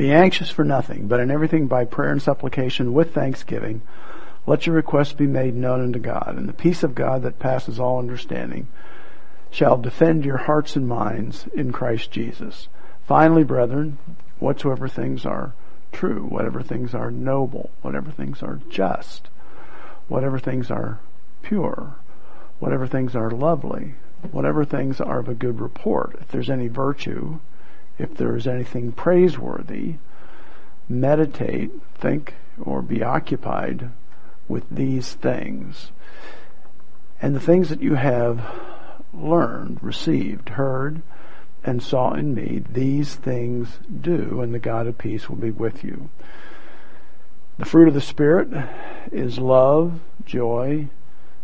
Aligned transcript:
Be 0.00 0.12
anxious 0.12 0.48
for 0.48 0.64
nothing, 0.64 1.08
but 1.08 1.20
in 1.20 1.30
everything 1.30 1.66
by 1.66 1.84
prayer 1.84 2.10
and 2.10 2.22
supplication 2.22 2.94
with 2.94 3.12
thanksgiving, 3.12 3.82
let 4.46 4.66
your 4.66 4.74
requests 4.74 5.12
be 5.12 5.26
made 5.26 5.54
known 5.54 5.82
unto 5.82 5.98
God, 5.98 6.36
and 6.38 6.48
the 6.48 6.54
peace 6.54 6.82
of 6.82 6.94
God 6.94 7.20
that 7.20 7.38
passes 7.38 7.78
all 7.78 7.98
understanding 7.98 8.66
shall 9.50 9.76
defend 9.76 10.24
your 10.24 10.38
hearts 10.38 10.74
and 10.74 10.88
minds 10.88 11.46
in 11.52 11.70
Christ 11.70 12.10
Jesus. 12.10 12.68
Finally, 13.06 13.44
brethren, 13.44 13.98
whatsoever 14.38 14.88
things 14.88 15.26
are 15.26 15.52
true, 15.92 16.22
whatever 16.22 16.62
things 16.62 16.94
are 16.94 17.10
noble, 17.10 17.68
whatever 17.82 18.10
things 18.10 18.42
are 18.42 18.58
just, 18.70 19.28
whatever 20.08 20.38
things 20.38 20.70
are 20.70 20.98
pure, 21.42 21.96
whatever 22.58 22.86
things 22.86 23.14
are 23.14 23.30
lovely, 23.30 23.96
whatever 24.32 24.64
things 24.64 24.98
are 24.98 25.18
of 25.18 25.28
a 25.28 25.34
good 25.34 25.60
report, 25.60 26.16
if 26.22 26.28
there's 26.28 26.48
any 26.48 26.68
virtue, 26.68 27.38
if 28.00 28.14
there 28.14 28.36
is 28.36 28.46
anything 28.46 28.92
praiseworthy, 28.92 29.96
meditate, 30.88 31.70
think, 31.94 32.34
or 32.60 32.82
be 32.82 33.02
occupied 33.02 33.90
with 34.48 34.64
these 34.70 35.12
things. 35.14 35.92
And 37.22 37.34
the 37.34 37.40
things 37.40 37.68
that 37.68 37.82
you 37.82 37.94
have 37.94 38.44
learned, 39.12 39.78
received, 39.82 40.50
heard, 40.50 41.02
and 41.62 41.82
saw 41.82 42.14
in 42.14 42.34
me, 42.34 42.62
these 42.70 43.14
things 43.14 43.78
do, 44.00 44.40
and 44.40 44.54
the 44.54 44.58
God 44.58 44.86
of 44.86 44.96
peace 44.96 45.28
will 45.28 45.36
be 45.36 45.50
with 45.50 45.84
you. 45.84 46.08
The 47.58 47.66
fruit 47.66 47.88
of 47.88 47.94
the 47.94 48.00
Spirit 48.00 48.48
is 49.12 49.38
love, 49.38 50.00
joy, 50.24 50.88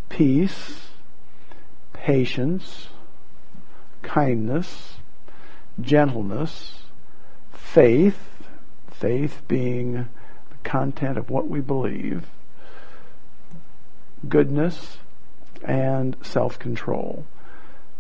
peace, 0.09 0.89
patience, 1.93 2.89
kindness, 4.03 4.95
gentleness, 5.81 6.81
faith, 7.53 8.19
faith 8.91 9.43
being 9.49 9.93
the 9.93 10.57
content 10.65 11.19
of 11.19 11.31
what 11.31 11.49
we 11.49 11.61
believe, 11.61 12.27
goodness, 14.29 14.99
and 15.63 16.17
self-control. 16.23 17.27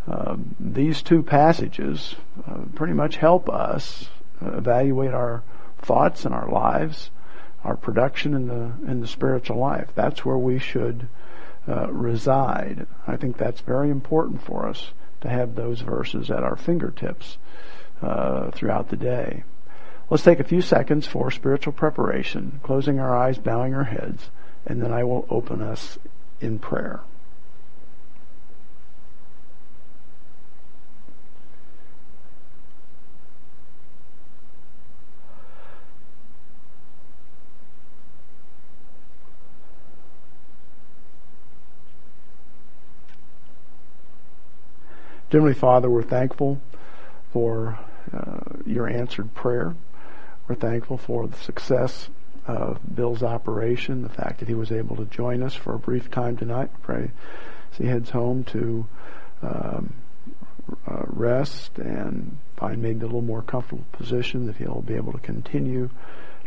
Um, 0.08 0.54
these 0.60 1.02
two 1.02 1.22
passages 1.22 2.14
uh, 2.46 2.60
pretty 2.74 2.92
much 2.92 3.16
help 3.16 3.48
us 3.48 4.08
evaluate 4.40 5.12
our 5.12 5.42
thoughts 5.78 6.24
and 6.24 6.34
our 6.34 6.48
lives, 6.48 7.10
our 7.64 7.76
production 7.76 8.34
in 8.34 8.46
the 8.46 8.90
in 8.90 9.00
the 9.00 9.06
spiritual 9.06 9.58
life. 9.58 9.88
That's 9.94 10.24
where 10.24 10.38
we 10.38 10.58
should 10.58 11.08
uh, 11.68 11.90
reside. 11.90 12.86
I 13.06 13.16
think 13.16 13.36
that's 13.36 13.60
very 13.60 13.90
important 13.90 14.42
for 14.42 14.68
us 14.68 14.92
to 15.20 15.28
have 15.28 15.54
those 15.54 15.80
verses 15.80 16.30
at 16.30 16.42
our 16.42 16.56
fingertips 16.56 17.38
uh, 18.02 18.50
throughout 18.50 18.88
the 18.88 18.96
day. 18.96 19.44
Let's 20.08 20.22
take 20.22 20.40
a 20.40 20.44
few 20.44 20.60
seconds 20.60 21.06
for 21.06 21.30
spiritual 21.30 21.72
preparation, 21.72 22.60
closing 22.62 23.00
our 23.00 23.16
eyes, 23.16 23.38
bowing 23.38 23.74
our 23.74 23.84
heads, 23.84 24.30
and 24.64 24.80
then 24.80 24.92
I 24.92 25.04
will 25.04 25.26
open 25.30 25.62
us 25.62 25.98
in 26.40 26.58
prayer. 26.58 27.00
Heavenly 45.28 45.54
Father, 45.54 45.90
we're 45.90 46.04
thankful 46.04 46.60
for 47.32 47.76
uh, 48.16 48.60
your 48.64 48.86
answered 48.86 49.34
prayer. 49.34 49.74
We're 50.46 50.54
thankful 50.54 50.98
for 50.98 51.26
the 51.26 51.36
success 51.38 52.08
of 52.46 52.78
Bill's 52.94 53.24
operation, 53.24 54.02
the 54.02 54.08
fact 54.08 54.38
that 54.38 54.46
he 54.46 54.54
was 54.54 54.70
able 54.70 54.94
to 54.94 55.04
join 55.06 55.42
us 55.42 55.52
for 55.52 55.74
a 55.74 55.80
brief 55.80 56.12
time 56.12 56.36
tonight. 56.36 56.70
We 56.72 56.80
pray 56.80 57.10
as 57.72 57.78
he 57.78 57.86
heads 57.86 58.10
home 58.10 58.44
to 58.44 58.86
um, 59.42 59.94
uh, 60.86 61.02
rest 61.06 61.76
and 61.78 62.38
find 62.56 62.80
maybe 62.80 63.00
a 63.00 63.06
little 63.06 63.20
more 63.20 63.42
comfortable 63.42 63.84
position 63.90 64.46
that 64.46 64.58
he'll 64.58 64.82
be 64.82 64.94
able 64.94 65.12
to 65.12 65.18
continue 65.18 65.90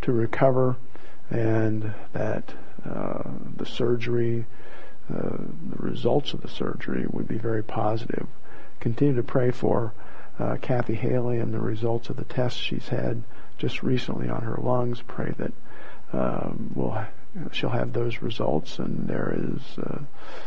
to 0.03 0.13
recover 0.13 0.77
and 1.29 1.93
that 2.13 2.53
uh, 2.89 3.23
the 3.57 3.65
surgery, 3.65 4.45
uh, 5.13 5.35
the 5.69 5.75
results 5.79 6.31
of 6.31 6.41
the 6.41 6.47
surgery 6.47 7.05
would 7.11 7.27
be 7.27 7.37
very 7.37 7.61
positive 7.61 8.25
continue 8.79 9.15
to 9.15 9.23
pray 9.23 9.51
for 9.51 9.93
uh, 10.39 10.57
Kathy 10.61 10.95
Haley 10.95 11.37
and 11.37 11.53
the 11.53 11.59
results 11.59 12.09
of 12.09 12.15
the 12.15 12.23
tests 12.23 12.59
she's 12.59 12.87
had 12.87 13.23
just 13.57 13.83
recently 13.83 14.29
on 14.29 14.41
her 14.41 14.57
lungs. 14.61 15.01
Pray 15.01 15.33
that 15.37 15.53
um, 16.13 16.71
we'll, 16.73 17.05
she'll 17.51 17.69
have 17.69 17.93
those 17.93 18.21
results 18.21 18.79
and 18.79 19.07
there 19.07 19.33
is 19.35 19.77
uh, 19.77 19.99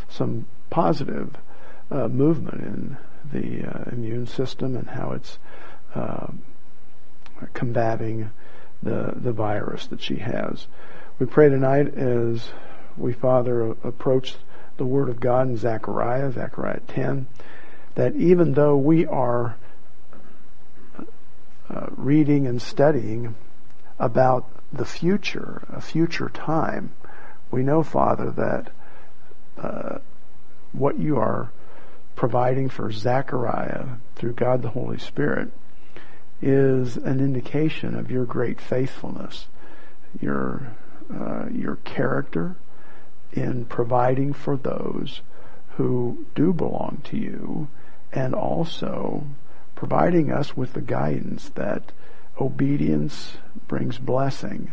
some 0.09 0.45
positive 0.69 1.35
uh, 1.91 2.07
movement 2.07 2.61
in 2.61 2.97
the 3.31 3.67
uh, 3.67 3.89
immune 3.91 4.25
system 4.25 4.75
and 4.75 4.89
how 4.89 5.11
it's 5.11 5.37
um, 5.95 6.41
combating 7.53 8.31
the 8.81 9.13
the 9.15 9.31
virus 9.31 9.87
that 9.87 10.01
she 10.01 10.17
has. 10.17 10.67
We 11.19 11.25
pray 11.25 11.49
tonight 11.49 11.95
as 11.95 12.49
we, 12.97 13.13
Father, 13.13 13.67
approach 13.83 14.35
the 14.77 14.85
Word 14.85 15.09
of 15.09 15.19
God 15.19 15.47
in 15.47 15.57
Zechariah, 15.57 16.31
Zechariah 16.31 16.81
10 16.87 17.27
that 17.95 18.15
even 18.15 18.53
though 18.53 18.75
we 18.75 19.05
are 19.05 19.55
uh, 21.69 21.87
reading 21.91 22.47
and 22.47 22.61
studying 22.61 23.35
about 23.99 24.49
the 24.71 24.85
future, 24.85 25.63
a 25.69 25.79
future 25.79 26.29
time, 26.29 26.91
we 27.51 27.61
know, 27.61 27.83
Father, 27.83 28.31
that 28.31 28.71
uh, 29.57 29.99
what 30.71 30.97
you 30.97 31.17
are 31.17 31.51
providing 32.15 32.69
for 32.69 32.91
Zechariah 32.91 33.85
through 34.15 34.33
God 34.33 34.61
the 34.61 34.69
Holy 34.69 34.97
Spirit 34.97 35.51
is 36.41 36.97
an 36.97 37.19
indication 37.19 37.95
of 37.95 38.11
your 38.11 38.25
great 38.25 38.59
faithfulness, 38.59 39.47
your 40.19 40.73
uh, 41.13 41.45
your 41.51 41.75
character 41.77 42.55
in 43.31 43.65
providing 43.65 44.33
for 44.33 44.57
those 44.57 45.21
who 45.75 46.25
do 46.35 46.53
belong 46.53 47.01
to 47.03 47.17
you 47.17 47.67
and 48.13 48.33
also 48.33 49.25
providing 49.75 50.31
us 50.31 50.55
with 50.55 50.73
the 50.73 50.81
guidance 50.81 51.49
that 51.55 51.91
obedience 52.39 53.37
brings 53.67 53.97
blessing 53.97 54.71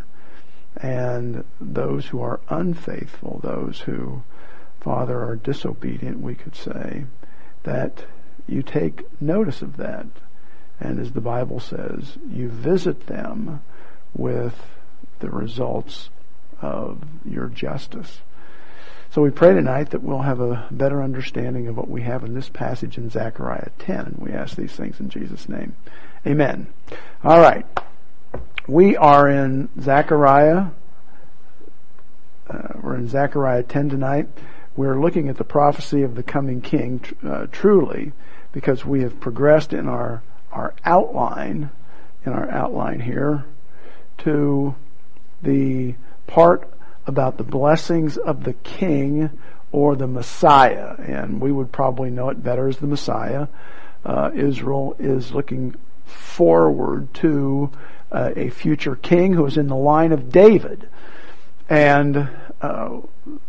and 0.76 1.44
those 1.60 2.06
who 2.06 2.22
are 2.22 2.40
unfaithful, 2.48 3.40
those 3.42 3.80
who, 3.80 4.22
Father, 4.80 5.22
are 5.24 5.36
disobedient, 5.36 6.20
we 6.20 6.34
could 6.34 6.54
say, 6.54 7.04
that 7.64 8.04
you 8.46 8.62
take 8.62 9.04
notice 9.20 9.62
of 9.62 9.76
that. 9.76 10.06
And 10.78 10.98
as 10.98 11.12
the 11.12 11.20
Bible 11.20 11.60
says, 11.60 12.16
you 12.28 12.48
visit 12.48 13.06
them 13.06 13.62
with 14.14 14.54
the 15.18 15.30
results 15.30 16.10
of 16.62 17.02
your 17.24 17.48
justice. 17.48 18.20
So 19.12 19.22
we 19.22 19.30
pray 19.30 19.54
tonight 19.54 19.90
that 19.90 20.04
we'll 20.04 20.18
have 20.18 20.40
a 20.40 20.68
better 20.70 21.02
understanding 21.02 21.66
of 21.66 21.76
what 21.76 21.88
we 21.88 22.02
have 22.02 22.22
in 22.22 22.34
this 22.34 22.48
passage 22.48 22.96
in 22.96 23.10
Zechariah 23.10 23.70
10. 23.80 23.98
And 23.98 24.18
we 24.18 24.30
ask 24.30 24.56
these 24.56 24.72
things 24.72 25.00
in 25.00 25.08
Jesus' 25.08 25.48
name. 25.48 25.74
Amen. 26.24 26.68
All 27.24 27.40
right. 27.40 27.66
We 28.68 28.96
are 28.96 29.28
in 29.28 29.68
Zechariah. 29.80 30.66
Uh, 32.48 32.68
we're 32.80 32.94
in 32.94 33.08
Zechariah 33.08 33.64
10 33.64 33.88
tonight. 33.88 34.28
We're 34.76 35.00
looking 35.00 35.28
at 35.28 35.38
the 35.38 35.44
prophecy 35.44 36.02
of 36.02 36.14
the 36.14 36.22
coming 36.22 36.60
king 36.60 37.02
uh, 37.26 37.46
truly 37.50 38.12
because 38.52 38.84
we 38.84 39.02
have 39.02 39.18
progressed 39.18 39.72
in 39.72 39.88
our, 39.88 40.22
our 40.52 40.74
outline, 40.84 41.70
in 42.24 42.32
our 42.32 42.48
outline 42.48 43.00
here, 43.00 43.44
to 44.18 44.74
the 45.42 45.96
part 46.28 46.72
about 47.10 47.36
the 47.36 47.44
blessings 47.44 48.16
of 48.16 48.44
the 48.44 48.54
king 48.54 49.28
or 49.72 49.96
the 49.96 50.06
Messiah, 50.06 50.94
and 50.98 51.40
we 51.40 51.52
would 51.52 51.70
probably 51.70 52.08
know 52.08 52.30
it 52.30 52.42
better 52.42 52.68
as 52.68 52.78
the 52.78 52.86
Messiah. 52.86 53.48
Uh, 54.04 54.30
Israel 54.34 54.96
is 54.98 55.32
looking 55.32 55.74
forward 56.04 57.12
to 57.14 57.70
uh, 58.10 58.30
a 58.36 58.48
future 58.48 58.96
king 58.96 59.34
who 59.34 59.44
is 59.44 59.56
in 59.56 59.66
the 59.66 59.76
line 59.76 60.12
of 60.12 60.30
David. 60.30 60.88
And 61.68 62.30
uh, 62.60 63.00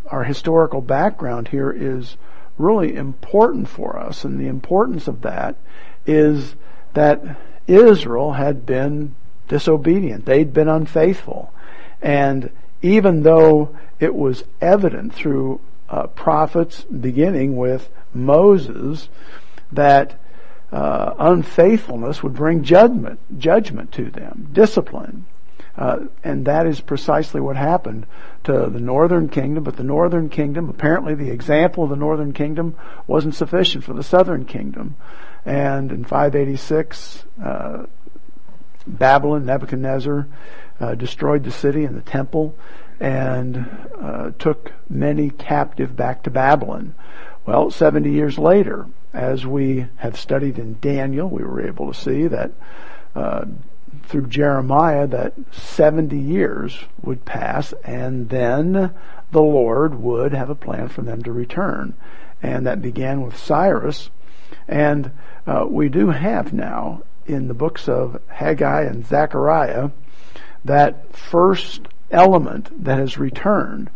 our 0.08 0.24
historical 0.24 0.82
background 0.82 1.48
here 1.48 1.72
is 1.72 2.18
really 2.58 2.96
important 2.96 3.70
for 3.70 3.98
us, 3.98 4.26
and 4.26 4.40
the 4.40 4.48
importance 4.48 5.08
of 5.08 5.22
that 5.22 5.56
is 6.06 6.56
that 6.94 7.38
Israel 7.68 8.34
had 8.34 8.66
been 8.66 9.16
disobedient. 9.48 10.26
They'd 10.26 10.54
been 10.54 10.68
unfaithful. 10.68 11.54
And 12.02 12.52
even 12.82 13.24
though 13.24 13.76
it 14.00 14.14
was 14.14 14.44
evident 14.60 15.14
through 15.14 15.62
uh, 15.90 16.08
prophets, 16.08 16.84
beginning 16.84 17.56
with 17.56 17.90
Moses, 18.14 19.10
that 19.72 20.20
uh, 20.72 21.14
unfaithfulness 21.20 22.24
would 22.24 22.34
bring 22.34 22.64
judgment, 22.64 23.20
judgment 23.38 23.92
to 23.92 24.10
them, 24.10 24.50
discipline. 24.54 25.26
Uh, 25.78 26.06
and 26.24 26.46
that 26.46 26.66
is 26.68 26.82
precisely 26.82 27.40
what 27.40 27.56
happened 27.56 28.06
to 28.44 28.52
the 28.70 28.80
northern 28.80 29.30
kingdom, 29.30 29.64
but 29.64 29.78
the 29.78 29.84
northern 29.84 30.30
kingdom, 30.30 30.70
apparently 30.70 31.16
the 31.16 31.30
example 31.30 31.84
of 31.84 31.90
the 31.90 31.96
northern 31.96 32.34
kingdom 32.34 32.76
wasn't 33.08 33.36
sufficient 33.36 33.84
for 33.84 33.94
the 33.94 34.04
southern 34.04 34.46
kingdom. 34.46 34.96
And 35.46 35.92
in 35.92 36.04
586, 36.04 37.24
uh, 37.44 37.86
Babylon, 38.86 39.46
Nebuchadnezzar, 39.46 40.28
uh, 40.82 40.96
destroyed 40.96 41.44
the 41.44 41.52
city 41.52 41.86
and 41.86 41.96
the 41.96 42.02
temple 42.02 42.56
and 43.00 43.68
uh, 44.02 44.32
took 44.40 44.74
many 44.90 45.30
captive 45.30 45.96
back 45.96 46.24
to 46.24 46.30
Babylon. 46.30 46.94
Well, 47.46 47.72
70 47.72 48.12
years 48.12 48.38
later, 48.38 48.88
as 49.14 49.46
we 49.46 49.88
have 49.98 50.18
studied 50.18 50.58
in 50.58 50.80
Daniel, 50.80 51.30
we 51.30 51.44
were 51.44 51.66
able 51.66 51.94
to 51.94 52.00
see 52.00 52.28
that 52.28 52.52
uh, 53.16 53.46
through 54.04 54.28
Jeremiah 54.28 55.08
that 55.08 55.34
70 55.52 56.18
years 56.18 56.80
would 57.02 57.26
pass 57.26 57.74
and 57.84 58.30
then 58.30 58.94
the 59.32 59.42
Lord 59.42 59.96
would 59.96 60.34
have 60.34 60.50
a 60.50 60.56
plan 60.56 60.88
for 60.88 61.02
them 61.02 61.24
to 61.24 61.32
return. 61.32 61.94
And 62.42 62.66
that 62.66 62.82
began 62.82 63.22
with 63.22 63.38
Cyrus. 63.38 64.10
And 64.68 65.12
uh, 65.46 65.66
we 65.68 65.90
do 65.90 66.10
have 66.10 66.54
now 66.54 67.04
in 67.26 67.48
the 67.48 67.54
books 67.54 67.88
of 67.88 68.20
Haggai 68.28 68.84
and 68.84 69.06
Zechariah 69.06 69.92
that 70.66 71.16
first 71.16 71.82
element 72.10 72.84
that 72.84 73.00
has 73.00 73.18
returned. 73.18 73.90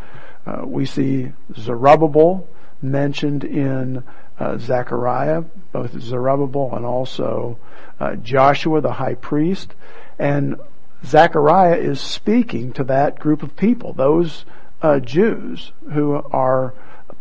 Uh, 0.45 0.61
we 0.65 0.85
see 0.85 1.31
Zerubbabel 1.57 2.47
mentioned 2.81 3.43
in 3.43 4.03
uh, 4.39 4.57
Zechariah, 4.57 5.43
both 5.71 5.99
Zerubbabel 5.99 6.75
and 6.75 6.85
also 6.85 7.57
uh, 7.99 8.15
Joshua 8.15 8.81
the 8.81 8.93
high 8.93 9.15
priest. 9.15 9.73
And 10.19 10.55
Zechariah 11.05 11.77
is 11.77 12.01
speaking 12.01 12.73
to 12.73 12.83
that 12.85 13.19
group 13.19 13.43
of 13.43 13.55
people, 13.55 13.93
those 13.93 14.45
uh, 14.81 14.99
Jews 14.99 15.71
who 15.93 16.15
are 16.31 16.73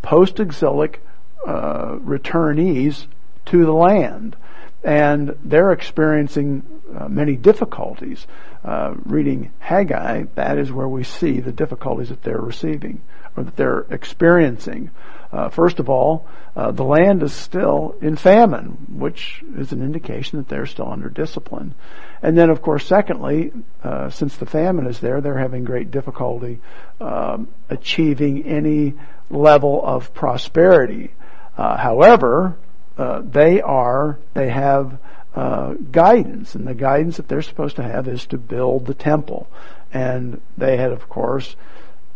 post-exilic 0.02 1.02
uh, 1.46 1.96
returnees 1.96 3.06
to 3.46 3.64
the 3.64 3.72
land. 3.72 4.36
And 4.84 5.36
they're 5.42 5.72
experiencing 5.72 6.62
uh, 6.94 7.08
many 7.08 7.36
difficulties. 7.36 8.26
Uh, 8.64 8.94
reading 9.04 9.50
Haggai, 9.58 10.24
that 10.34 10.58
is 10.58 10.70
where 10.70 10.88
we 10.88 11.04
see 11.04 11.40
the 11.40 11.52
difficulties 11.52 12.10
that 12.10 12.22
they're 12.22 12.40
receiving 12.40 13.02
or 13.36 13.44
that 13.44 13.56
they're 13.56 13.86
experiencing. 13.90 14.90
Uh, 15.32 15.48
first 15.48 15.80
of 15.80 15.90
all, 15.90 16.26
uh, 16.54 16.70
the 16.70 16.84
land 16.84 17.22
is 17.22 17.32
still 17.32 17.96
in 18.00 18.14
famine, 18.14 18.86
which 18.88 19.42
is 19.56 19.72
an 19.72 19.82
indication 19.82 20.38
that 20.38 20.48
they're 20.48 20.66
still 20.66 20.88
under 20.88 21.08
discipline. 21.08 21.74
And 22.22 22.38
then, 22.38 22.50
of 22.50 22.62
course, 22.62 22.86
secondly, 22.86 23.52
uh, 23.82 24.10
since 24.10 24.36
the 24.36 24.46
famine 24.46 24.86
is 24.86 25.00
there, 25.00 25.20
they're 25.20 25.38
having 25.38 25.64
great 25.64 25.90
difficulty 25.90 26.60
um, 27.00 27.48
achieving 27.68 28.44
any 28.44 28.94
level 29.28 29.84
of 29.84 30.14
prosperity. 30.14 31.12
Uh, 31.58 31.76
however, 31.76 32.56
uh, 32.96 33.22
they 33.24 33.60
are 33.60 34.18
they 34.34 34.48
have 34.48 34.98
uh, 35.34 35.74
guidance, 35.90 36.54
and 36.54 36.66
the 36.66 36.74
guidance 36.74 37.16
that 37.16 37.28
they're 37.28 37.42
supposed 37.42 37.76
to 37.76 37.82
have 37.82 38.08
is 38.08 38.26
to 38.26 38.38
build 38.38 38.86
the 38.86 38.94
temple. 38.94 39.48
And 39.92 40.40
they 40.56 40.76
had, 40.76 40.92
of 40.92 41.08
course, 41.08 41.56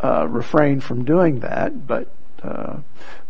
refrained 0.02 0.82
from 0.82 1.04
doing 1.04 1.40
that, 1.40 1.86
but 1.86 2.08
uh, 2.42 2.78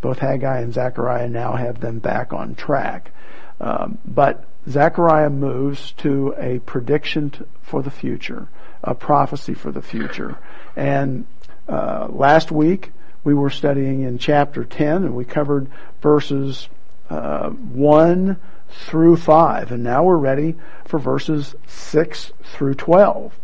both 0.00 0.18
Haggai 0.18 0.60
and 0.60 0.72
Zechariah 0.72 1.28
now 1.28 1.54
have 1.54 1.80
them 1.80 1.98
back 1.98 2.32
on 2.32 2.54
track. 2.54 3.10
Um, 3.60 3.98
but 4.04 4.44
Zechariah 4.68 5.30
moves 5.30 5.92
to 5.98 6.34
a 6.38 6.58
prediction 6.60 7.30
t- 7.30 7.44
for 7.62 7.82
the 7.82 7.90
future, 7.90 8.48
a 8.82 8.94
prophecy 8.94 9.54
for 9.54 9.72
the 9.72 9.82
future. 9.82 10.38
And 10.76 11.26
uh, 11.68 12.08
last 12.10 12.50
week 12.50 12.92
we 13.24 13.34
were 13.34 13.50
studying 13.50 14.02
in 14.02 14.18
chapter 14.18 14.64
10 14.64 15.04
and 15.04 15.14
we 15.14 15.24
covered 15.24 15.68
verses 16.00 16.68
uh, 17.10 17.50
1 17.50 18.36
through 18.70 19.16
5. 19.16 19.72
And 19.72 19.82
now 19.82 20.04
we're 20.04 20.16
ready 20.16 20.54
for 20.84 20.98
verses 20.98 21.54
6 21.66 22.32
through 22.42 22.74
12. 22.74 23.38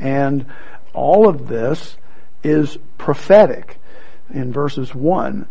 And 0.00 0.46
all 0.92 1.28
of 1.28 1.48
this 1.48 1.96
is 2.42 2.78
prophetic 2.98 3.78
in 4.32 4.52
verses 4.52 4.94
1. 4.94 5.46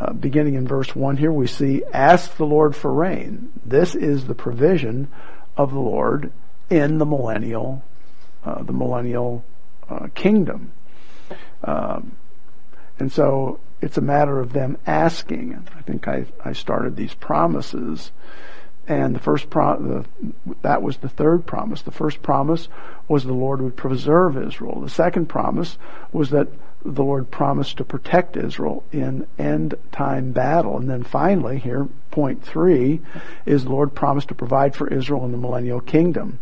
Uh, 0.00 0.12
beginning 0.14 0.54
in 0.54 0.66
verse 0.66 0.94
1 0.94 1.16
here, 1.16 1.32
we 1.32 1.46
see, 1.46 1.82
ask 1.92 2.36
the 2.36 2.46
Lord 2.46 2.74
for 2.74 2.92
rain. 2.92 3.52
This 3.64 3.94
is 3.94 4.26
the 4.26 4.34
provision 4.34 5.08
of 5.56 5.72
the 5.72 5.80
Lord 5.80 6.32
in 6.70 6.98
the 6.98 7.06
millennial, 7.06 7.82
uh, 8.44 8.62
the 8.62 8.72
millennial 8.72 9.44
uh, 9.88 10.08
kingdom. 10.14 10.72
Um, 11.64 12.16
and 12.98 13.12
so 13.12 13.60
it's 13.82 13.98
a 13.98 14.02
matter 14.02 14.40
of 14.40 14.52
them 14.52 14.78
asking. 14.86 15.68
I 15.76 15.82
think 15.82 16.08
I, 16.08 16.24
I 16.42 16.52
started 16.52 16.96
these 16.96 17.14
promises 17.14 18.12
and 18.88 19.14
the 19.14 19.20
first 19.20 19.48
pro- 19.48 19.80
the, 19.80 20.04
that 20.62 20.82
was 20.82 20.96
the 20.96 21.08
third 21.08 21.46
promise. 21.46 21.82
The 21.82 21.92
first 21.92 22.20
promise 22.22 22.68
was 23.06 23.24
the 23.24 23.32
Lord 23.32 23.60
would 23.62 23.76
preserve 23.76 24.36
Israel. 24.36 24.80
The 24.80 24.90
second 24.90 25.26
promise 25.26 25.78
was 26.10 26.30
that 26.30 26.48
the 26.84 27.04
Lord 27.04 27.30
promised 27.30 27.76
to 27.76 27.84
protect 27.84 28.36
Israel 28.36 28.82
in 28.90 29.26
end 29.38 29.76
time 29.92 30.32
battle. 30.32 30.76
And 30.78 30.90
then 30.90 31.04
finally, 31.04 31.58
here, 31.58 31.86
point 32.10 32.44
three, 32.44 33.00
is 33.46 33.62
the 33.62 33.70
Lord 33.70 33.94
promised 33.94 34.28
to 34.28 34.34
provide 34.34 34.74
for 34.74 34.88
Israel 34.88 35.24
in 35.24 35.30
the 35.30 35.38
millennial 35.38 35.80
kingdom. 35.80 36.40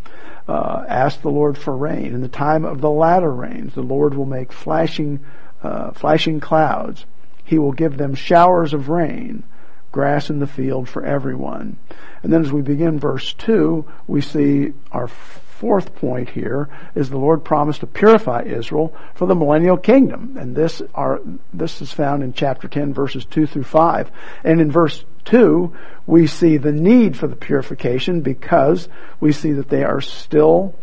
Uh, 0.48 0.84
ask 0.88 1.20
the 1.20 1.28
Lord 1.30 1.58
for 1.58 1.76
rain. 1.76 2.14
In 2.14 2.22
the 2.22 2.28
time 2.28 2.64
of 2.64 2.80
the 2.80 2.90
latter 2.90 3.30
rains, 3.30 3.74
the 3.74 3.82
Lord 3.82 4.14
will 4.14 4.24
make 4.24 4.50
flashing, 4.50 5.20
uh, 5.62 5.90
flashing 5.90 6.40
clouds. 6.40 7.04
He 7.50 7.58
will 7.58 7.72
give 7.72 7.96
them 7.96 8.14
showers 8.14 8.74
of 8.74 8.88
rain 8.88 9.42
grass 9.90 10.30
in 10.30 10.38
the 10.38 10.46
field 10.46 10.88
for 10.88 11.04
everyone. 11.04 11.76
And 12.22 12.32
then 12.32 12.42
as 12.42 12.52
we 12.52 12.62
begin 12.62 13.00
verse 13.00 13.32
2, 13.32 13.84
we 14.06 14.20
see 14.20 14.72
our 14.92 15.08
fourth 15.08 15.96
point 15.96 16.28
here 16.28 16.68
is 16.94 17.10
the 17.10 17.18
Lord 17.18 17.42
promised 17.42 17.80
to 17.80 17.88
purify 17.88 18.42
Israel 18.42 18.94
for 19.16 19.26
the 19.26 19.34
millennial 19.34 19.76
kingdom. 19.76 20.36
And 20.38 20.54
this 20.54 20.80
are, 20.94 21.20
this 21.52 21.82
is 21.82 21.90
found 21.90 22.22
in 22.22 22.34
chapter 22.34 22.68
10 22.68 22.94
verses 22.94 23.24
2 23.24 23.46
through 23.48 23.64
5. 23.64 24.12
And 24.44 24.60
in 24.60 24.70
verse 24.70 25.04
2, 25.24 25.74
we 26.06 26.28
see 26.28 26.56
the 26.56 26.70
need 26.70 27.16
for 27.16 27.26
the 27.26 27.34
purification 27.34 28.20
because 28.20 28.88
we 29.18 29.32
see 29.32 29.54
that 29.54 29.68
they 29.68 29.82
are 29.82 30.00
still, 30.00 30.76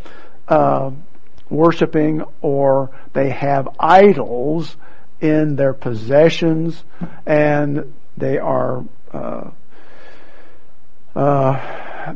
uh, 0.50 0.92
worshiping 1.50 2.26
or 2.42 2.90
they 3.14 3.30
have 3.30 3.70
idols 3.80 4.76
in 5.22 5.56
their 5.56 5.74
possessions 5.74 6.84
and 7.26 7.94
they 8.18 8.38
are 8.38 8.84
uh, 9.14 9.50
uh, 11.16 12.14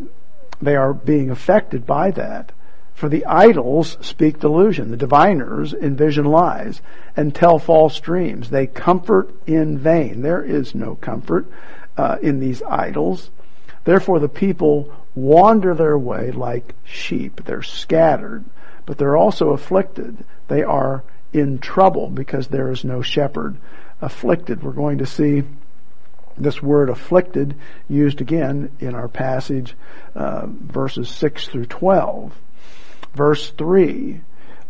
they 0.61 0.75
are 0.75 0.93
being 0.93 1.31
affected 1.31 1.85
by 1.85 2.11
that. 2.11 2.51
For 2.93 3.09
the 3.09 3.25
idols 3.25 3.97
speak 4.01 4.39
delusion. 4.39 4.91
The 4.91 4.97
diviners 4.97 5.73
envision 5.73 6.25
lies 6.25 6.81
and 7.17 7.33
tell 7.33 7.57
false 7.57 7.99
dreams. 7.99 8.51
They 8.51 8.67
comfort 8.67 9.33
in 9.47 9.79
vain. 9.79 10.21
There 10.21 10.43
is 10.43 10.75
no 10.75 10.95
comfort 10.95 11.47
uh, 11.97 12.17
in 12.21 12.39
these 12.39 12.61
idols. 12.61 13.31
Therefore, 13.85 14.19
the 14.19 14.29
people 14.29 14.93
wander 15.15 15.73
their 15.73 15.97
way 15.97 16.31
like 16.31 16.75
sheep. 16.83 17.43
They're 17.43 17.63
scattered, 17.63 18.45
but 18.85 18.99
they're 18.99 19.17
also 19.17 19.49
afflicted. 19.49 20.23
They 20.47 20.61
are 20.61 21.03
in 21.33 21.59
trouble 21.59 22.09
because 22.09 22.47
there 22.47 22.71
is 22.71 22.83
no 22.83 23.01
shepherd. 23.01 23.57
Afflicted. 24.01 24.63
We're 24.63 24.71
going 24.71 24.97
to 24.99 25.05
see 25.05 25.43
this 26.37 26.61
word 26.61 26.89
afflicted 26.89 27.55
used 27.87 28.21
again 28.21 28.71
in 28.79 28.95
our 28.95 29.07
passage, 29.07 29.75
uh, 30.15 30.47
verses 30.47 31.09
6 31.09 31.47
through 31.47 31.65
12. 31.65 32.33
Verse 33.13 33.49
3, 33.51 34.21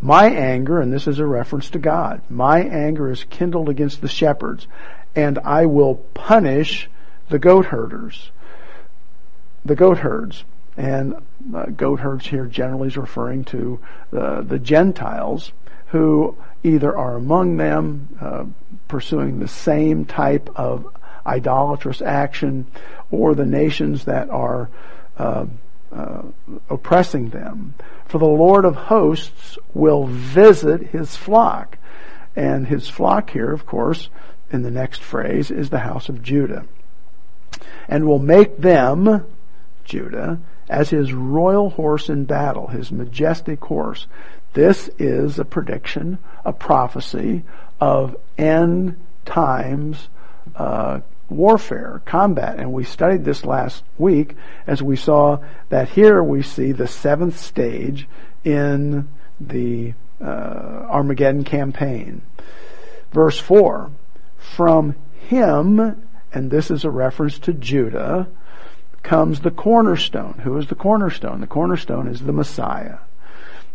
my 0.02 0.26
anger, 0.26 0.82
and 0.82 0.92
this 0.92 1.08
is 1.08 1.20
a 1.20 1.26
reference 1.26 1.70
to 1.70 1.80
God, 1.80 2.22
my 2.30 2.60
anger 2.62 3.12
is 3.12 3.24
kindled 3.26 3.70
against 3.70 4.02
the 4.02 4.08
shepherds, 4.08 4.68
and 5.16 5.38
I 5.40 5.68
will 5.68 5.96
punish 5.96 6.90
the 7.30 7.40
goat 7.40 7.66
herders. 7.68 8.32
The 9.64 9.76
goat 9.76 10.00
herds. 10.00 10.44
And 10.76 11.16
uh, 11.54 11.66
goat 11.66 12.00
herds 12.00 12.26
here 12.26 12.46
generally 12.46 12.88
is 12.88 12.98
referring 12.98 13.44
to 13.46 13.80
uh, 14.18 14.42
the 14.42 14.58
Gentiles 14.58 15.52
who 15.88 16.36
either 16.64 16.96
are 16.96 17.16
among 17.16 17.58
them 17.58 18.10
uh, 18.20 18.46
pursuing 18.88 19.40
the 19.40 19.48
same 19.48 20.06
type 20.06 20.50
of 20.56 20.88
idolatrous 21.26 22.02
action 22.02 22.66
or 23.10 23.36
the 23.36 23.46
nations 23.46 24.06
that 24.06 24.30
are 24.30 24.70
uh, 25.18 25.46
uh, 25.92 26.22
oppressing 26.70 27.30
them. 27.30 27.74
For 28.06 28.18
the 28.18 28.26
Lord 28.26 28.66
of 28.66 28.76
hosts 28.76 29.58
will 29.74 30.06
visit 30.06 30.88
his 30.88 31.16
flock. 31.16 31.78
And 32.36 32.68
his 32.68 32.88
flock 32.88 33.30
here, 33.30 33.52
of 33.52 33.66
course, 33.66 34.10
in 34.52 34.62
the 34.62 34.72
next 34.72 35.02
phrase, 35.02 35.52
is 35.52 35.70
the 35.70 35.80
house 35.80 36.10
of 36.10 36.22
Judah. 36.22 36.66
And 37.88 38.06
will 38.06 38.20
make 38.20 38.58
them, 38.58 39.26
Judah, 39.84 40.40
as 40.70 40.90
his 40.90 41.12
royal 41.12 41.72
horse 41.72 42.08
in 42.08 42.24
battle, 42.24 42.68
his 42.68 42.92
majestic 42.92 43.62
horse. 43.66 44.08
This 44.54 44.90
is 45.00 45.40
a 45.40 45.46
prediction, 45.46 46.18
a 46.44 46.52
prophecy 46.52 47.44
of 47.80 48.16
end 48.38 49.00
times 49.26 50.10
uh, 50.56 51.00
warfare, 51.30 52.02
combat. 52.06 52.60
And 52.60 52.74
we 52.74 52.84
studied 52.84 53.24
this 53.24 53.46
last 53.46 53.84
week 53.98 54.36
as 54.68 54.84
we 54.84 54.96
saw 54.96 55.40
that 55.70 55.90
here 55.90 56.22
we 56.22 56.42
see 56.42 56.74
the 56.74 56.88
seventh 56.88 57.40
stage 57.40 58.08
in 58.44 59.08
the 59.40 59.94
uh, 60.20 60.26
Armageddon 60.90 61.44
campaign. 61.44 62.22
Verse 63.12 63.40
4, 63.40 63.92
from 64.38 64.96
him, 65.28 66.04
and 66.34 66.52
this 66.52 66.70
is 66.70 66.84
a 66.84 66.90
reference 66.90 67.40
to 67.40 67.54
Judah, 67.54 68.28
comes 69.04 69.40
the 69.40 69.52
cornerstone. 69.52 70.40
Who 70.44 70.58
is 70.58 70.68
the 70.68 70.76
cornerstone? 70.76 71.42
The 71.42 71.48
cornerstone 71.48 72.08
is 72.08 72.22
the 72.22 72.34
Messiah. 72.34 73.00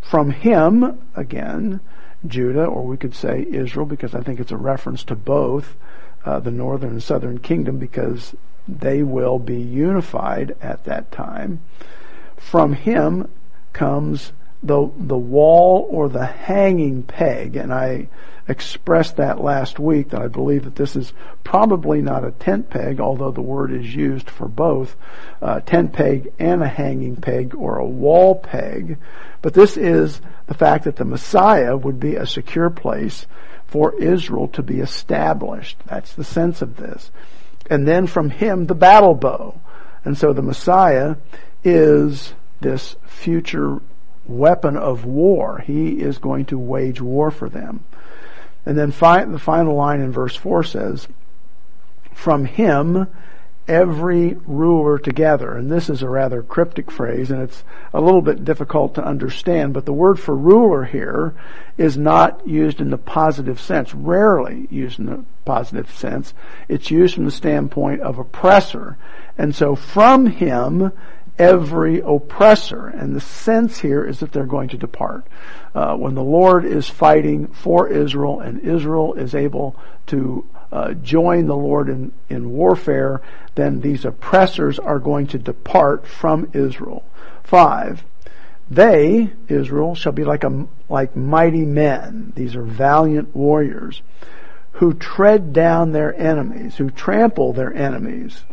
From 0.08 0.30
him, 0.30 1.00
again, 1.16 1.80
Judah, 2.26 2.64
or 2.64 2.86
we 2.86 2.96
could 2.96 3.14
say 3.14 3.44
Israel, 3.50 3.86
because 3.86 4.14
I 4.14 4.20
think 4.20 4.38
it's 4.38 4.52
a 4.52 4.56
reference 4.56 5.02
to 5.04 5.16
both 5.16 5.76
uh, 6.24 6.38
the 6.38 6.52
northern 6.52 6.90
and 6.90 7.02
southern 7.02 7.38
kingdom, 7.38 7.78
because 7.78 8.34
they 8.68 9.02
will 9.02 9.38
be 9.38 9.60
unified 9.60 10.56
at 10.60 10.84
that 10.84 11.10
time. 11.10 11.60
From 12.36 12.74
him 12.74 13.28
comes 13.72 14.32
the 14.66 14.90
the 14.98 15.16
wall 15.16 15.86
or 15.90 16.08
the 16.08 16.26
hanging 16.26 17.02
peg, 17.02 17.56
and 17.56 17.72
I 17.72 18.08
expressed 18.48 19.16
that 19.16 19.40
last 19.40 19.78
week 19.78 20.10
that 20.10 20.22
I 20.22 20.28
believe 20.28 20.64
that 20.64 20.76
this 20.76 20.94
is 20.94 21.12
probably 21.42 22.00
not 22.00 22.24
a 22.24 22.30
tent 22.30 22.70
peg, 22.70 23.00
although 23.00 23.32
the 23.32 23.40
word 23.40 23.72
is 23.72 23.94
used 23.94 24.30
for 24.30 24.46
both, 24.46 24.94
uh, 25.42 25.60
tent 25.60 25.92
peg 25.92 26.32
and 26.38 26.62
a 26.62 26.68
hanging 26.68 27.16
peg 27.16 27.54
or 27.56 27.78
a 27.78 27.86
wall 27.86 28.36
peg. 28.36 28.98
But 29.42 29.54
this 29.54 29.76
is 29.76 30.20
the 30.46 30.54
fact 30.54 30.84
that 30.84 30.96
the 30.96 31.04
Messiah 31.04 31.76
would 31.76 31.98
be 31.98 32.16
a 32.16 32.26
secure 32.26 32.70
place 32.70 33.26
for 33.66 34.00
Israel 34.00 34.48
to 34.48 34.62
be 34.62 34.78
established. 34.78 35.78
That's 35.86 36.14
the 36.14 36.24
sense 36.24 36.62
of 36.62 36.76
this. 36.76 37.10
And 37.68 37.86
then 37.86 38.06
from 38.06 38.30
him, 38.30 38.66
the 38.66 38.74
battle 38.76 39.14
bow. 39.14 39.60
And 40.04 40.16
so 40.16 40.32
the 40.32 40.42
Messiah 40.42 41.16
is 41.64 42.32
this 42.60 42.94
future 43.06 43.80
weapon 44.28 44.76
of 44.76 45.04
war. 45.04 45.58
He 45.58 46.00
is 46.00 46.18
going 46.18 46.46
to 46.46 46.58
wage 46.58 47.00
war 47.00 47.30
for 47.30 47.48
them. 47.48 47.84
And 48.64 48.76
then 48.76 48.90
fi- 48.90 49.24
the 49.24 49.38
final 49.38 49.74
line 49.74 50.00
in 50.00 50.10
verse 50.10 50.34
4 50.36 50.64
says, 50.64 51.08
From 52.12 52.44
him 52.44 53.06
every 53.68 54.34
ruler 54.46 54.98
together. 54.98 55.52
And 55.56 55.70
this 55.70 55.90
is 55.90 56.02
a 56.02 56.08
rather 56.08 56.42
cryptic 56.42 56.90
phrase 56.90 57.30
and 57.30 57.42
it's 57.42 57.64
a 57.92 58.00
little 58.00 58.22
bit 58.22 58.44
difficult 58.44 58.94
to 58.94 59.04
understand, 59.04 59.74
but 59.74 59.84
the 59.84 59.92
word 59.92 60.20
for 60.20 60.36
ruler 60.36 60.84
here 60.84 61.34
is 61.76 61.96
not 61.96 62.46
used 62.46 62.80
in 62.80 62.90
the 62.90 62.98
positive 62.98 63.60
sense, 63.60 63.92
rarely 63.94 64.66
used 64.70 64.98
in 64.98 65.06
the 65.06 65.24
positive 65.44 65.90
sense. 65.92 66.32
It's 66.68 66.90
used 66.90 67.14
from 67.14 67.24
the 67.24 67.30
standpoint 67.30 68.00
of 68.02 68.18
oppressor. 68.18 68.96
And 69.36 69.54
so 69.54 69.74
from 69.74 70.26
him 70.26 70.92
every 71.38 72.00
oppressor. 72.00 72.86
And 72.86 73.14
the 73.14 73.20
sense 73.20 73.78
here 73.78 74.04
is 74.04 74.20
that 74.20 74.32
they're 74.32 74.46
going 74.46 74.68
to 74.70 74.78
depart. 74.78 75.26
Uh, 75.74 75.94
when 75.96 76.14
the 76.14 76.22
Lord 76.22 76.64
is 76.64 76.88
fighting 76.88 77.48
for 77.48 77.88
Israel 77.88 78.40
and 78.40 78.60
Israel 78.60 79.14
is 79.14 79.34
able 79.34 79.76
to 80.06 80.46
uh, 80.72 80.92
join 80.94 81.46
the 81.46 81.56
Lord 81.56 81.88
in, 81.88 82.12
in 82.28 82.50
warfare, 82.50 83.22
then 83.54 83.80
these 83.80 84.04
oppressors 84.04 84.78
are 84.78 84.98
going 84.98 85.26
to 85.28 85.38
depart 85.38 86.06
from 86.06 86.50
Israel. 86.52 87.04
Five, 87.42 88.04
they, 88.68 89.32
Israel, 89.48 89.94
shall 89.94 90.12
be 90.12 90.24
like 90.24 90.44
a, 90.44 90.66
like 90.88 91.14
mighty 91.14 91.64
men. 91.64 92.32
These 92.34 92.56
are 92.56 92.62
valiant 92.62 93.34
warriors 93.34 94.02
who 94.72 94.92
tread 94.92 95.52
down 95.52 95.92
their 95.92 96.14
enemies, 96.20 96.76
who 96.76 96.90
trample 96.90 97.52
their 97.52 97.72
enemies 97.72 98.44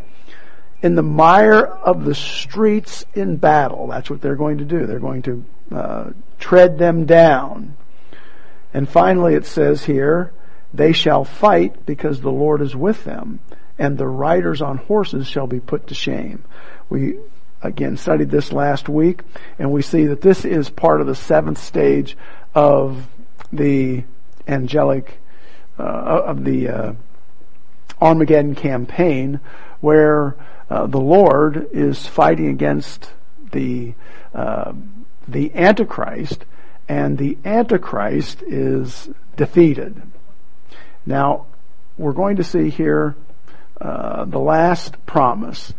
in 0.84 0.96
the 0.96 1.02
mire 1.02 1.66
of 1.66 2.04
the 2.04 2.14
streets 2.14 3.06
in 3.16 3.38
battle. 3.38 3.88
That's 3.88 4.10
what 4.10 4.22
they're 4.22 4.36
going 4.36 4.58
to 4.58 4.66
do. 4.66 4.86
They're 4.86 5.00
going 5.00 5.22
to 5.24 5.46
uh, 5.72 6.10
tread 6.40 6.78
them 6.78 7.06
down. 7.06 7.78
And 8.74 8.88
finally 8.88 9.34
it 9.34 9.46
says 9.46 9.86
here, 9.86 10.34
they 10.74 10.92
shall 10.92 11.24
fight 11.24 11.86
because 11.86 12.20
the 12.20 12.32
Lord 12.32 12.62
is 12.62 12.76
with 12.76 13.06
them, 13.06 13.40
and 13.80 13.98
the 13.98 14.08
riders 14.08 14.62
on 14.62 14.78
horses 14.78 15.28
shall 15.28 15.48
be 15.48 15.60
put 15.60 15.88
to 15.88 15.96
shame. 15.96 16.44
We 16.90 17.18
again 17.62 17.96
studied 17.96 18.30
this 18.30 18.52
last 18.52 18.90
week, 18.90 19.22
and 19.58 19.72
we 19.72 19.84
see 19.84 20.08
that 20.08 20.22
this 20.22 20.44
is 20.44 20.70
part 20.70 21.00
of 21.00 21.08
the 21.08 21.16
seventh 21.16 21.64
stage 21.64 22.18
of 22.56 23.08
the 23.54 24.04
angelic, 24.48 25.20
uh, 25.80 25.84
of 25.84 26.44
the 26.44 26.70
uh, 26.70 26.94
Armageddon 28.02 28.56
campaign, 28.56 29.40
where 29.80 30.36
uh, 30.70 30.88
the 30.88 31.00
Lord 31.00 31.70
is 31.72 32.06
fighting 32.06 32.48
against 32.48 33.12
the 33.52 33.94
uh, 34.34 34.74
the 35.28 35.56
Antichrist, 35.56 36.46
and 36.88 37.18
the 37.18 37.38
Antichrist 37.46 38.42
is 38.42 39.10
defeated. 39.36 40.02
Now, 41.06 41.46
we're 41.98 42.14
going 42.14 42.38
to 42.38 42.44
see 42.44 42.70
here 42.70 43.16
uh, 43.80 44.26
the 44.26 44.40
last 44.40 45.06
promise 45.06 45.74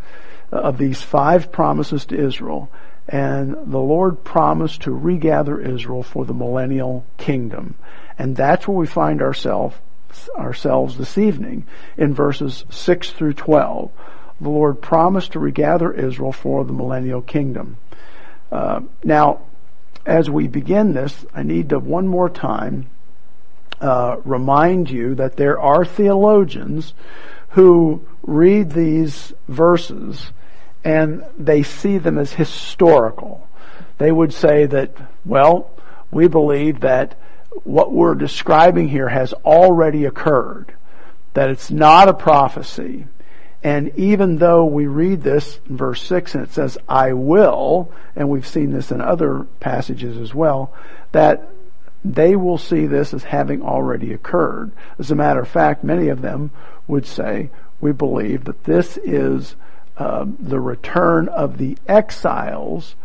of 0.51 0.77
these 0.77 1.01
five 1.01 1.51
promises 1.51 2.05
to 2.05 2.17
Israel, 2.17 2.71
and 3.07 3.53
the 3.53 3.79
Lord 3.79 4.23
promised 4.23 4.83
to 4.83 4.91
regather 4.91 5.59
Israel 5.59 6.03
for 6.03 6.25
the 6.25 6.33
millennial 6.33 7.05
kingdom, 7.17 7.75
and 8.17 8.35
that's 8.35 8.67
where 8.67 8.77
we 8.77 8.87
find 8.87 9.21
ourselves 9.21 9.75
ourselves 10.37 10.97
this 10.97 11.17
evening 11.17 11.65
in 11.97 12.13
verses 12.13 12.63
6 12.69 13.11
through 13.11 13.33
12 13.33 13.91
the 14.39 14.49
Lord 14.49 14.81
promised 14.81 15.33
to 15.33 15.39
regather 15.39 15.91
Israel 15.93 16.31
for 16.31 16.63
the 16.65 16.73
millennial 16.73 17.21
kingdom. 17.21 17.77
Uh, 18.51 18.81
now, 19.03 19.41
as 20.05 20.29
we 20.29 20.47
begin 20.47 20.93
this, 20.93 21.25
I 21.33 21.43
need 21.43 21.69
to 21.69 21.79
one 21.79 22.07
more 22.07 22.29
time 22.29 22.87
uh, 23.81 24.17
remind 24.23 24.89
you 24.89 25.15
that 25.15 25.37
there 25.37 25.59
are 25.59 25.83
theologians 25.83 26.93
who 27.49 28.05
read 28.23 28.71
these 28.71 29.33
verses 29.47 30.31
and 30.83 31.23
they 31.37 31.63
see 31.63 31.97
them 31.97 32.17
as 32.17 32.33
historical. 32.33 33.47
They 33.97 34.11
would 34.11 34.33
say 34.33 34.65
that, 34.67 34.91
well, 35.25 35.71
we 36.11 36.27
believe 36.27 36.81
that 36.81 37.17
what 37.63 37.91
we're 37.91 38.15
describing 38.15 38.89
here 38.89 39.09
has 39.09 39.33
already 39.33 40.05
occurred, 40.05 40.73
that 41.33 41.49
it's 41.49 41.71
not 41.71 42.09
a 42.09 42.13
prophecy, 42.13 43.07
and 43.65 43.97
even 43.97 44.37
though 44.37 44.65
we 44.65 44.85
read 44.85 45.23
this 45.23 45.59
in 45.67 45.75
verse 45.75 46.03
6 46.03 46.35
and 46.35 46.43
it 46.43 46.51
says, 46.51 46.77
I 46.87 47.13
will, 47.13 47.91
and 48.15 48.29
we've 48.29 48.45
seen 48.45 48.69
this 48.69 48.91
in 48.91 49.01
other 49.01 49.47
passages 49.59 50.17
as 50.17 50.35
well, 50.35 50.71
that 51.13 51.49
they 52.03 52.35
will 52.35 52.59
see 52.59 52.85
this 52.85 53.11
as 53.11 53.23
having 53.23 53.63
already 53.63 54.13
occurred. 54.13 54.71
As 54.99 55.09
a 55.09 55.15
matter 55.15 55.39
of 55.39 55.47
fact, 55.47 55.83
many 55.83 56.09
of 56.09 56.21
them 56.21 56.51
would 56.87 57.07
say, 57.07 57.49
we 57.81 57.91
believe 57.91 58.43
that 58.43 58.65
this 58.65 58.97
is 58.97 59.55
uh, 59.97 60.27
the 60.39 60.59
return 60.59 61.27
of 61.27 61.57
the 61.57 61.75
exiles 61.87 62.95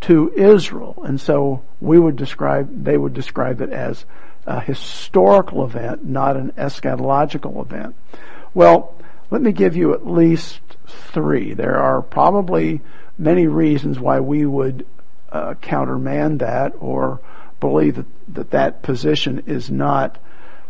to 0.00 0.32
Israel. 0.34 1.00
And 1.06 1.20
so 1.20 1.62
we 1.80 1.96
would 1.96 2.16
describe, 2.16 2.82
they 2.82 2.98
would 2.98 3.14
describe 3.14 3.60
it 3.60 3.70
as 3.70 4.04
a 4.48 4.58
historical 4.58 5.64
event, 5.64 6.04
not 6.04 6.36
an 6.36 6.50
eschatological 6.58 7.64
event. 7.64 7.94
Well, 8.52 8.97
let 9.30 9.42
me 9.42 9.52
give 9.52 9.76
you 9.76 9.94
at 9.94 10.06
least 10.06 10.60
three. 10.86 11.54
There 11.54 11.78
are 11.78 12.02
probably 12.02 12.80
many 13.18 13.46
reasons 13.46 13.98
why 13.98 14.20
we 14.20 14.46
would 14.46 14.86
uh, 15.30 15.54
countermand 15.54 16.40
that 16.40 16.74
or 16.80 17.20
believe 17.60 17.96
that, 17.96 18.06
that 18.34 18.50
that 18.50 18.82
position 18.82 19.44
is 19.46 19.70
not 19.70 20.18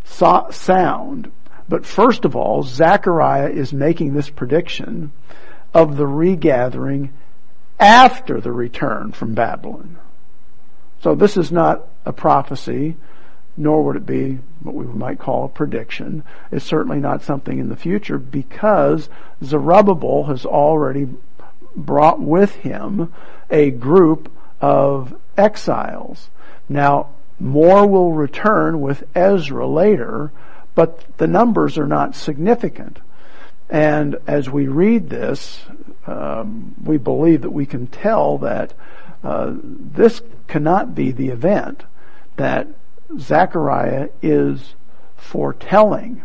so- 0.04 0.48
sound. 0.50 1.30
But 1.68 1.86
first 1.86 2.24
of 2.24 2.34
all, 2.34 2.62
Zechariah 2.62 3.50
is 3.50 3.72
making 3.72 4.14
this 4.14 4.30
prediction 4.30 5.12
of 5.74 5.96
the 5.96 6.06
regathering 6.06 7.12
after 7.78 8.40
the 8.40 8.52
return 8.52 9.12
from 9.12 9.34
Babylon. 9.34 9.98
So 11.02 11.14
this 11.14 11.36
is 11.36 11.52
not 11.52 11.86
a 12.04 12.12
prophecy 12.12 12.96
nor 13.58 13.84
would 13.84 13.96
it 13.96 14.06
be 14.06 14.38
what 14.62 14.74
we 14.74 14.86
might 14.86 15.18
call 15.18 15.44
a 15.44 15.48
prediction. 15.48 16.22
It's 16.52 16.64
certainly 16.64 17.00
not 17.00 17.22
something 17.22 17.58
in 17.58 17.68
the 17.68 17.76
future 17.76 18.18
because 18.18 19.08
Zerubbabel 19.42 20.24
has 20.24 20.46
already 20.46 21.08
brought 21.74 22.20
with 22.20 22.54
him 22.56 23.12
a 23.50 23.70
group 23.70 24.30
of 24.60 25.14
exiles. 25.36 26.30
Now, 26.68 27.08
more 27.40 27.86
will 27.86 28.12
return 28.12 28.80
with 28.80 29.04
Ezra 29.14 29.66
later, 29.66 30.32
but 30.74 31.18
the 31.18 31.26
numbers 31.26 31.78
are 31.78 31.86
not 31.86 32.14
significant. 32.14 32.98
And 33.68 34.16
as 34.26 34.48
we 34.48 34.66
read 34.66 35.10
this, 35.10 35.60
um, 36.06 36.74
we 36.82 36.96
believe 36.96 37.42
that 37.42 37.50
we 37.50 37.66
can 37.66 37.86
tell 37.86 38.38
that 38.38 38.72
uh, 39.22 39.52
this 39.62 40.22
cannot 40.46 40.94
be 40.94 41.10
the 41.10 41.28
event 41.28 41.82
that 42.36 42.68
Zechariah 43.16 44.08
is 44.22 44.74
foretelling. 45.16 46.22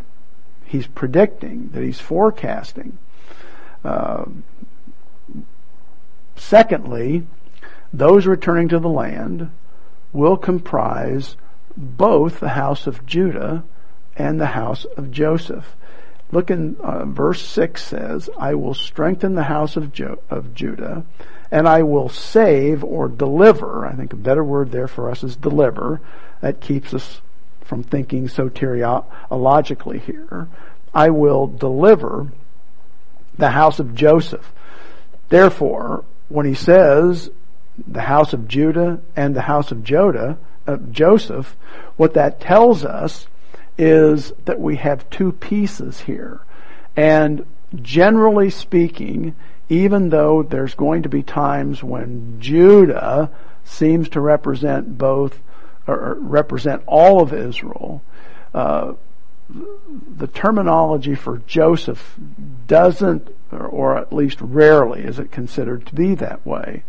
He's 0.66 0.88
predicting, 0.88 1.70
that 1.70 1.84
he's 1.84 2.00
forecasting. 2.00 2.98
Uh, 3.84 4.25
secondly, 6.36 7.28
those 7.94 8.25
returning 8.25 8.70
to 8.70 8.80
the 8.80 8.90
land 8.90 9.52
will 10.12 10.38
comprise 10.38 11.38
both 11.75 12.40
the 12.40 12.50
house 12.50 12.88
of 12.88 13.06
Judah 13.06 13.63
and 14.16 14.40
the 14.40 14.48
house 14.48 14.86
of 14.98 15.12
Joseph. 15.12 15.75
Look 16.32 16.50
in 16.50 16.78
uh, 16.78 17.06
verse 17.06 17.42
6 17.42 17.84
says, 17.84 18.30
I 18.38 18.56
will 18.56 18.74
strengthen 18.74 19.36
the 19.36 19.44
house 19.44 19.75
of, 19.75 19.94
jo- 19.94 20.20
of 20.30 20.54
Judah 20.54 21.06
and 21.54 21.70
I 21.70 21.84
will 21.84 22.10
save 22.10 22.84
or 22.84 23.08
deliver. 23.08 23.86
I 23.86 23.94
think 23.94 24.12
a 24.12 24.16
better 24.16 24.44
word 24.44 24.72
there 24.72 24.88
for 24.88 25.12
us 25.12 25.24
is 25.24 25.36
deliver. 25.36 26.02
That 26.42 26.60
keeps 26.60 26.96
us 26.96 27.22
from 27.62 27.84
thinking 27.84 28.28
soteriologically 28.28 30.02
here. 30.02 30.48
I 30.96 31.12
will 31.12 31.46
deliver 31.46 32.32
the 33.38 33.52
house 33.52 33.78
of 33.78 33.94
Joseph. 33.94 34.52
Therefore, 35.30 36.04
when 36.28 36.48
he 36.48 36.56
says 36.56 37.30
the 37.88 38.02
house 38.02 38.34
of 38.34 38.48
Judah 38.48 39.00
and 39.16 39.36
the 39.36 39.42
house 39.42 39.72
of 39.72 39.80
Jodah, 39.80 40.38
uh, 40.66 40.78
Joseph, 40.90 41.56
what 41.98 42.16
that 42.16 42.42
tells 42.42 42.84
us 42.84 43.28
is 43.78 44.34
that 44.46 44.60
we 44.60 44.78
have 44.78 45.08
two 45.12 45.32
pieces 45.32 46.00
here. 46.00 46.42
And 46.96 47.46
generally 47.76 48.50
speaking, 48.50 49.36
even 49.74 50.10
though 50.10 50.44
there's 50.44 50.75
going 50.75 51.03
to 51.03 51.10
be 51.10 51.24
times 51.24 51.84
when 51.84 52.39
Judah 52.39 53.32
seems 53.63 54.10
to 54.10 54.20
represent 54.20 54.98
both, 54.98 55.39
or 55.88 56.15
represent 56.20 56.84
all 56.86 57.22
of 57.22 57.34
Israel, 57.34 58.03
uh, 58.53 58.94
the 60.18 60.27
terminology 60.27 61.15
for 61.15 61.39
Joseph 61.48 62.15
doesn't, 62.68 63.36
or, 63.51 63.65
or, 63.65 63.98
at 63.98 64.13
least 64.13 64.39
rarely 64.42 65.01
is 65.01 65.18
it 65.20 65.32
considered 65.32 65.86
to 65.88 65.96
be 65.96 66.15
that 66.15 66.46
way. 66.46 66.84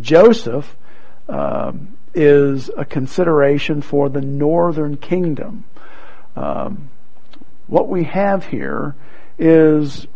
Joseph 0.00 0.76
um, 1.28 1.96
is 2.14 2.70
a 2.76 2.84
consideration 2.84 3.82
for 3.82 4.08
the 4.08 4.20
northern 4.20 4.96
kingdom. 4.96 5.64
Um, 6.36 6.90
what 7.66 7.88
we 7.88 8.04
have 8.04 8.46
here 8.46 8.94
is 9.38 10.06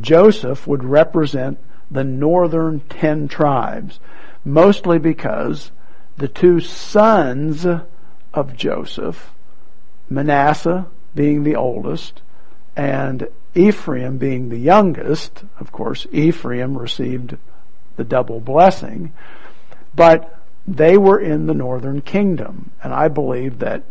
Joseph 0.00 0.66
would 0.66 0.84
represent 0.84 1.58
the 1.90 2.04
northern 2.04 2.80
ten 2.88 3.28
tribes, 3.28 4.00
mostly 4.44 4.98
because 4.98 5.70
the 6.16 6.28
two 6.28 6.60
sons 6.60 7.66
of 8.34 8.56
Joseph, 8.56 9.32
Manasseh 10.10 10.86
being 11.14 11.42
the 11.42 11.56
oldest, 11.56 12.22
and 12.76 13.28
Ephraim 13.54 14.18
being 14.18 14.48
the 14.48 14.58
youngest, 14.58 15.44
of 15.58 15.72
course, 15.72 16.06
Ephraim 16.12 16.76
received 16.76 17.36
the 17.96 18.04
double 18.04 18.40
blessing, 18.40 19.12
but 19.94 20.38
they 20.66 20.96
were 20.96 21.18
in 21.18 21.46
the 21.46 21.54
northern 21.54 22.00
kingdom. 22.00 22.70
And 22.82 22.92
I 22.92 23.08
believe 23.08 23.58
that 23.60 23.82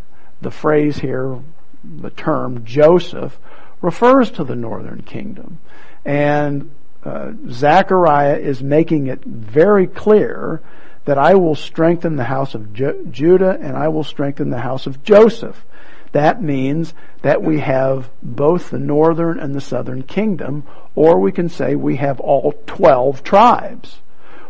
the 0.42 0.52
phrase 0.52 1.00
here, 1.00 1.40
the 1.84 2.12
term 2.12 2.64
Joseph, 2.64 3.38
refers 3.82 4.32
to 4.32 4.44
the 4.44 4.56
northern 4.56 5.02
kingdom. 5.02 5.60
And 6.06 6.72
uh, 7.04 7.34
Zechariah 7.50 8.38
is 8.38 8.62
making 8.62 9.08
it 9.08 9.24
very 9.24 9.88
clear 9.88 10.62
that 11.06 11.18
I 11.18 11.36
will 11.36 11.56
strengthen 11.56 12.18
the 12.18 12.26
house 12.26 12.54
of 12.54 12.74
Ju- 12.74 13.08
Judah 13.10 13.58
and 13.62 13.78
I 13.78 13.88
will 13.88 14.04
strengthen 14.04 14.50
the 14.50 14.60
house 14.60 14.88
of 14.88 15.04
Joseph. 15.04 15.66
That 16.12 16.42
means 16.42 16.94
that 17.22 17.42
we 17.42 17.60
have 17.60 18.10
both 18.22 18.70
the 18.70 18.80
northern 18.80 19.40
and 19.40 19.54
the 19.54 19.62
southern 19.62 20.04
kingdom, 20.04 20.64
or 20.96 21.20
we 21.20 21.32
can 21.32 21.50
say 21.50 21.76
we 21.76 21.98
have 21.98 22.20
all 22.20 22.54
12 22.66 23.24
tribes. 23.24 24.00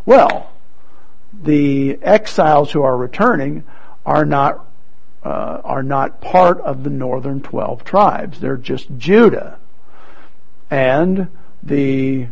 Well, 0.05 0.51
the 1.33 1.99
exiles 2.01 2.71
who 2.71 2.81
are 2.81 2.97
returning 2.97 3.63
are 4.05 4.25
not 4.25 4.66
uh, 5.27 5.59
are 5.65 5.83
not 5.83 6.21
part 6.21 6.61
of 6.61 6.85
the 6.85 6.89
northern 6.89 7.41
12 7.41 7.83
tribes. 7.83 8.39
They're 8.39 8.55
just 8.55 8.87
Judah. 8.97 9.59
And 10.71 11.27
the 11.61 12.27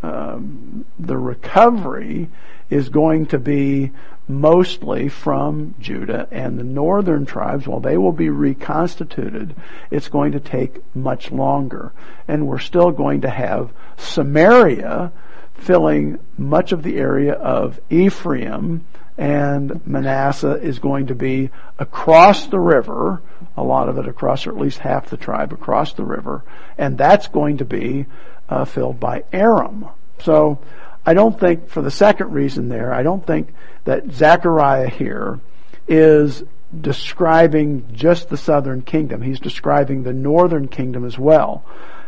um, 0.00 0.84
the 0.98 1.16
recovery 1.16 2.28
is 2.70 2.88
going 2.88 3.26
to 3.26 3.38
be 3.38 3.90
mostly 4.28 5.08
from 5.08 5.74
Judah 5.80 6.28
and 6.30 6.56
the 6.56 6.64
northern 6.64 7.26
tribes. 7.26 7.66
While 7.66 7.80
they 7.80 7.98
will 7.98 8.12
be 8.12 8.30
reconstituted, 8.30 9.56
it's 9.90 10.08
going 10.08 10.32
to 10.32 10.40
take 10.40 10.78
much 10.94 11.32
longer, 11.32 11.92
and 12.28 12.46
we're 12.46 12.60
still 12.60 12.92
going 12.92 13.22
to 13.22 13.30
have 13.30 13.72
Samaria 13.98 15.10
filling 15.54 16.20
much 16.38 16.70
of 16.70 16.84
the 16.84 16.96
area 16.96 17.34
of 17.34 17.80
Ephraim 17.90 18.86
and 19.20 19.86
Manasseh 19.86 20.54
is 20.62 20.78
going 20.78 21.08
to 21.08 21.14
be 21.14 21.50
across 21.78 22.46
the 22.46 22.58
river, 22.58 23.20
a 23.54 23.62
lot 23.62 23.90
of 23.90 23.98
it 23.98 24.08
across, 24.08 24.46
or 24.46 24.50
at 24.50 24.56
least 24.56 24.78
half 24.78 25.10
the 25.10 25.18
tribe 25.18 25.52
across 25.52 25.92
the 25.92 26.04
river, 26.04 26.42
and 26.78 26.96
that's 26.96 27.28
going 27.28 27.58
to 27.58 27.66
be 27.66 28.06
uh, 28.48 28.64
filled 28.64 28.98
by 28.98 29.22
Aram. 29.30 29.86
So 30.20 30.58
I 31.04 31.12
don't 31.12 31.38
think, 31.38 31.68
for 31.68 31.82
the 31.82 31.90
second 31.90 32.32
reason 32.32 32.70
there, 32.70 32.94
I 32.94 33.02
don't 33.02 33.24
think 33.26 33.52
that 33.84 34.10
Zechariah 34.10 34.88
here 34.88 35.38
is 35.86 36.42
describing 36.80 37.92
just 37.92 38.30
the 38.30 38.38
southern 38.38 38.80
kingdom. 38.80 39.20
He's 39.20 39.40
describing 39.40 40.02
the 40.02 40.14
northern 40.14 40.66
kingdom 40.66 41.04
as 41.04 41.18
well. 41.18 41.62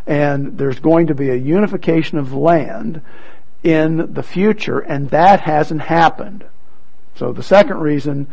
And 0.06 0.56
there's 0.56 0.80
going 0.80 1.08
to 1.08 1.14
be 1.14 1.28
a 1.28 1.36
unification 1.36 2.16
of 2.16 2.32
land 2.32 3.02
in 3.62 4.14
the 4.14 4.22
future, 4.22 4.78
and 4.78 5.10
that 5.10 5.40
hasn't 5.40 5.82
happened. 5.82 6.46
So 7.16 7.32
the 7.32 7.42
second 7.42 7.78
reason, 7.80 8.26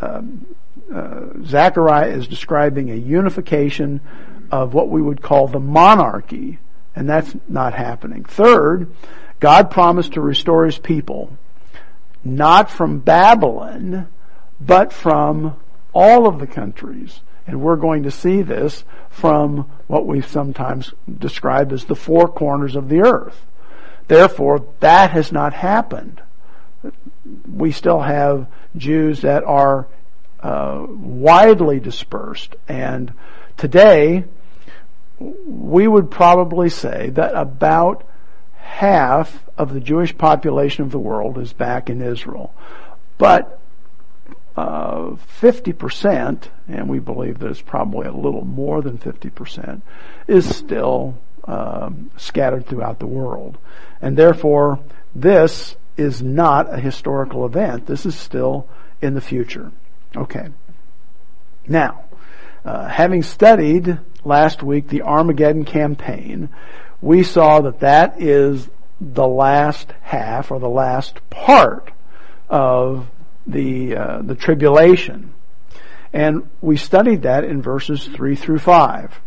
um, 0.00 0.46
uh, 0.92 1.20
Zechariah 1.44 2.10
is 2.10 2.26
describing 2.26 2.90
a 2.90 2.96
unification 2.96 4.00
of 4.50 4.74
what 4.74 4.90
we 4.90 5.00
would 5.00 5.22
call 5.22 5.48
the 5.48 5.60
monarchy, 5.60 6.58
and 6.94 7.08
that's 7.08 7.34
not 7.48 7.74
happening. 7.74 8.24
Third, 8.24 8.94
God 9.40 9.70
promised 9.70 10.14
to 10.14 10.20
restore 10.20 10.66
his 10.66 10.78
people, 10.78 11.36
not 12.24 12.70
from 12.70 13.00
Babylon, 13.00 14.08
but 14.60 14.92
from 14.92 15.56
all 15.92 16.26
of 16.26 16.38
the 16.38 16.46
countries. 16.46 17.20
And 17.46 17.60
we're 17.60 17.76
going 17.76 18.04
to 18.04 18.10
see 18.10 18.42
this 18.42 18.84
from 19.10 19.70
what 19.86 20.06
we 20.06 20.22
sometimes 20.22 20.92
describe 21.18 21.72
as 21.72 21.84
the 21.84 21.96
four 21.96 22.28
corners 22.28 22.74
of 22.74 22.88
the 22.88 23.00
earth. 23.00 23.44
Therefore, 24.08 24.66
that 24.80 25.10
has 25.10 25.30
not 25.30 25.52
happened 25.52 26.22
we 27.50 27.72
still 27.72 28.00
have 28.00 28.46
Jews 28.76 29.22
that 29.22 29.44
are 29.44 29.86
uh, 30.40 30.86
widely 30.88 31.80
dispersed. 31.80 32.56
And 32.68 33.12
today, 33.56 34.24
we 35.18 35.88
would 35.88 36.10
probably 36.10 36.68
say 36.68 37.10
that 37.10 37.34
about 37.34 38.06
half 38.56 39.42
of 39.56 39.72
the 39.72 39.80
Jewish 39.80 40.16
population 40.16 40.84
of 40.84 40.90
the 40.90 40.98
world 40.98 41.38
is 41.38 41.52
back 41.52 41.88
in 41.88 42.02
Israel. 42.02 42.54
But 43.16 43.60
uh, 44.56 45.16
50%, 45.40 46.48
and 46.68 46.88
we 46.88 46.98
believe 46.98 47.38
that 47.38 47.50
it's 47.50 47.60
probably 47.60 48.06
a 48.06 48.12
little 48.12 48.44
more 48.44 48.82
than 48.82 48.98
50%, 48.98 49.82
is 50.26 50.54
still 50.54 51.18
um, 51.44 52.10
scattered 52.16 52.66
throughout 52.66 52.98
the 52.98 53.06
world. 53.06 53.58
And 54.00 54.16
therefore, 54.16 54.80
this 55.14 55.76
is 55.96 56.22
not 56.22 56.72
a 56.72 56.78
historical 56.78 57.46
event. 57.46 57.86
This 57.86 58.06
is 58.06 58.14
still 58.14 58.68
in 59.00 59.14
the 59.14 59.20
future. 59.20 59.72
Okay. 60.16 60.48
Now, 61.66 62.04
uh, 62.64 62.88
having 62.88 63.22
studied 63.22 63.98
last 64.24 64.62
week 64.62 64.88
the 64.88 65.02
Armageddon 65.02 65.64
campaign, 65.64 66.48
we 67.00 67.22
saw 67.22 67.60
that 67.60 67.80
that 67.80 68.20
is 68.20 68.68
the 69.00 69.26
last 69.26 69.92
half 70.02 70.50
or 70.50 70.58
the 70.58 70.68
last 70.68 71.18
part 71.30 71.90
of 72.48 73.08
the 73.46 73.96
uh, 73.96 74.22
the 74.22 74.34
tribulation, 74.34 75.34
and 76.12 76.48
we 76.60 76.76
studied 76.76 77.22
that 77.22 77.44
in 77.44 77.60
verses 77.60 78.06
three 78.06 78.36
through 78.36 78.58
five. 78.58 79.20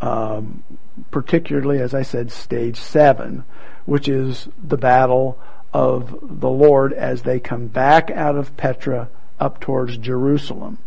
Um, 0.00 0.64
particularly, 1.10 1.80
as 1.80 1.94
I 1.94 2.02
said, 2.02 2.32
stage 2.32 2.78
seven, 2.78 3.44
which 3.84 4.08
is 4.08 4.48
the 4.62 4.78
battle 4.78 5.38
of 5.72 6.40
the 6.40 6.48
Lord 6.48 6.92
as 6.92 7.22
they 7.22 7.38
come 7.38 7.66
back 7.66 8.10
out 8.10 8.36
of 8.36 8.56
Petra 8.56 9.08
up 9.38 9.60
towards 9.60 9.98
Jerusalem. 9.98 10.78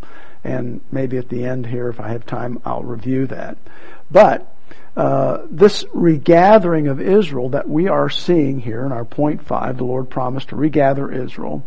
And 0.44 0.82
maybe 0.92 1.18
at 1.18 1.30
the 1.30 1.46
end 1.46 1.68
here, 1.68 1.90
if 1.90 2.00
I 2.00 2.10
have 2.10 2.26
time, 2.26 2.60
I'll 2.66 2.84
review 2.84 3.28
that. 3.28 3.58
But 4.12 4.54
uh, 4.98 5.46
this 5.50 5.86
regathering 5.94 6.88
of 6.88 7.00
Israel 7.00 7.50
that 7.50 7.70
we 7.70 7.88
are 7.88 8.10
seeing 8.10 8.60
here 8.60 8.86
in 8.86 8.92
our 8.92 9.06
point 9.06 9.46
five, 9.46 9.78
the 9.78 9.86
Lord 9.86 10.10
promised 10.10 10.50
to 10.50 10.56
regather 10.56 11.12
Israel, 11.12 11.66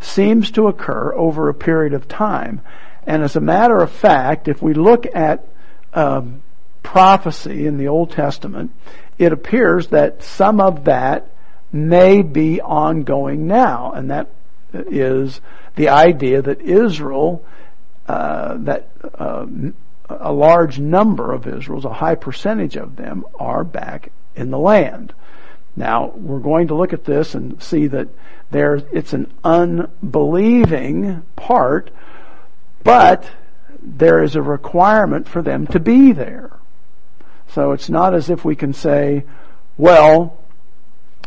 seems 0.00 0.50
to 0.52 0.66
occur 0.68 1.14
over 1.14 1.48
a 1.48 1.54
period 1.54 1.94
of 1.94 2.08
time. 2.08 2.60
And 3.06 3.22
as 3.22 3.36
a 3.36 3.40
matter 3.40 3.76
of 3.78 3.90
fact, 3.90 4.48
if 4.48 4.62
we 4.62 4.74
look 4.74 5.06
at 5.14 5.46
um, 5.94 6.42
prophecy 6.86 7.66
in 7.66 7.76
the 7.76 7.88
Old 7.88 8.12
Testament, 8.12 8.70
it 9.18 9.32
appears 9.32 9.88
that 9.88 10.22
some 10.22 10.60
of 10.60 10.84
that 10.84 11.28
may 11.72 12.22
be 12.22 12.60
ongoing 12.60 13.46
now, 13.46 13.92
and 13.92 14.10
that 14.10 14.30
is 14.72 15.40
the 15.74 15.88
idea 15.88 16.40
that 16.40 16.60
Israel, 16.60 17.44
uh, 18.06 18.56
that 18.58 18.88
uh, 19.18 19.46
a 20.08 20.32
large 20.32 20.78
number 20.78 21.32
of 21.32 21.46
Israels, 21.46 21.84
a 21.84 21.92
high 21.92 22.14
percentage 22.14 22.76
of 22.76 22.96
them, 22.96 23.24
are 23.38 23.64
back 23.64 24.12
in 24.36 24.50
the 24.50 24.58
land. 24.58 25.12
Now, 25.74 26.12
we're 26.14 26.38
going 26.38 26.68
to 26.68 26.74
look 26.74 26.92
at 26.92 27.04
this 27.04 27.34
and 27.34 27.60
see 27.62 27.88
that 27.88 28.08
there, 28.50 28.76
it's 28.92 29.12
an 29.12 29.32
unbelieving 29.42 31.22
part, 31.34 31.90
but 32.84 33.28
there 33.82 34.22
is 34.22 34.36
a 34.36 34.42
requirement 34.42 35.28
for 35.28 35.42
them 35.42 35.66
to 35.68 35.80
be 35.80 36.12
there. 36.12 36.52
So 37.48 37.72
it's 37.72 37.88
not 37.88 38.14
as 38.14 38.30
if 38.30 38.44
we 38.44 38.56
can 38.56 38.72
say, 38.72 39.24
well, 39.76 40.38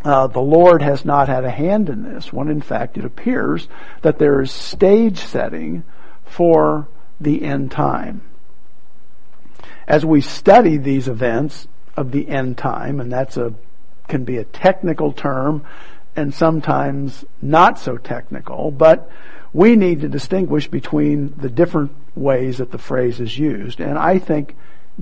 uh, 0.03 0.27
the 0.27 0.39
Lord 0.39 0.81
has 0.81 1.03
not 1.03 1.27
had 1.27 1.43
a 1.43 1.49
hand 1.49 1.89
in 1.89 2.03
this, 2.03 2.31
when 2.31 2.49
in 2.49 2.61
fact 2.61 2.97
it 2.97 3.05
appears 3.05 3.67
that 4.01 4.17
there 4.17 4.41
is 4.41 4.51
stage 4.51 5.19
setting 5.19 5.83
for 6.25 6.87
the 7.19 7.43
end 7.43 7.71
time. 7.71 8.21
As 9.87 10.05
we 10.05 10.21
study 10.21 10.77
these 10.77 11.07
events 11.07 11.67
of 11.97 12.11
the 12.11 12.29
end 12.29 12.57
time, 12.57 12.99
and 12.99 13.11
that's 13.11 13.35
a, 13.37 13.53
can 14.07 14.23
be 14.23 14.37
a 14.37 14.43
technical 14.43 15.11
term 15.11 15.65
and 16.15 16.33
sometimes 16.33 17.25
not 17.41 17.79
so 17.79 17.97
technical, 17.97 18.71
but 18.71 19.09
we 19.51 19.75
need 19.75 20.01
to 20.01 20.09
distinguish 20.09 20.67
between 20.67 21.33
the 21.37 21.49
different 21.49 21.91
ways 22.15 22.59
that 22.59 22.71
the 22.71 22.77
phrase 22.77 23.19
is 23.19 23.37
used. 23.37 23.79
And 23.79 23.97
I 23.97 24.19
think 24.19 24.55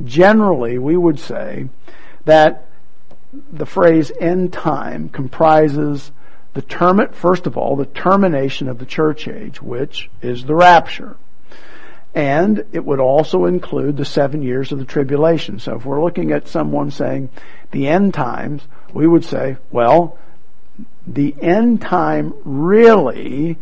generally 0.05 0.77
we 0.77 0.95
would 0.97 1.19
say 1.19 1.69
that 2.25 2.67
the 3.51 3.65
phrase 3.65 4.11
end 4.19 4.53
time 4.53 5.09
comprises 5.09 6.11
the 6.53 6.61
term, 6.61 7.07
first 7.11 7.45
of 7.45 7.57
all, 7.57 7.75
the 7.75 7.85
termination 7.85 8.67
of 8.67 8.79
the 8.79 8.85
church 8.85 9.27
age, 9.27 9.61
which 9.61 10.09
is 10.21 10.43
the 10.45 10.55
rapture. 10.55 11.15
And 12.15 12.65
it 12.71 12.83
would 12.83 12.99
also 12.99 13.45
include 13.45 13.95
the 13.95 14.05
seven 14.05 14.41
years 14.41 14.71
of 14.71 14.79
the 14.79 14.85
tribulation. 14.85 15.59
So 15.59 15.75
if 15.75 15.85
we're 15.85 16.03
looking 16.03 16.31
at 16.31 16.47
someone 16.47 16.89
saying 16.89 17.29
the 17.71 17.87
end 17.87 18.15
times, 18.15 18.63
we 18.91 19.05
would 19.05 19.23
say, 19.23 19.57
well, 19.69 20.17
the 21.05 21.35
end 21.39 21.81
time 21.81 22.33
really 22.43 23.57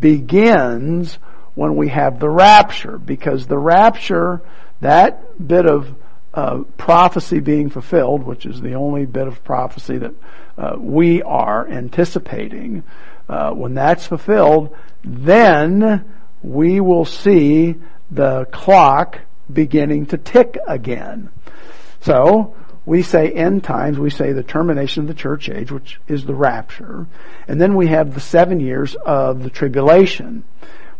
begins 0.00 1.18
when 1.54 1.76
we 1.76 1.88
have 1.88 2.18
the 2.18 2.28
rapture, 2.30 2.98
because 2.98 3.46
the 3.46 3.58
rapture, 3.58 4.40
that 4.82 5.46
bit 5.46 5.66
of 5.66 5.94
uh, 6.34 6.58
prophecy 6.76 7.40
being 7.40 7.70
fulfilled, 7.70 8.22
which 8.22 8.46
is 8.46 8.60
the 8.60 8.74
only 8.74 9.06
bit 9.06 9.26
of 9.26 9.42
prophecy 9.44 9.98
that 9.98 10.14
uh, 10.56 10.76
we 10.78 11.22
are 11.22 11.68
anticipating, 11.68 12.82
uh, 13.28 13.50
when 13.52 13.74
that's 13.74 14.06
fulfilled, 14.06 14.76
then 15.04 16.04
we 16.42 16.80
will 16.80 17.04
see 17.04 17.76
the 18.10 18.44
clock 18.46 19.20
beginning 19.52 20.06
to 20.06 20.18
tick 20.18 20.58
again. 20.66 21.30
So, 22.00 22.54
we 22.84 23.02
say 23.02 23.30
end 23.30 23.62
times, 23.62 23.98
we 23.98 24.10
say 24.10 24.32
the 24.32 24.42
termination 24.42 25.02
of 25.02 25.08
the 25.08 25.14
church 25.14 25.48
age, 25.48 25.70
which 25.70 26.00
is 26.08 26.24
the 26.24 26.34
rapture, 26.34 27.06
and 27.46 27.60
then 27.60 27.76
we 27.76 27.86
have 27.86 28.14
the 28.14 28.20
seven 28.20 28.58
years 28.58 28.96
of 28.96 29.42
the 29.42 29.50
tribulation. 29.50 30.44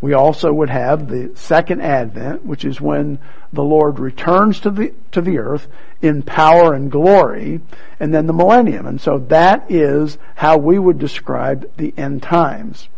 We 0.02 0.14
also 0.14 0.52
would 0.52 0.68
have 0.68 1.08
the 1.08 1.30
second 1.36 1.80
advent, 1.80 2.44
which 2.44 2.64
is 2.64 2.80
when 2.80 3.20
the 3.52 3.62
Lord 3.62 4.00
returns 4.00 4.58
to 4.60 4.70
the, 4.70 4.92
to 5.12 5.20
the 5.20 5.38
earth 5.38 5.68
in 6.02 6.22
power 6.22 6.74
and 6.74 6.90
glory, 6.90 7.60
and 8.00 8.12
then 8.12 8.26
the 8.26 8.32
millennium. 8.32 8.86
And 8.86 9.00
so 9.00 9.18
that 9.28 9.70
is 9.70 10.18
how 10.34 10.58
we 10.58 10.76
would 10.76 10.98
describe 10.98 11.70
the 11.76 11.94
end 11.96 12.20
times. 12.20 12.88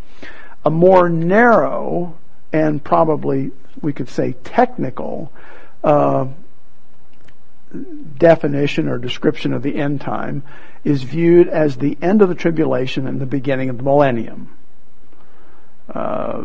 A 0.65 0.71
more 0.71 1.11
narrow 1.11 2.17
and 2.55 2.83
probably 2.83 3.53
we 3.83 3.93
could 3.93 4.09
say 4.09 4.33
technical 4.43 5.31
uh, 5.83 6.27
definition 8.17 8.89
or 8.89 8.97
description 8.97 9.53
of 9.53 9.63
the 9.63 9.77
end 9.77 10.01
time 10.01 10.43
is 10.85 11.03
viewed 11.03 11.49
as 11.49 11.77
the 11.77 11.99
end 12.01 12.23
of 12.23 12.31
the 12.31 12.35
tribulation 12.35 13.07
and 13.07 13.21
the 13.21 13.27
beginning 13.27 13.69
of 13.69 13.77
the 13.77 13.83
millennium. 13.83 14.49
Uh, 15.93 16.45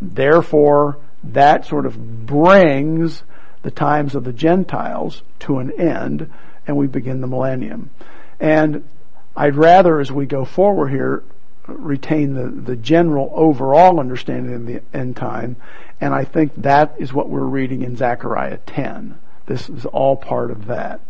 therefore, 0.00 0.98
that 1.24 1.66
sort 1.66 1.86
of 1.86 2.26
brings 2.26 3.22
the 3.62 3.70
times 3.70 4.14
of 4.14 4.24
the 4.24 4.32
Gentiles 4.32 5.22
to 5.40 5.58
an 5.58 5.70
end, 5.78 6.30
and 6.66 6.76
we 6.76 6.86
begin 6.86 7.20
the 7.20 7.26
millennium. 7.26 7.90
And 8.38 8.88
I'd 9.36 9.56
rather, 9.56 10.00
as 10.00 10.10
we 10.10 10.26
go 10.26 10.44
forward 10.44 10.88
here, 10.88 11.22
retain 11.66 12.34
the, 12.34 12.48
the 12.48 12.76
general 12.76 13.30
overall 13.34 14.00
understanding 14.00 14.54
of 14.54 14.66
the 14.66 14.82
end 14.94 15.16
time, 15.16 15.56
and 16.00 16.14
I 16.14 16.24
think 16.24 16.52
that 16.62 16.94
is 16.98 17.12
what 17.12 17.28
we're 17.28 17.40
reading 17.40 17.82
in 17.82 17.96
Zechariah 17.96 18.58
10. 18.66 19.18
This 19.46 19.68
is 19.68 19.84
all 19.84 20.16
part 20.16 20.50
of 20.50 20.66
that. 20.66 21.00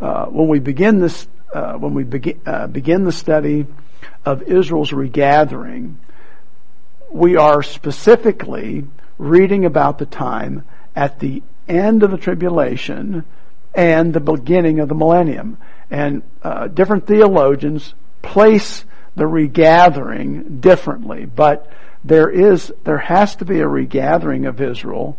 Uh, 0.00 0.26
when 0.26 0.48
we 0.48 0.60
begin 0.60 1.00
this, 1.00 1.26
uh, 1.52 1.74
when 1.74 1.94
we 1.94 2.04
begin, 2.04 2.40
uh, 2.46 2.66
begin 2.66 3.04
the 3.04 3.12
study 3.12 3.66
of 4.24 4.42
Israel's 4.42 4.92
regathering, 4.92 5.98
we 7.12 7.36
are 7.36 7.62
specifically 7.62 8.84
reading 9.18 9.64
about 9.64 9.98
the 9.98 10.06
time 10.06 10.64
at 10.96 11.20
the 11.20 11.42
end 11.68 12.02
of 12.02 12.10
the 12.10 12.16
tribulation 12.16 13.24
and 13.74 14.12
the 14.12 14.20
beginning 14.20 14.80
of 14.80 14.88
the 14.88 14.94
millennium. 14.94 15.58
And 15.90 16.22
uh, 16.42 16.68
different 16.68 17.06
theologians 17.06 17.94
place 18.22 18.84
the 19.14 19.26
regathering 19.26 20.60
differently, 20.60 21.26
but 21.26 21.70
there 22.04 22.30
is 22.30 22.72
there 22.84 22.98
has 22.98 23.36
to 23.36 23.44
be 23.44 23.60
a 23.60 23.68
regathering 23.68 24.46
of 24.46 24.60
Israel 24.60 25.18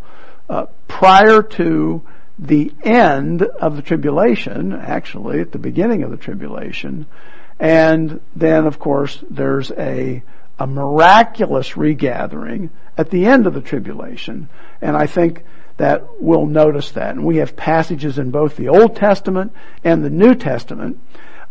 uh, 0.50 0.66
prior 0.88 1.44
to 1.44 2.02
the 2.40 2.74
end 2.84 3.44
of 3.44 3.76
the 3.76 3.82
tribulation, 3.82 4.74
actually 4.74 5.40
at 5.40 5.52
the 5.52 5.60
beginning 5.60 6.04
of 6.04 6.10
the 6.10 6.18
tribulation, 6.18 7.06
and 7.60 8.20
then 8.36 8.66
of 8.66 8.80
course 8.80 9.24
there's 9.30 9.72
a 9.72 10.24
a 10.64 10.68
miraculous 10.68 11.76
regathering 11.76 12.70
at 12.98 13.10
the 13.10 13.26
end 13.26 13.48
of 13.48 13.54
the 13.54 13.60
tribulation. 13.60 14.48
And 14.82 14.96
I 14.96 15.08
think 15.08 15.44
that 15.76 16.22
we'll 16.22 16.46
notice 16.46 16.92
that. 16.92 17.16
And 17.16 17.26
we 17.26 17.38
have 17.38 17.58
passages 17.58 18.18
in 18.18 18.32
both 18.32 18.56
the 18.56 18.70
Old 18.70 18.96
Testament 18.96 19.52
and 19.84 20.06
the 20.06 20.10
New 20.10 20.36
Testament 20.36 21.02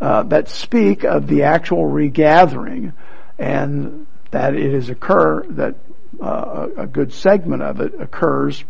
uh, 0.01 0.23
that 0.25 0.49
speak 0.49 1.05
of 1.05 1.27
the 1.27 1.43
actual 1.43 1.85
regathering 1.85 2.95
and 3.39 4.07
that 4.31 4.55
it 4.55 4.73
is 4.73 4.89
occur 4.89 5.43
that 5.51 5.75
uh, 6.19 6.69
a 6.79 6.87
good 6.87 7.13
segment 7.13 7.61
of 7.61 7.81
it 7.81 8.01
occurs 8.01 8.65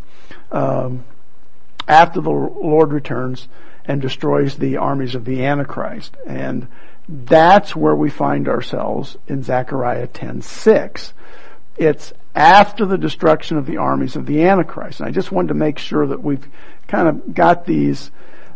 um, 0.51 1.05
after 1.87 2.21
the 2.21 2.31
Lord 2.31 2.93
returns 2.93 3.47
and 3.85 4.03
destroys 4.03 4.57
the 4.57 4.79
armies 4.79 5.15
of 5.15 5.25
the 5.25 5.45
Antichrist. 5.45 6.17
And 6.27 6.67
that's 7.09 7.75
where 7.75 7.95
we 7.95 8.11
find 8.11 8.49
ourselves 8.49 9.17
in 9.27 9.43
Zechariah 9.43 10.07
10:6. 10.07 11.13
It's 11.77 12.13
after 12.35 12.87
the 12.87 12.99
destruction 12.99 13.57
of 13.57 13.67
the 13.67 13.77
armies 13.77 14.17
of 14.17 14.27
the 14.27 14.45
Antichrist. 14.45 15.01
And 15.01 15.09
I 15.09 15.13
just 15.13 15.33
wanted 15.33 15.49
to 15.49 15.55
make 15.55 15.79
sure 15.79 16.07
that 16.07 16.23
we've 16.23 16.47
kind 16.89 17.09
of 17.09 17.35
got 17.35 17.67
these 17.67 18.11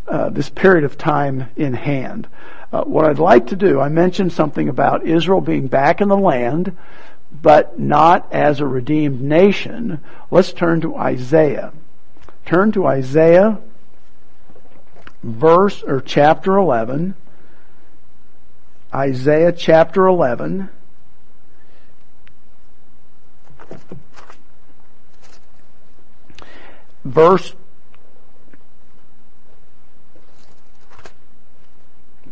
uh, 0.09 0.31
this 0.31 0.49
period 0.49 0.85
of 0.85 0.97
time 0.97 1.49
in 1.57 1.75
hand. 1.75 2.29
Uh, 2.73 2.85
what 2.85 3.05
I'd 3.05 3.19
like 3.19 3.49
to 3.49 3.57
do, 3.57 3.81
I 3.81 3.89
mentioned 3.89 4.33
something 4.33 4.69
about 4.69 5.05
Israel 5.05 5.41
being 5.41 5.67
back 5.67 6.01
in 6.01 6.09
the 6.09 6.17
land, 6.17 6.77
but 7.43 7.79
not 7.79 8.33
as 8.33 8.61
a 8.61 8.67
redeemed 8.67 9.21
nation. 9.21 10.01
Let's 10.31 10.53
turn 10.53 10.81
to 10.83 10.97
Isaiah. 10.97 11.73
Turn 12.45 12.71
to 12.73 12.87
Isaiah, 12.87 13.59
verse 15.23 15.83
or 15.83 16.01
chapter 16.01 16.57
11. 16.57 17.17
Isaiah 18.95 19.53
chapter 19.53 20.07
11. 20.07 20.71
Verse 27.05 27.55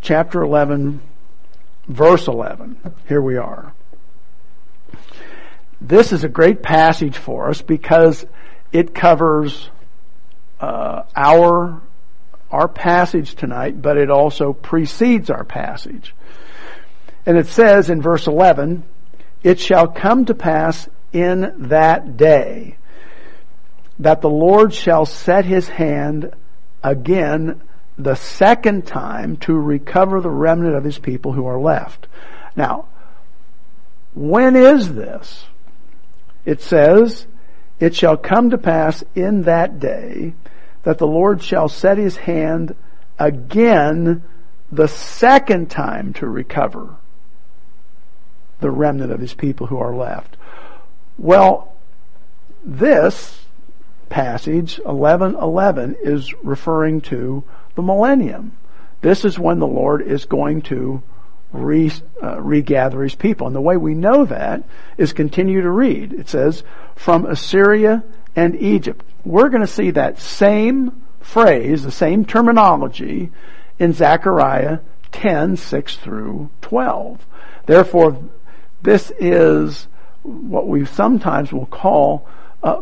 chapter 0.00 0.42
11 0.42 1.00
verse 1.88 2.28
11. 2.28 2.78
Here 3.08 3.20
we 3.20 3.36
are. 3.36 3.72
This 5.80 6.12
is 6.12 6.24
a 6.24 6.28
great 6.28 6.62
passage 6.62 7.16
for 7.16 7.50
us 7.50 7.62
because 7.62 8.26
it 8.72 8.94
covers 8.94 9.70
uh, 10.60 11.02
our 11.14 11.82
our 12.50 12.68
passage 12.68 13.34
tonight, 13.34 13.82
but 13.82 13.96
it 13.96 14.10
also 14.10 14.52
precedes 14.52 15.28
our 15.28 15.44
passage. 15.44 16.14
And 17.26 17.38
it 17.38 17.46
says 17.46 17.90
in 17.90 18.02
verse 18.02 18.26
11, 18.26 18.84
It 19.42 19.58
shall 19.58 19.88
come 19.88 20.26
to 20.26 20.34
pass 20.34 20.88
in 21.12 21.68
that 21.68 22.16
day 22.16 22.76
that 23.98 24.20
the 24.20 24.30
Lord 24.30 24.74
shall 24.74 25.06
set 25.06 25.44
his 25.44 25.68
hand 25.68 26.34
again 26.82 27.62
the 27.96 28.16
second 28.16 28.86
time 28.86 29.36
to 29.38 29.54
recover 29.54 30.20
the 30.20 30.30
remnant 30.30 30.74
of 30.74 30.84
his 30.84 30.98
people 30.98 31.32
who 31.32 31.46
are 31.46 31.60
left. 31.60 32.08
Now, 32.56 32.86
when 34.14 34.56
is 34.56 34.92
this? 34.92 35.44
It 36.44 36.60
says, 36.60 37.26
it 37.78 37.94
shall 37.94 38.16
come 38.16 38.50
to 38.50 38.58
pass 38.58 39.02
in 39.14 39.42
that 39.42 39.78
day 39.78 40.34
that 40.82 40.98
the 40.98 41.06
Lord 41.06 41.42
shall 41.42 41.68
set 41.68 41.96
his 41.96 42.16
hand 42.16 42.74
again 43.18 44.22
the 44.70 44.88
second 44.88 45.70
time 45.70 46.12
to 46.14 46.26
recover 46.26 46.96
the 48.64 48.70
remnant 48.70 49.12
of 49.12 49.20
his 49.20 49.34
people 49.34 49.66
who 49.66 49.76
are 49.76 49.94
left. 49.94 50.38
Well, 51.18 51.76
this 52.64 53.44
passage, 54.08 54.80
11:11, 54.86 55.96
is 56.00 56.32
referring 56.42 57.02
to 57.02 57.44
the 57.74 57.82
millennium. 57.82 58.52
This 59.02 59.26
is 59.26 59.38
when 59.38 59.58
the 59.58 59.66
Lord 59.66 60.00
is 60.00 60.24
going 60.24 60.62
to 60.62 61.02
re, 61.52 61.92
uh, 62.22 62.40
regather 62.40 63.02
his 63.02 63.14
people. 63.14 63.46
And 63.46 63.54
the 63.54 63.60
way 63.60 63.76
we 63.76 63.92
know 63.92 64.24
that 64.24 64.62
is 64.96 65.12
continue 65.12 65.60
to 65.60 65.70
read. 65.70 66.14
It 66.14 66.30
says, 66.30 66.62
from 66.94 67.26
Assyria 67.26 68.02
and 68.34 68.56
Egypt. 68.56 69.04
We're 69.26 69.50
going 69.50 69.60
to 69.60 69.66
see 69.66 69.90
that 69.90 70.18
same 70.18 71.02
phrase, 71.20 71.82
the 71.82 71.90
same 71.90 72.24
terminology 72.24 73.30
in 73.78 73.92
Zechariah 73.92 74.78
10, 75.12 75.58
6 75.58 75.96
through 75.98 76.48
12. 76.62 77.26
Therefore, 77.66 78.16
this 78.84 79.10
is 79.18 79.88
what 80.22 80.68
we 80.68 80.84
sometimes 80.84 81.52
will 81.52 81.66
call 81.66 82.28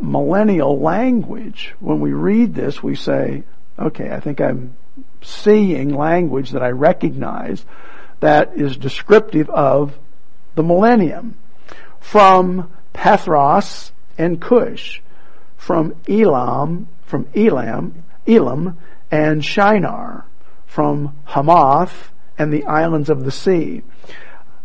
millennial 0.01 0.79
language. 0.81 1.75
When 1.81 2.01
we 2.01 2.13
read 2.13 2.55
this, 2.55 2.83
we 2.83 2.95
say, 2.97 3.45
okay, 3.79 4.11
I 4.11 4.21
think 4.21 4.41
I'm 4.41 4.77
seeing 5.23 5.95
language 5.95 6.51
that 6.51 6.63
I 6.63 6.71
recognize 6.71 7.65
that 8.21 8.57
is 8.57 8.77
descriptive 8.77 9.49
of 9.49 9.97
the 10.55 10.63
millennium. 10.63 11.37
From 12.01 12.73
Pathros 12.93 13.93
and 14.19 14.41
Cush, 14.41 15.01
from 15.57 15.95
Elam, 16.09 16.89
from 17.05 17.29
Elam, 17.35 18.03
Elam 18.27 18.77
and 19.11 19.45
Shinar, 19.45 20.27
from 20.67 21.17
Hamath 21.27 22.11
and 22.39 22.53
the 22.53 22.65
islands 22.65 23.09
of 23.09 23.25
the 23.25 23.31
sea. 23.31 23.83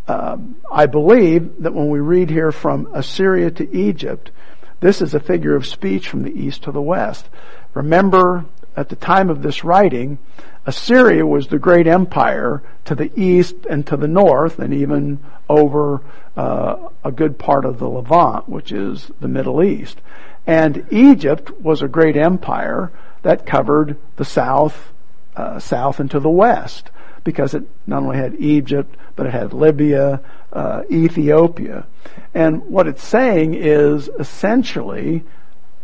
Uh, 0.08 0.38
I 0.72 0.86
believe 0.86 1.63
that 1.63 1.74
when 1.74 1.89
we 1.89 2.00
read 2.00 2.30
here 2.30 2.52
from 2.52 2.88
Assyria 2.93 3.52
to 3.52 3.78
Egypt, 3.78 4.32
this 4.80 5.02
is 5.02 5.13
a 5.13 5.20
figure 5.20 5.56
of 5.56 5.65
speech 5.65 6.08
from 6.08 6.24
the 6.24 6.32
east 6.32 6.63
to 6.63 6.72
the 6.72 6.82
west. 6.82 7.28
Remember, 7.74 8.46
at 8.76 8.89
the 8.89 8.96
time 8.96 9.30
of 9.30 9.41
this 9.41 9.63
writing, 9.63 10.17
Assyria 10.65 11.26
was 11.26 11.48
the 11.48 11.60
great 11.60 11.88
empire 11.88 12.62
to 12.86 12.96
the 12.96 13.12
east 13.20 13.56
and 13.70 13.86
to 13.88 13.98
the 13.98 14.08
north 14.08 14.60
and 14.60 14.74
even 14.74 15.20
over 15.50 16.02
uh, 16.36 16.89
a 17.04 17.12
good 17.12 17.39
part 17.39 17.65
of 17.65 17.80
the 17.80 17.88
Levant, 17.88 18.48
which 18.48 18.72
is 18.72 19.12
the 19.20 19.28
Middle 19.28 19.63
East. 19.63 20.00
And 20.46 20.86
Egypt 20.91 21.52
was 21.60 21.82
a 21.82 21.88
great 21.88 22.15
empire 22.15 22.91
that 23.24 23.46
covered 23.46 23.98
the 24.15 24.26
south, 24.26 24.93
uh, 25.36 25.60
south 25.60 26.00
and 26.00 26.12
to 26.12 26.20
the 26.20 26.30
west 26.30 26.91
because 27.28 27.54
it 27.54 27.63
not 27.86 28.04
only 28.04 28.16
had 28.16 28.36
Egypt, 28.36 28.96
but 29.18 29.26
it 29.26 29.34
had 29.34 29.52
Libya, 29.52 30.22
uh, 30.54 30.84
Ethiopia. 30.90 31.86
And 32.34 32.63
what 32.68 32.88
it's 32.88 33.04
saying 33.04 33.54
is 33.54 34.10
essentially 34.18 35.26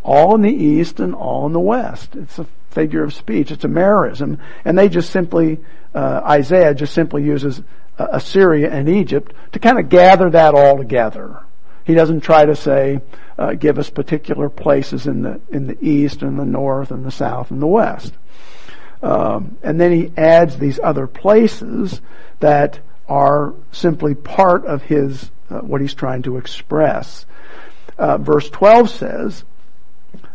all 0.04 0.36
in 0.36 0.42
the 0.42 0.54
east 0.54 1.02
and 1.02 1.14
all 1.14 1.46
in 1.46 1.52
the 1.52 1.60
west. 1.60 2.16
It's 2.16 2.40
a 2.40 2.48
figure 2.72 3.04
of 3.04 3.14
speech. 3.14 3.52
It's 3.52 3.66
a 3.66 3.68
merism. 3.68 4.40
And 4.64 4.78
they 4.78 4.88
just 4.88 5.10
simply, 5.10 5.60
uh, 5.94 6.22
Isaiah 6.24 6.74
just 6.74 6.94
simply 6.94 7.24
uses 7.24 7.62
uh, 8.00 8.08
Assyria 8.12 8.72
and 8.72 8.88
Egypt 8.88 9.34
to 9.52 9.60
kind 9.60 9.78
of 9.80 9.90
gather 9.90 10.30
that 10.30 10.56
all 10.56 10.78
together. 10.78 11.44
He 11.84 11.94
doesn't 11.94 12.22
try 12.22 12.46
to 12.46 12.56
say, 12.56 13.02
uh, 13.38 13.56
give 13.56 13.78
us 13.78 13.90
particular 13.90 14.48
places 14.48 15.08
in 15.08 15.24
the, 15.24 15.42
in 15.52 15.68
the 15.68 15.78
east 15.86 16.22
and 16.22 16.40
the 16.40 16.46
north 16.46 16.92
and 16.92 17.04
the 17.04 17.12
south 17.12 17.52
and 17.52 17.62
the 17.62 17.68
west. 17.68 18.14
Um, 19.04 19.58
and 19.62 19.80
then 19.80 19.92
he 19.92 20.14
adds 20.16 20.58
these 20.58 20.80
other 20.82 21.08
places 21.08 22.02
that 22.40 22.80
are 23.10 23.54
simply 23.74 24.16
part 24.16 24.66
of 24.66 24.82
his, 24.84 25.30
uh, 25.50 25.60
what 25.60 25.82
he's 25.82 25.94
trying 25.94 26.22
to 26.24 26.38
express. 26.38 27.26
Uh, 27.98 28.18
verse 28.18 28.50
12 28.50 28.90
says, 28.90 29.44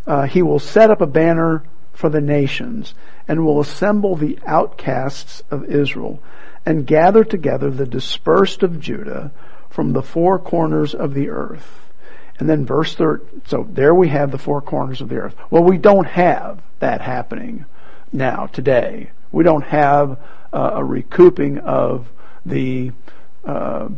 uh, 0.07 0.26
he 0.26 0.42
will 0.42 0.59
set 0.59 0.90
up 0.90 1.00
a 1.00 1.07
banner 1.07 1.64
for 1.94 2.11
the 2.11 2.20
nations 2.20 2.94
and 3.26 3.44
will 3.44 3.61
assemble 3.61 4.16
the 4.16 4.38
outcasts 4.46 5.42
of 5.50 5.64
Israel 5.64 6.22
and 6.66 6.87
gather 6.87 7.24
together 7.24 7.70
the 7.70 7.87
dispersed 7.87 8.62
of 8.62 8.81
Judah 8.81 9.33
from 9.70 9.94
the 9.94 10.02
four 10.02 10.38
corners 10.38 10.94
of 10.94 11.14
the 11.14 11.31
earth. 11.31 11.81
And 12.38 12.48
then 12.48 12.66
verse 12.66 12.94
13, 12.94 13.42
so 13.46 13.66
there 13.70 13.94
we 13.94 14.09
have 14.09 14.31
the 14.31 14.38
four 14.38 14.61
corners 14.61 15.00
of 15.00 15.09
the 15.09 15.16
earth. 15.16 15.35
Well, 15.50 15.64
we 15.64 15.78
don't 15.78 16.07
have 16.07 16.61
that 16.81 17.00
happening 17.00 17.64
now, 18.12 18.47
today. 18.47 19.11
We 19.33 19.44
don't 19.44 19.64
have 19.64 20.18
uh, 20.53 20.71
a 20.75 20.85
recouping 20.85 21.59
of 21.59 22.09
the 22.44 22.92
uh, 23.44 23.88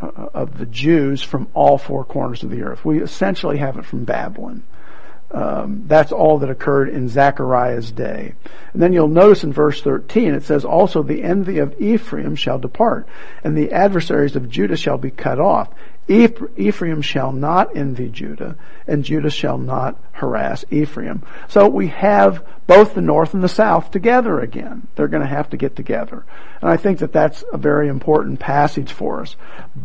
of 0.00 0.58
the 0.58 0.66
Jews 0.66 1.22
from 1.22 1.48
all 1.54 1.78
four 1.78 2.04
corners 2.04 2.42
of 2.42 2.50
the 2.50 2.62
earth. 2.62 2.84
We 2.84 3.00
essentially 3.00 3.58
have 3.58 3.78
it 3.78 3.86
from 3.86 4.04
Babylon. 4.04 4.62
Um, 5.30 5.84
that's 5.86 6.12
all 6.12 6.38
that 6.38 6.50
occurred 6.50 6.90
in 6.90 7.08
Zechariah's 7.08 7.90
day. 7.90 8.34
And 8.72 8.80
then 8.80 8.92
you'll 8.92 9.08
notice 9.08 9.42
in 9.42 9.52
verse 9.52 9.82
13 9.82 10.32
it 10.32 10.44
says, 10.44 10.64
Also 10.64 11.02
the 11.02 11.24
envy 11.24 11.58
of 11.58 11.80
Ephraim 11.80 12.36
shall 12.36 12.58
depart, 12.58 13.08
and 13.42 13.56
the 13.56 13.72
adversaries 13.72 14.36
of 14.36 14.48
Judah 14.48 14.76
shall 14.76 14.98
be 14.98 15.10
cut 15.10 15.40
off. 15.40 15.70
Ephraim 16.06 17.00
shall 17.00 17.32
not 17.32 17.76
envy 17.76 18.08
Judah, 18.08 18.56
and 18.86 19.04
Judah 19.04 19.30
shall 19.30 19.56
not 19.56 19.98
harass 20.12 20.64
Ephraim. 20.70 21.22
So 21.48 21.68
we 21.68 21.88
have 21.88 22.46
both 22.66 22.94
the 22.94 23.00
north 23.00 23.34
and 23.34 23.42
the 23.42 23.48
south 23.48 23.90
together 23.90 24.40
again. 24.40 24.86
They're 24.94 25.08
going 25.08 25.22
to 25.22 25.28
have 25.28 25.50
to 25.50 25.56
get 25.56 25.76
together. 25.76 26.24
And 26.60 26.70
I 26.70 26.76
think 26.76 26.98
that 26.98 27.12
that's 27.12 27.42
a 27.52 27.58
very 27.58 27.88
important 27.88 28.38
passage 28.38 28.92
for 28.92 29.22
us. 29.22 29.36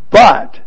But, 0.10 0.60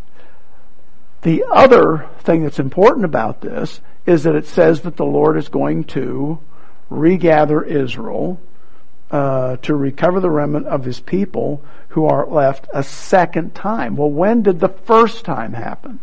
the 1.21 1.45
other 1.51 2.09
thing 2.21 2.43
that's 2.43 2.59
important 2.59 3.05
about 3.05 3.41
this 3.41 3.81
is 4.07 4.25
that 4.25 4.35
it 4.35 4.47
says 4.47 4.81
that 4.83 4.97
the 4.97 5.05
Lord 5.05 5.37
is 5.37 5.49
going 5.49 5.85
to 5.85 6.41
regather 6.91 7.63
Israel 7.63 8.41
uh, 9.13 9.57
to 9.57 9.77
recover 9.77 10.21
the 10.21 10.31
remnant 10.31 10.67
of 10.67 10.85
his 10.85 10.99
people 10.99 11.63
who 11.89 12.07
are 12.07 12.27
left 12.27 12.67
a 12.73 12.83
second 12.83 13.55
time. 13.55 13.95
Well, 13.95 14.11
when 14.11 14.43
did 14.43 14.59
the 14.59 14.71
first 14.71 15.25
time 15.25 15.53
happen? 15.53 16.01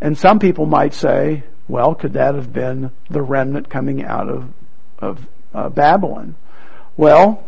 And 0.00 0.16
some 0.16 0.38
people 0.38 0.64
might 0.64 0.94
say, 0.94 1.44
well, 1.68 1.94
could 1.94 2.14
that 2.14 2.34
have 2.34 2.52
been 2.52 2.90
the 3.10 3.20
remnant 3.20 3.68
coming 3.68 4.02
out 4.02 4.28
of, 4.28 4.48
of 4.98 5.26
uh, 5.52 5.68
Babylon? 5.68 6.34
Well, 6.96 7.44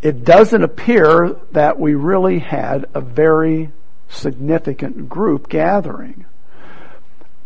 it 0.00 0.24
doesn't 0.24 0.62
appear 0.62 1.36
that 1.52 1.78
we 1.78 1.94
really 1.94 2.38
had 2.38 2.86
a 2.94 3.02
very 3.02 3.70
significant 4.08 5.10
group 5.10 5.50
gathering. 5.50 6.24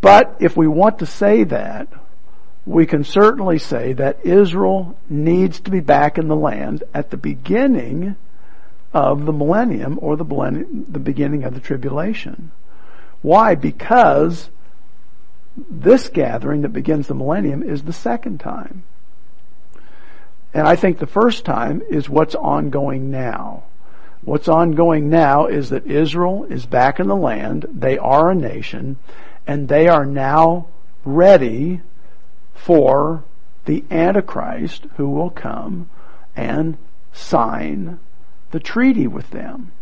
But 0.00 0.36
if 0.38 0.56
we 0.56 0.68
want 0.68 1.00
to 1.00 1.06
say 1.06 1.42
that, 1.44 1.88
we 2.66 2.86
can 2.86 3.04
certainly 3.04 3.58
say 3.58 3.92
that 3.92 4.24
Israel 4.24 4.96
needs 5.08 5.60
to 5.60 5.70
be 5.70 5.80
back 5.80 6.16
in 6.18 6.28
the 6.28 6.36
land 6.36 6.82
at 6.94 7.10
the 7.10 7.16
beginning 7.16 8.16
of 8.92 9.26
the 9.26 9.32
millennium 9.32 9.98
or 10.00 10.16
the, 10.16 10.24
the 10.88 10.98
beginning 10.98 11.44
of 11.44 11.54
the 11.54 11.60
tribulation. 11.60 12.50
Why? 13.20 13.54
Because 13.54 14.50
this 15.56 16.08
gathering 16.08 16.62
that 16.62 16.72
begins 16.72 17.06
the 17.06 17.14
millennium 17.14 17.62
is 17.62 17.82
the 17.82 17.92
second 17.92 18.40
time. 18.40 18.84
And 20.54 20.66
I 20.66 20.76
think 20.76 20.98
the 20.98 21.06
first 21.06 21.44
time 21.44 21.82
is 21.90 22.08
what's 22.08 22.34
ongoing 22.34 23.10
now. 23.10 23.64
What's 24.22 24.48
ongoing 24.48 25.10
now 25.10 25.46
is 25.46 25.68
that 25.70 25.86
Israel 25.86 26.44
is 26.44 26.64
back 26.64 26.98
in 26.98 27.08
the 27.08 27.16
land. 27.16 27.66
They 27.70 27.98
are 27.98 28.30
a 28.30 28.34
nation 28.34 28.96
and 29.46 29.68
they 29.68 29.88
are 29.88 30.06
now 30.06 30.68
ready 31.04 31.82
for 32.54 33.24
the 33.64 33.84
Antichrist 33.90 34.86
who 34.96 35.10
will 35.10 35.30
come 35.30 35.88
and 36.36 36.76
sign 37.12 37.98
the 38.50 38.60
treaty 38.60 39.06
with 39.06 39.30
them. 39.30 39.72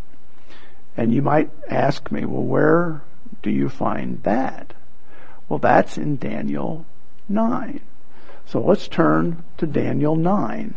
And 0.96 1.14
you 1.14 1.22
might 1.22 1.50
ask 1.68 2.10
me, 2.10 2.24
well, 2.24 2.42
where 2.42 3.02
do 3.42 3.50
you 3.50 3.68
find 3.68 4.22
that? 4.22 4.74
Well, 5.48 5.58
that's 5.58 5.98
in 5.98 6.16
Daniel 6.16 6.86
9. 7.28 7.80
So 8.46 8.60
let's 8.60 8.88
turn 8.88 9.42
to 9.58 9.66
Daniel 9.66 10.16
9. 10.16 10.74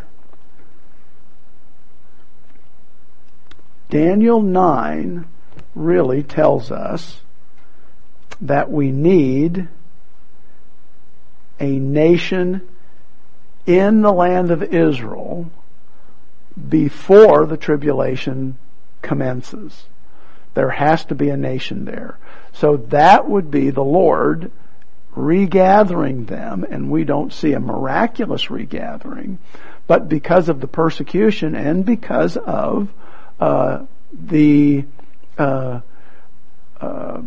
Daniel 3.90 4.42
9 4.42 5.26
really 5.76 6.24
tells 6.24 6.72
us 6.72 7.22
that 8.42 8.72
we 8.72 8.92
need 8.92 9.68
a 11.60 11.80
nation 11.80 12.68
in 13.66 14.02
the 14.02 14.12
land 14.12 14.52
of 14.52 14.62
Israel 14.64 15.50
before 16.70 17.46
the 17.46 17.58
tribulation 17.58 18.58
commences. 19.02 19.86
There 20.54 20.70
has 20.70 21.06
to 21.06 21.16
be 21.16 21.30
a 21.30 21.38
nation 21.38 21.86
there. 21.86 22.18
So 22.54 22.78
that 22.90 23.30
would 23.30 23.52
be 23.52 23.70
the 23.72 23.84
Lord 23.84 24.52
regathering 25.16 26.26
them, 26.26 26.66
and 26.70 26.90
we 26.90 27.04
don't 27.04 27.34
see 27.34 27.54
a 27.54 27.60
miraculous 27.60 28.50
regathering, 28.50 29.40
but 29.88 30.10
because 30.10 30.50
of 30.50 30.60
the 30.60 30.68
persecution 30.68 31.56
and 31.56 31.86
because 31.86 32.38
of 32.38 32.90
uh, 33.40 33.86
the 34.14 34.86
uh, 35.38 35.82
uh, 36.80 37.22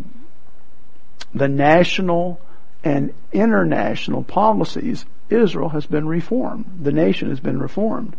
the 1.33 1.47
national 1.47 2.41
and 2.83 3.13
international 3.31 4.23
policies, 4.23 5.05
Israel 5.29 5.69
has 5.69 5.85
been 5.85 6.07
reformed. 6.07 6.79
The 6.81 6.91
nation 6.91 7.29
has 7.29 7.39
been 7.39 7.59
reformed. 7.59 8.15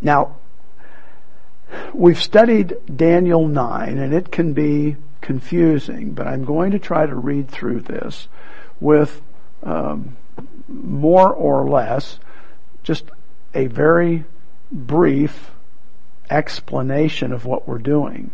Now, 0.00 0.36
we've 1.92 2.20
studied 2.20 2.76
Daniel 2.94 3.46
9 3.46 3.98
and 3.98 4.12
it 4.12 4.32
can 4.32 4.52
be 4.52 4.96
confusing, 5.20 6.12
but 6.12 6.26
I'm 6.26 6.44
going 6.44 6.72
to 6.72 6.78
try 6.78 7.06
to 7.06 7.14
read 7.14 7.48
through 7.48 7.80
this 7.80 8.28
with 8.80 9.22
um, 9.62 10.16
more 10.68 11.32
or 11.32 11.68
less 11.68 12.18
just 12.82 13.04
a 13.54 13.66
very 13.66 14.24
brief 14.70 15.52
explanation 16.30 17.32
of 17.32 17.44
what 17.44 17.68
we're 17.68 17.78
doing. 17.78 18.30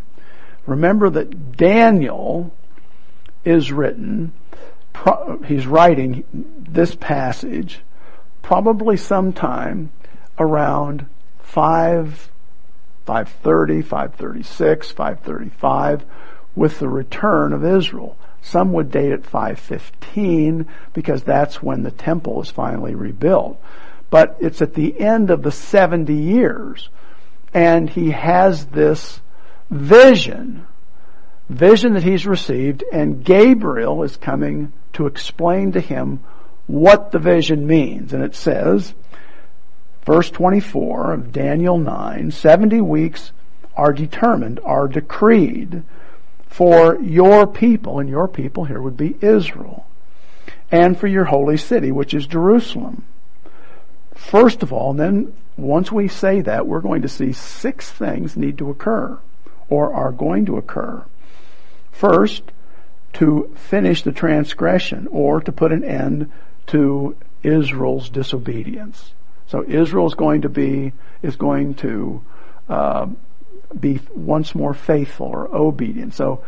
Remember 0.66 1.10
that 1.10 1.56
Daniel 1.56 2.54
is 3.44 3.72
written, 3.72 4.32
he's 5.46 5.66
writing 5.66 6.24
this 6.68 6.94
passage 6.94 7.80
probably 8.42 8.96
sometime 8.96 9.90
around 10.38 11.06
5, 11.40 12.30
530, 13.04 13.82
536, 13.82 14.90
535 14.90 16.04
with 16.54 16.78
the 16.78 16.88
return 16.88 17.52
of 17.52 17.64
Israel. 17.64 18.16
Some 18.40 18.72
would 18.72 18.90
date 18.90 19.12
it 19.12 19.26
515 19.26 20.66
because 20.92 21.22
that's 21.22 21.62
when 21.62 21.82
the 21.82 21.90
temple 21.90 22.40
is 22.42 22.50
finally 22.50 22.94
rebuilt. 22.94 23.60
But 24.10 24.36
it's 24.40 24.62
at 24.62 24.74
the 24.74 24.98
end 25.00 25.30
of 25.30 25.42
the 25.42 25.52
70 25.52 26.14
years. 26.14 26.88
And 27.52 27.90
he 27.90 28.10
has 28.10 28.66
this 28.66 29.20
vision, 29.70 30.66
vision 31.48 31.94
that 31.94 32.02
he's 32.02 32.26
received, 32.26 32.84
and 32.92 33.24
Gabriel 33.24 34.02
is 34.02 34.16
coming 34.16 34.72
to 34.94 35.06
explain 35.06 35.72
to 35.72 35.80
him 35.80 36.20
what 36.66 37.10
the 37.10 37.18
vision 37.18 37.66
means. 37.66 38.12
And 38.12 38.22
it 38.22 38.34
says, 38.34 38.94
verse 40.04 40.30
24 40.30 41.12
of 41.12 41.32
Daniel 41.32 41.78
9, 41.78 42.30
70 42.30 42.80
weeks 42.82 43.32
are 43.76 43.92
determined, 43.92 44.60
are 44.64 44.88
decreed 44.88 45.82
for 46.48 47.00
your 47.00 47.46
people, 47.46 48.00
and 48.00 48.08
your 48.08 48.28
people 48.28 48.64
here 48.64 48.80
would 48.80 48.96
be 48.96 49.16
Israel, 49.20 49.86
and 50.70 50.98
for 50.98 51.06
your 51.06 51.24
holy 51.24 51.56
city, 51.56 51.92
which 51.92 52.12
is 52.12 52.26
Jerusalem. 52.26 53.04
First 54.14 54.62
of 54.62 54.72
all, 54.72 54.90
and 54.90 55.00
then 55.00 55.32
once 55.56 55.92
we 55.92 56.08
say 56.08 56.40
that, 56.42 56.66
we're 56.66 56.80
going 56.80 57.02
to 57.02 57.08
see 57.08 57.32
six 57.32 57.90
things 57.90 58.36
need 58.36 58.58
to 58.58 58.70
occur, 58.70 59.18
or 59.68 59.94
are 59.94 60.12
going 60.12 60.46
to 60.46 60.56
occur. 60.56 61.04
First, 61.98 62.44
to 63.14 63.50
finish 63.56 64.02
the 64.02 64.12
transgression, 64.12 65.08
or 65.10 65.40
to 65.40 65.50
put 65.50 65.72
an 65.72 65.82
end 65.82 66.30
to 66.68 67.16
Israel's 67.42 68.08
disobedience. 68.08 69.12
So 69.48 69.64
Israel 69.66 70.06
is 70.06 70.14
going 70.14 70.42
to 70.42 70.48
be 70.48 70.92
is 71.22 71.34
going 71.34 71.74
to 71.74 72.22
uh, 72.68 73.06
be 73.78 73.98
once 74.14 74.54
more 74.54 74.74
faithful 74.74 75.26
or 75.26 75.52
obedient. 75.52 76.14
So 76.14 76.44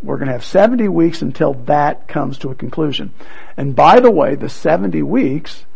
we're 0.00 0.18
going 0.18 0.28
to 0.28 0.34
have 0.34 0.44
70 0.44 0.86
weeks 0.86 1.22
until 1.22 1.54
that 1.64 2.06
comes 2.06 2.38
to 2.38 2.52
a 2.52 2.54
conclusion. 2.54 3.12
And 3.56 3.74
by 3.74 3.98
the 3.98 4.12
way, 4.12 4.36
the 4.36 4.48
70 4.48 5.02
weeks 5.02 5.66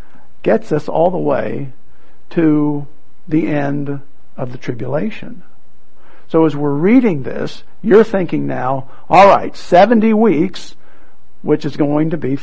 gets 0.45 0.71
us 0.71 0.89
all 0.89 1.11
the 1.11 1.19
way 1.19 1.73
to 2.31 2.87
the 3.27 3.49
end 3.49 4.01
of 4.37 4.53
the 4.53 4.59
tribulation. 4.59 5.43
So 6.29 6.45
as 6.45 6.55
we're 6.55 6.71
reading 6.71 7.23
this, 7.23 7.63
you're 7.83 8.05
thinking 8.05 8.47
now, 8.47 8.91
alright, 9.11 9.57
70 9.57 10.13
weeks, 10.15 10.77
which 11.43 11.65
is 11.65 11.77
going 11.77 12.11
to 12.11 12.19
be 12.19 12.39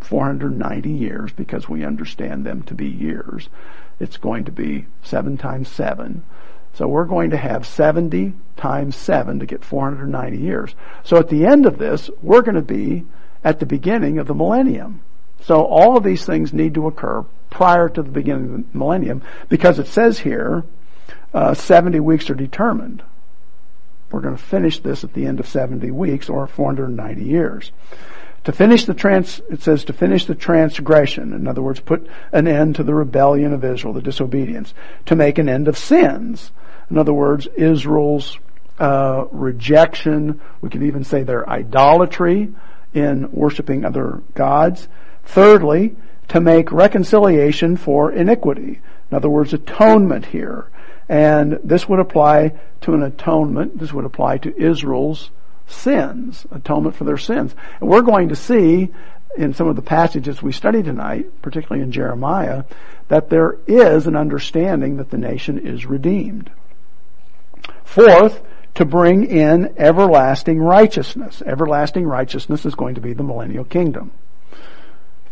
490 0.00 0.90
years 0.90 1.32
because 1.32 1.68
we 1.68 1.84
understand 1.84 2.46
them 2.46 2.62
to 2.64 2.74
be 2.74 2.86
years. 2.86 3.48
It's 4.00 4.16
going 4.16 4.44
to 4.44 4.52
be 4.52 4.86
7 5.02 5.36
times 5.36 5.68
7. 5.68 6.24
So 6.74 6.86
we're 6.86 7.04
going 7.04 7.30
to 7.30 7.36
have 7.36 7.66
70 7.66 8.34
times 8.56 8.96
7 8.96 9.40
to 9.40 9.46
get 9.46 9.64
490 9.64 10.38
years. 10.38 10.74
So 11.04 11.16
at 11.16 11.28
the 11.28 11.44
end 11.44 11.66
of 11.66 11.78
this, 11.78 12.08
we're 12.22 12.42
going 12.42 12.54
to 12.54 12.62
be 12.62 13.04
at 13.44 13.60
the 13.60 13.66
beginning 13.66 14.18
of 14.18 14.26
the 14.26 14.34
millennium. 14.34 15.02
So 15.42 15.64
all 15.64 15.96
of 15.96 16.04
these 16.04 16.24
things 16.24 16.52
need 16.52 16.74
to 16.74 16.86
occur 16.86 17.24
prior 17.50 17.88
to 17.88 18.02
the 18.02 18.10
beginning 18.10 18.44
of 18.44 18.72
the 18.72 18.78
millennium 18.78 19.22
because 19.48 19.78
it 19.78 19.88
says 19.88 20.18
here, 20.18 20.64
uh, 21.34 21.54
70 21.54 22.00
weeks 22.00 22.30
are 22.30 22.34
determined. 22.34 23.02
We're 24.10 24.20
going 24.20 24.36
to 24.36 24.42
finish 24.42 24.80
this 24.80 25.04
at 25.04 25.12
the 25.12 25.26
end 25.26 25.40
of 25.40 25.46
70 25.46 25.90
weeks 25.90 26.28
or 26.28 26.46
490 26.46 27.24
years. 27.24 27.72
To 28.44 28.52
finish 28.52 28.86
the 28.86 28.94
trans, 28.94 29.40
it 29.50 29.62
says 29.62 29.84
to 29.84 29.92
finish 29.92 30.24
the 30.24 30.34
transgression. 30.34 31.34
In 31.34 31.46
other 31.46 31.60
words, 31.60 31.80
put 31.80 32.08
an 32.32 32.48
end 32.48 32.76
to 32.76 32.82
the 32.82 32.94
rebellion 32.94 33.52
of 33.52 33.64
Israel, 33.64 33.92
the 33.92 34.00
disobedience. 34.00 34.72
To 35.06 35.16
make 35.16 35.38
an 35.38 35.48
end 35.48 35.68
of 35.68 35.76
sins. 35.76 36.50
In 36.90 36.96
other 36.96 37.12
words, 37.12 37.46
Israel's 37.56 38.38
uh, 38.78 39.26
rejection. 39.32 40.40
We 40.62 40.70
could 40.70 40.84
even 40.84 41.04
say 41.04 41.24
their 41.24 41.48
idolatry 41.48 42.54
in 42.94 43.30
worshiping 43.32 43.84
other 43.84 44.22
gods. 44.34 44.88
Thirdly, 45.24 45.96
to 46.28 46.40
make 46.40 46.72
reconciliation 46.72 47.76
for 47.76 48.12
iniquity. 48.12 48.80
In 49.10 49.16
other 49.16 49.28
words, 49.28 49.52
atonement 49.52 50.26
here. 50.26 50.70
And 51.08 51.58
this 51.64 51.88
would 51.88 52.00
apply 52.00 52.52
to 52.82 52.94
an 52.94 53.02
atonement. 53.02 53.78
This 53.78 53.92
would 53.92 54.04
apply 54.04 54.38
to 54.38 54.56
Israel's 54.56 55.30
sins, 55.66 56.46
atonement 56.50 56.96
for 56.96 57.04
their 57.04 57.16
sins. 57.16 57.54
And 57.80 57.88
we're 57.88 58.02
going 58.02 58.28
to 58.28 58.36
see 58.36 58.92
in 59.36 59.54
some 59.54 59.68
of 59.68 59.76
the 59.76 59.82
passages 59.82 60.42
we 60.42 60.52
study 60.52 60.82
tonight, 60.82 61.42
particularly 61.42 61.82
in 61.82 61.92
Jeremiah, 61.92 62.64
that 63.08 63.30
there 63.30 63.56
is 63.66 64.06
an 64.06 64.16
understanding 64.16 64.96
that 64.96 65.10
the 65.10 65.18
nation 65.18 65.58
is 65.58 65.86
redeemed. 65.86 66.50
Fourth, 67.84 68.42
to 68.74 68.84
bring 68.84 69.24
in 69.24 69.74
everlasting 69.76 70.58
righteousness. 70.58 71.42
Everlasting 71.44 72.04
righteousness 72.04 72.66
is 72.66 72.74
going 72.74 72.94
to 72.94 73.00
be 73.00 73.12
the 73.12 73.22
millennial 73.22 73.64
kingdom. 73.64 74.12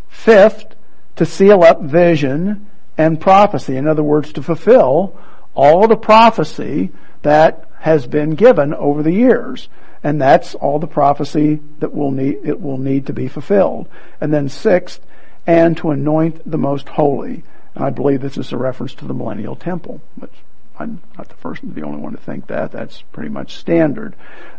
Fifth, 0.08 0.74
to 1.16 1.24
seal 1.24 1.62
up 1.62 1.82
vision 1.82 2.66
and 2.98 3.20
prophecy. 3.20 3.76
In 3.76 3.86
other 3.86 4.02
words, 4.02 4.32
to 4.34 4.42
fulfill 4.42 5.18
all 5.56 5.88
the 5.88 5.96
prophecy 5.96 6.92
that 7.22 7.68
has 7.80 8.06
been 8.06 8.30
given 8.30 8.72
over 8.74 9.02
the 9.02 9.12
years. 9.12 9.68
And 10.04 10.20
that's 10.20 10.54
all 10.54 10.78
the 10.78 10.86
prophecy 10.86 11.60
that 11.80 11.92
will 11.92 12.12
need, 12.12 12.38
it 12.44 12.60
will 12.60 12.78
need 12.78 13.06
to 13.06 13.12
be 13.12 13.26
fulfilled. 13.26 13.88
And 14.20 14.32
then 14.32 14.48
sixth, 14.48 15.00
and 15.46 15.76
to 15.78 15.90
anoint 15.90 16.48
the 16.48 16.58
most 16.58 16.88
holy. 16.88 17.42
And 17.74 17.84
I 17.84 17.90
believe 17.90 18.20
this 18.20 18.38
is 18.38 18.52
a 18.52 18.56
reference 18.56 18.94
to 18.94 19.04
the 19.04 19.14
millennial 19.14 19.56
temple, 19.56 20.00
which 20.16 20.32
I'm 20.78 21.00
not 21.16 21.28
the 21.28 21.36
first, 21.36 21.62
the 21.64 21.82
only 21.82 22.00
one 22.00 22.12
to 22.12 22.20
think 22.20 22.48
that. 22.48 22.72
That's 22.72 23.02
pretty 23.12 23.30
much 23.30 23.56
standard. 23.56 24.14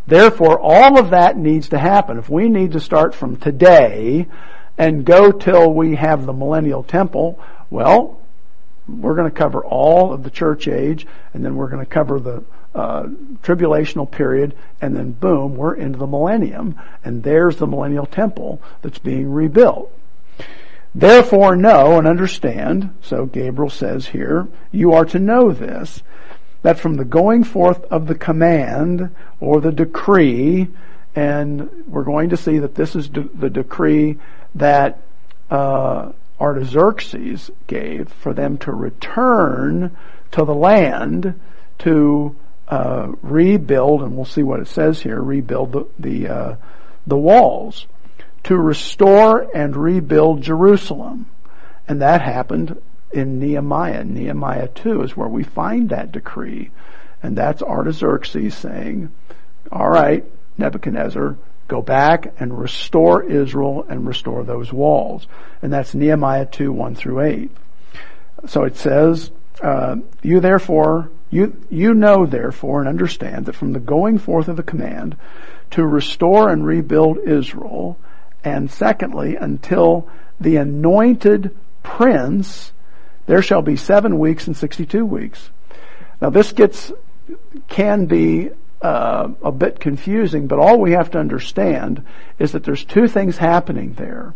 Therefore, 0.08 0.60
all 0.60 0.98
of 1.00 1.12
that 1.12 1.38
needs 1.38 1.70
to 1.70 1.78
happen. 1.78 2.18
If 2.18 2.30
we 2.30 2.50
need 2.50 2.72
to 2.72 2.80
start 2.80 3.14
from 3.14 3.38
today 3.38 4.28
and 4.78 5.06
go 5.06 5.32
till 5.32 5.72
we 5.74 5.96
have 5.96 6.26
the 6.26 6.34
millennial 6.34 6.84
temple, 6.84 7.40
well, 7.70 8.20
we're 8.88 9.16
going 9.16 9.30
to 9.30 9.38
cover 9.38 9.64
all 9.64 10.14
of 10.14 10.24
the 10.24 10.30
church 10.30 10.68
age, 10.68 11.06
and 11.34 11.44
then 11.44 11.56
we're 11.56 11.70
going 11.70 11.86
to 11.86 11.92
cover 11.92 12.20
the 12.20 12.44
uh, 12.74 13.04
tribulational 13.42 14.10
period, 14.10 14.56
and 14.82 14.96
then 14.96 15.12
boom, 15.12 15.56
we're 15.56 15.76
into 15.76 15.98
the 15.98 16.08
millennium, 16.08 16.80
and 17.04 17.24
there's 17.24 17.58
the 17.58 17.68
millennial 17.68 18.06
temple 18.06 18.62
that's 18.82 19.00
being 19.00 19.32
rebuilt. 19.32 19.92
Therefore 20.94 21.56
know 21.56 21.98
and 21.98 22.08
understand, 22.08 22.96
so 23.02 23.26
Gabriel 23.26 23.70
says 23.70 24.08
here, 24.08 24.48
you 24.72 24.94
are 24.94 25.06
to 25.06 25.20
know 25.20 25.52
this, 25.52 26.02
that 26.62 26.80
from 26.80 26.96
the 26.96 27.06
going 27.06 27.44
forth 27.44 27.84
of 27.86 28.08
the 28.08 28.16
command 28.16 29.14
or 29.40 29.62
the 29.62 29.72
decree, 29.72 30.68
and 31.16 31.70
we're 31.88 32.04
going 32.04 32.30
to 32.30 32.38
see 32.38 32.60
that 32.60 32.76
this 32.76 32.96
is 32.96 33.10
de- 33.10 33.22
the 33.22 33.50
decree 33.50 34.18
that 34.56 35.02
uh, 35.50 36.12
Artaxerxes 36.40 37.50
gave 37.66 38.10
for 38.10 38.34
them 38.34 38.58
to 38.60 38.72
return 38.72 39.98
to 40.32 40.46
the 40.46 40.54
land 40.54 41.40
to 41.80 42.36
uh, 42.68 43.12
rebuild, 43.22 44.04
and 44.04 44.16
we'll 44.16 44.26
see 44.26 44.44
what 44.44 44.60
it 44.60 44.68
says 44.68 45.02
here, 45.02 45.22
rebuild 45.22 45.72
the 45.72 45.88
the, 45.98 46.28
uh, 46.28 46.56
the 47.06 47.18
walls, 47.18 47.88
to 48.44 48.58
restore 48.58 49.48
and 49.56 49.76
rebuild 49.76 50.42
Jerusalem, 50.42 51.28
and 51.88 52.02
that 52.02 52.22
happened 52.22 52.82
in 53.12 53.40
Nehemiah. 53.40 54.04
Nehemiah 54.04 54.68
two 54.68 55.02
is 55.02 55.16
where 55.16 55.30
we 55.30 55.44
find 55.44 55.90
that 55.90 56.12
decree, 56.12 56.72
and 57.24 57.38
that's 57.38 57.62
Artaxerxes 57.62 58.54
saying, 58.56 59.10
"All 59.72 59.90
right, 59.90 60.26
Nebuchadnezzar, 60.58 61.38
go 61.68 61.82
back 61.82 62.34
and 62.40 62.58
restore 62.58 63.24
Israel 63.24 63.86
and 63.88 64.08
restore 64.08 64.44
those 64.44 64.72
walls," 64.72 65.28
and 65.62 65.72
that's 65.72 65.94
Nehemiah 65.94 66.46
two 66.46 66.72
one 66.72 66.96
through 66.96 67.22
eight. 67.22 67.52
So 68.46 68.64
it 68.64 68.78
says, 68.78 69.32
uh, 69.62 69.98
"You 70.22 70.40
therefore." 70.40 71.10
You, 71.30 71.62
you 71.70 71.94
know 71.94 72.26
therefore 72.26 72.80
and 72.80 72.88
understand 72.88 73.48
that 73.48 73.56
from 73.58 73.74
the 73.74 73.82
going 73.82 74.18
forth 74.18 74.48
of 74.48 74.56
the 74.56 74.64
command 74.64 75.18
to 75.72 75.86
restore 75.86 76.50
and 76.50 76.66
rebuild 76.66 77.18
Israel, 77.18 77.98
and 78.46 78.72
secondly, 78.72 79.36
until 79.36 80.08
the 80.40 80.56
anointed 80.56 81.56
prince, 81.84 82.72
there 83.26 83.42
shall 83.42 83.62
be 83.62 83.76
seven 83.76 84.20
weeks 84.20 84.48
and 84.48 84.56
62 84.56 85.06
weeks. 85.06 85.50
Now 86.22 86.30
this 86.30 86.54
gets, 86.54 86.92
can 87.68 88.06
be 88.06 88.52
uh, 88.82 89.30
a 89.44 89.52
bit 89.52 89.80
confusing, 89.80 90.48
but 90.48 90.60
all 90.60 90.80
we 90.80 90.92
have 90.92 91.12
to 91.12 91.20
understand 91.20 92.04
is 92.40 92.52
that 92.52 92.64
there's 92.64 92.86
two 92.86 93.08
things 93.08 93.38
happening 93.38 93.94
there. 93.94 94.34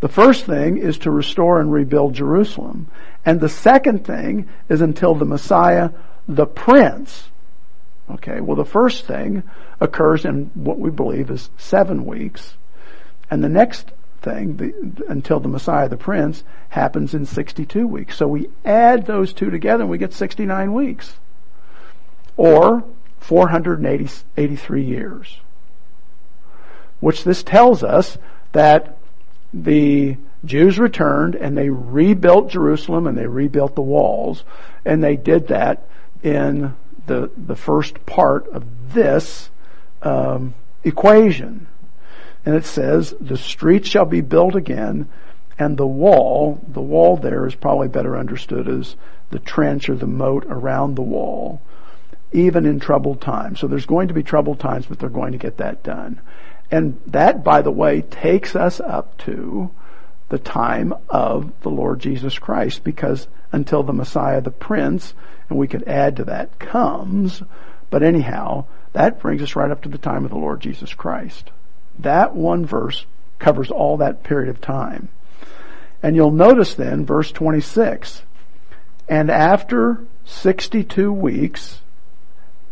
The 0.00 0.08
first 0.08 0.46
thing 0.46 0.78
is 0.78 0.98
to 0.98 1.10
restore 1.10 1.60
and 1.60 1.72
rebuild 1.72 2.14
Jerusalem. 2.14 2.88
And 3.24 3.40
the 3.40 3.48
second 3.48 4.04
thing 4.04 4.48
is 4.68 4.80
until 4.80 5.14
the 5.14 5.24
Messiah 5.24 5.90
the 6.28 6.46
prince. 6.46 7.30
Okay, 8.10 8.40
well 8.40 8.56
the 8.56 8.64
first 8.64 9.06
thing 9.06 9.42
occurs 9.80 10.24
in 10.24 10.50
what 10.54 10.78
we 10.78 10.90
believe 10.90 11.30
is 11.30 11.50
seven 11.56 12.04
weeks, 12.04 12.56
and 13.30 13.42
the 13.42 13.48
next 13.48 13.92
thing, 14.20 14.56
the, 14.56 15.04
until 15.08 15.40
the 15.40 15.48
Messiah, 15.48 15.88
the 15.88 15.96
prince, 15.96 16.44
happens 16.68 17.14
in 17.14 17.26
62 17.26 17.86
weeks. 17.86 18.16
So 18.16 18.26
we 18.28 18.48
add 18.64 19.06
those 19.06 19.32
two 19.32 19.50
together 19.50 19.82
and 19.82 19.90
we 19.90 19.98
get 19.98 20.12
69 20.12 20.72
weeks. 20.72 21.14
Or 22.36 22.84
483 23.22 24.84
years. 24.84 25.38
Which 27.00 27.24
this 27.24 27.42
tells 27.42 27.82
us 27.82 28.18
that 28.52 28.98
the 29.54 30.16
Jews 30.44 30.78
returned 30.78 31.34
and 31.34 31.56
they 31.56 31.70
rebuilt 31.70 32.50
Jerusalem 32.50 33.06
and 33.06 33.16
they 33.16 33.26
rebuilt 33.26 33.74
the 33.74 33.82
walls, 33.82 34.44
and 34.84 35.02
they 35.02 35.16
did 35.16 35.48
that 35.48 35.86
in 36.22 36.74
the, 37.06 37.30
the 37.36 37.56
first 37.56 38.04
part 38.06 38.48
of 38.48 38.64
this 38.92 39.50
um, 40.02 40.54
equation. 40.84 41.66
And 42.44 42.56
it 42.56 42.64
says, 42.64 43.14
the 43.20 43.36
streets 43.36 43.88
shall 43.88 44.04
be 44.04 44.20
built 44.20 44.56
again, 44.56 45.08
and 45.58 45.76
the 45.76 45.86
wall, 45.86 46.60
the 46.66 46.80
wall 46.80 47.16
there 47.16 47.46
is 47.46 47.54
probably 47.54 47.88
better 47.88 48.16
understood 48.16 48.68
as 48.68 48.96
the 49.30 49.38
trench 49.38 49.88
or 49.88 49.94
the 49.94 50.06
moat 50.06 50.44
around 50.48 50.96
the 50.96 51.02
wall, 51.02 51.60
even 52.32 52.66
in 52.66 52.80
troubled 52.80 53.20
times. 53.20 53.60
So 53.60 53.66
there's 53.66 53.86
going 53.86 54.08
to 54.08 54.14
be 54.14 54.22
troubled 54.22 54.60
times, 54.60 54.86
but 54.86 54.98
they're 54.98 55.08
going 55.08 55.32
to 55.32 55.38
get 55.38 55.58
that 55.58 55.82
done. 55.82 56.20
And 56.70 57.00
that, 57.08 57.44
by 57.44 57.62
the 57.62 57.70
way, 57.70 58.00
takes 58.00 58.56
us 58.56 58.80
up 58.80 59.18
to 59.18 59.70
the 60.30 60.38
time 60.38 60.94
of 61.10 61.52
the 61.60 61.68
Lord 61.68 62.00
Jesus 62.00 62.38
Christ, 62.38 62.82
because 62.82 63.28
until 63.52 63.82
the 63.82 63.92
Messiah, 63.92 64.40
the 64.40 64.50
Prince, 64.50 65.12
and 65.50 65.58
we 65.58 65.68
could 65.68 65.86
add 65.86 66.16
to 66.16 66.24
that, 66.24 66.58
comes. 66.58 67.42
But 67.90 68.02
anyhow, 68.02 68.64
that 68.94 69.20
brings 69.20 69.42
us 69.42 69.54
right 69.54 69.70
up 69.70 69.82
to 69.82 69.90
the 69.90 69.98
time 69.98 70.24
of 70.24 70.30
the 70.30 70.38
Lord 70.38 70.60
Jesus 70.60 70.94
Christ. 70.94 71.50
That 71.98 72.34
one 72.34 72.64
verse 72.64 73.04
covers 73.38 73.70
all 73.70 73.98
that 73.98 74.22
period 74.22 74.48
of 74.48 74.62
time. 74.62 75.10
And 76.02 76.16
you'll 76.16 76.30
notice 76.30 76.72
then, 76.74 77.04
verse 77.04 77.30
26, 77.30 78.22
and 79.08 79.30
after 79.30 80.04
62 80.24 81.12
weeks, 81.12 81.81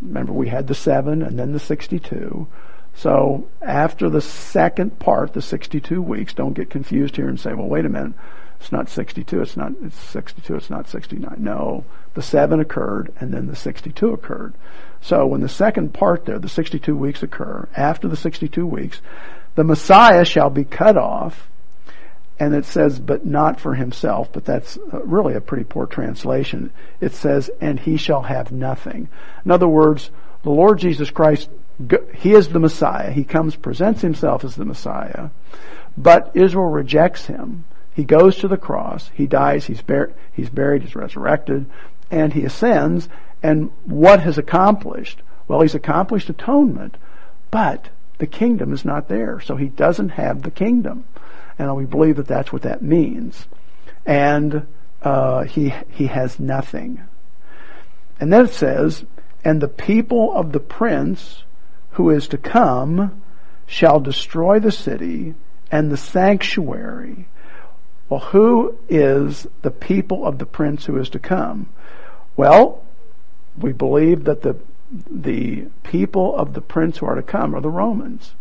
remember 0.00 0.32
we 0.32 0.48
had 0.48 0.66
the 0.66 0.74
seven 0.74 1.22
and 1.22 1.38
then 1.38 1.52
the 1.52 1.60
62, 1.60 2.46
so 2.94 3.48
after 3.62 4.10
the 4.10 4.20
second 4.20 4.98
part, 4.98 5.32
the 5.32 5.42
62 5.42 6.02
weeks, 6.02 6.34
don't 6.34 6.54
get 6.54 6.70
confused 6.70 7.16
here 7.16 7.28
and 7.28 7.38
say, 7.38 7.54
well 7.54 7.68
wait 7.68 7.84
a 7.84 7.88
minute, 7.88 8.14
it's 8.60 8.72
not 8.72 8.88
62, 8.88 9.40
it's 9.40 9.56
not, 9.56 9.72
it's 9.82 9.98
62, 9.98 10.54
it's 10.54 10.70
not 10.70 10.88
69. 10.88 11.36
No, 11.38 11.84
the 12.14 12.22
7 12.22 12.60
occurred 12.60 13.12
and 13.18 13.32
then 13.32 13.46
the 13.46 13.56
62 13.56 14.12
occurred. 14.12 14.54
So 15.00 15.26
when 15.26 15.40
the 15.40 15.48
second 15.48 15.94
part 15.94 16.26
there, 16.26 16.38
the 16.38 16.48
62 16.48 16.94
weeks 16.94 17.22
occur, 17.22 17.68
after 17.74 18.06
the 18.06 18.16
62 18.16 18.66
weeks, 18.66 19.00
the 19.54 19.64
Messiah 19.64 20.24
shall 20.24 20.50
be 20.50 20.64
cut 20.64 20.96
off, 20.96 21.49
and 22.40 22.54
it 22.54 22.64
says, 22.64 22.98
but 22.98 23.26
not 23.26 23.60
for 23.60 23.74
himself, 23.74 24.32
but 24.32 24.46
that's 24.46 24.78
uh, 24.92 25.02
really 25.02 25.34
a 25.34 25.42
pretty 25.42 25.64
poor 25.64 25.84
translation. 25.84 26.72
It 26.98 27.12
says, 27.12 27.50
and 27.60 27.78
he 27.78 27.98
shall 27.98 28.22
have 28.22 28.50
nothing. 28.50 29.10
In 29.44 29.50
other 29.50 29.68
words, 29.68 30.10
the 30.42 30.50
Lord 30.50 30.78
Jesus 30.78 31.10
Christ, 31.10 31.50
he 32.14 32.32
is 32.32 32.48
the 32.48 32.58
Messiah. 32.58 33.10
He 33.10 33.24
comes, 33.24 33.56
presents 33.56 34.00
himself 34.00 34.42
as 34.42 34.56
the 34.56 34.64
Messiah, 34.64 35.28
but 35.98 36.30
Israel 36.34 36.70
rejects 36.70 37.26
him. 37.26 37.66
He 37.94 38.04
goes 38.04 38.38
to 38.38 38.48
the 38.48 38.56
cross. 38.56 39.10
He 39.12 39.26
dies. 39.26 39.66
He's, 39.66 39.82
he's 40.32 40.48
buried. 40.48 40.82
He's 40.82 40.96
resurrected. 40.96 41.66
And 42.10 42.32
he 42.32 42.44
ascends. 42.44 43.10
And 43.42 43.70
what 43.84 44.20
has 44.20 44.38
accomplished? 44.38 45.20
Well, 45.46 45.60
he's 45.60 45.74
accomplished 45.74 46.30
atonement, 46.30 46.96
but 47.50 47.90
the 48.16 48.26
kingdom 48.26 48.72
is 48.72 48.84
not 48.84 49.08
there. 49.08 49.40
So 49.40 49.56
he 49.56 49.68
doesn't 49.68 50.10
have 50.10 50.42
the 50.42 50.50
kingdom. 50.50 51.04
And 51.60 51.76
we 51.76 51.84
believe 51.84 52.16
that 52.16 52.26
that's 52.26 52.52
what 52.52 52.62
that 52.62 52.82
means. 52.82 53.46
And 54.06 54.66
uh, 55.02 55.44
he, 55.44 55.72
he 55.90 56.06
has 56.06 56.40
nothing. 56.40 57.02
And 58.18 58.32
then 58.32 58.46
it 58.46 58.52
says, 58.52 59.04
and 59.44 59.60
the 59.60 59.68
people 59.68 60.32
of 60.34 60.52
the 60.52 60.60
prince 60.60 61.44
who 61.92 62.10
is 62.10 62.28
to 62.28 62.38
come 62.38 63.22
shall 63.66 64.00
destroy 64.00 64.58
the 64.58 64.72
city 64.72 65.34
and 65.70 65.90
the 65.90 65.96
sanctuary 65.96 67.26
well, 68.10 68.20
who 68.20 68.76
is 68.88 69.46
the 69.62 69.70
people 69.70 70.26
of 70.26 70.38
the 70.38 70.46
prince 70.46 70.84
who 70.84 70.98
is 70.98 71.10
to 71.10 71.20
come? 71.20 71.70
Well, 72.36 72.82
we 73.56 73.72
believe 73.72 74.24
that 74.24 74.42
the, 74.42 74.56
the 75.08 75.66
people 75.84 76.34
of 76.34 76.52
the 76.52 76.60
prince 76.60 76.98
who 76.98 77.06
are 77.06 77.14
to 77.14 77.22
come 77.22 77.54
are 77.54 77.60
the 77.60 77.70
Romans. 77.70 78.32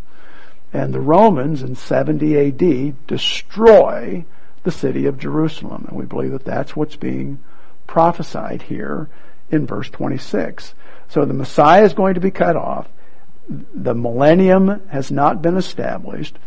And 0.72 0.94
the 0.94 1.00
Romans 1.00 1.64
in 1.64 1.76
70 1.76 2.38
AD 2.38 3.08
destroy 3.08 4.26
the 4.64 4.72
city 4.72 5.06
of 5.08 5.18
Jerusalem. 5.18 5.86
And 5.88 5.98
we 5.98 6.06
believe 6.06 6.32
that 6.32 6.46
that's 6.46 6.76
what's 6.76 6.96
being 6.96 7.40
prophesied 7.88 8.62
here 8.62 9.10
in 9.50 9.66
verse 9.66 9.90
26. 9.90 10.74
So 11.10 11.26
the 11.26 11.34
Messiah 11.34 11.84
is 11.84 11.94
going 11.94 12.16
to 12.16 12.20
be 12.20 12.32
cut 12.32 12.56
off. 12.56 12.88
The 13.48 13.96
millennium 13.96 14.88
has 14.90 15.12
not 15.12 15.42
been 15.42 15.58
established. 15.58 16.38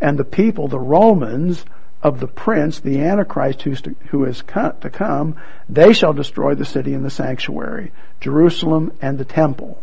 And 0.00 0.18
the 0.18 0.24
people, 0.24 0.68
the 0.68 0.78
Romans, 0.78 1.64
of 2.02 2.18
the 2.18 2.26
prince, 2.26 2.80
the 2.80 3.00
Antichrist 3.00 3.62
who's 3.62 3.80
to, 3.82 3.94
who 4.08 4.24
is 4.24 4.38
to 4.38 4.90
come, 4.92 5.36
they 5.68 5.92
shall 5.92 6.12
destroy 6.12 6.54
the 6.54 6.64
city 6.64 6.94
and 6.94 7.04
the 7.04 7.10
sanctuary, 7.10 7.92
Jerusalem 8.20 8.92
and 9.00 9.18
the 9.18 9.24
temple. 9.24 9.80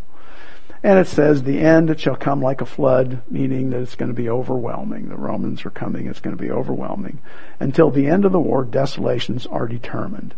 And 0.81 0.97
it 0.97 1.07
says, 1.07 1.43
the 1.43 1.59
end 1.59 1.89
it 1.89 1.99
shall 1.99 2.15
come 2.15 2.41
like 2.41 2.61
a 2.61 2.65
flood, 2.65 3.21
meaning 3.29 3.69
that 3.71 3.81
it's 3.81 3.95
going 3.95 4.09
to 4.09 4.15
be 4.15 4.29
overwhelming. 4.29 5.09
The 5.09 5.17
Romans 5.17 5.65
are 5.65 5.71
coming, 5.71 6.07
it's 6.07 6.21
going 6.21 6.35
to 6.35 6.41
be 6.41 6.51
overwhelming. 6.51 7.19
Until 7.59 7.91
the 7.91 8.07
end 8.07 8.23
of 8.23 8.31
the 8.31 8.39
war, 8.39 8.63
desolations 8.63 9.45
are 9.45 9.67
determined. 9.67 10.33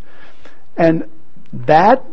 And 0.76 1.08
that 1.52 2.04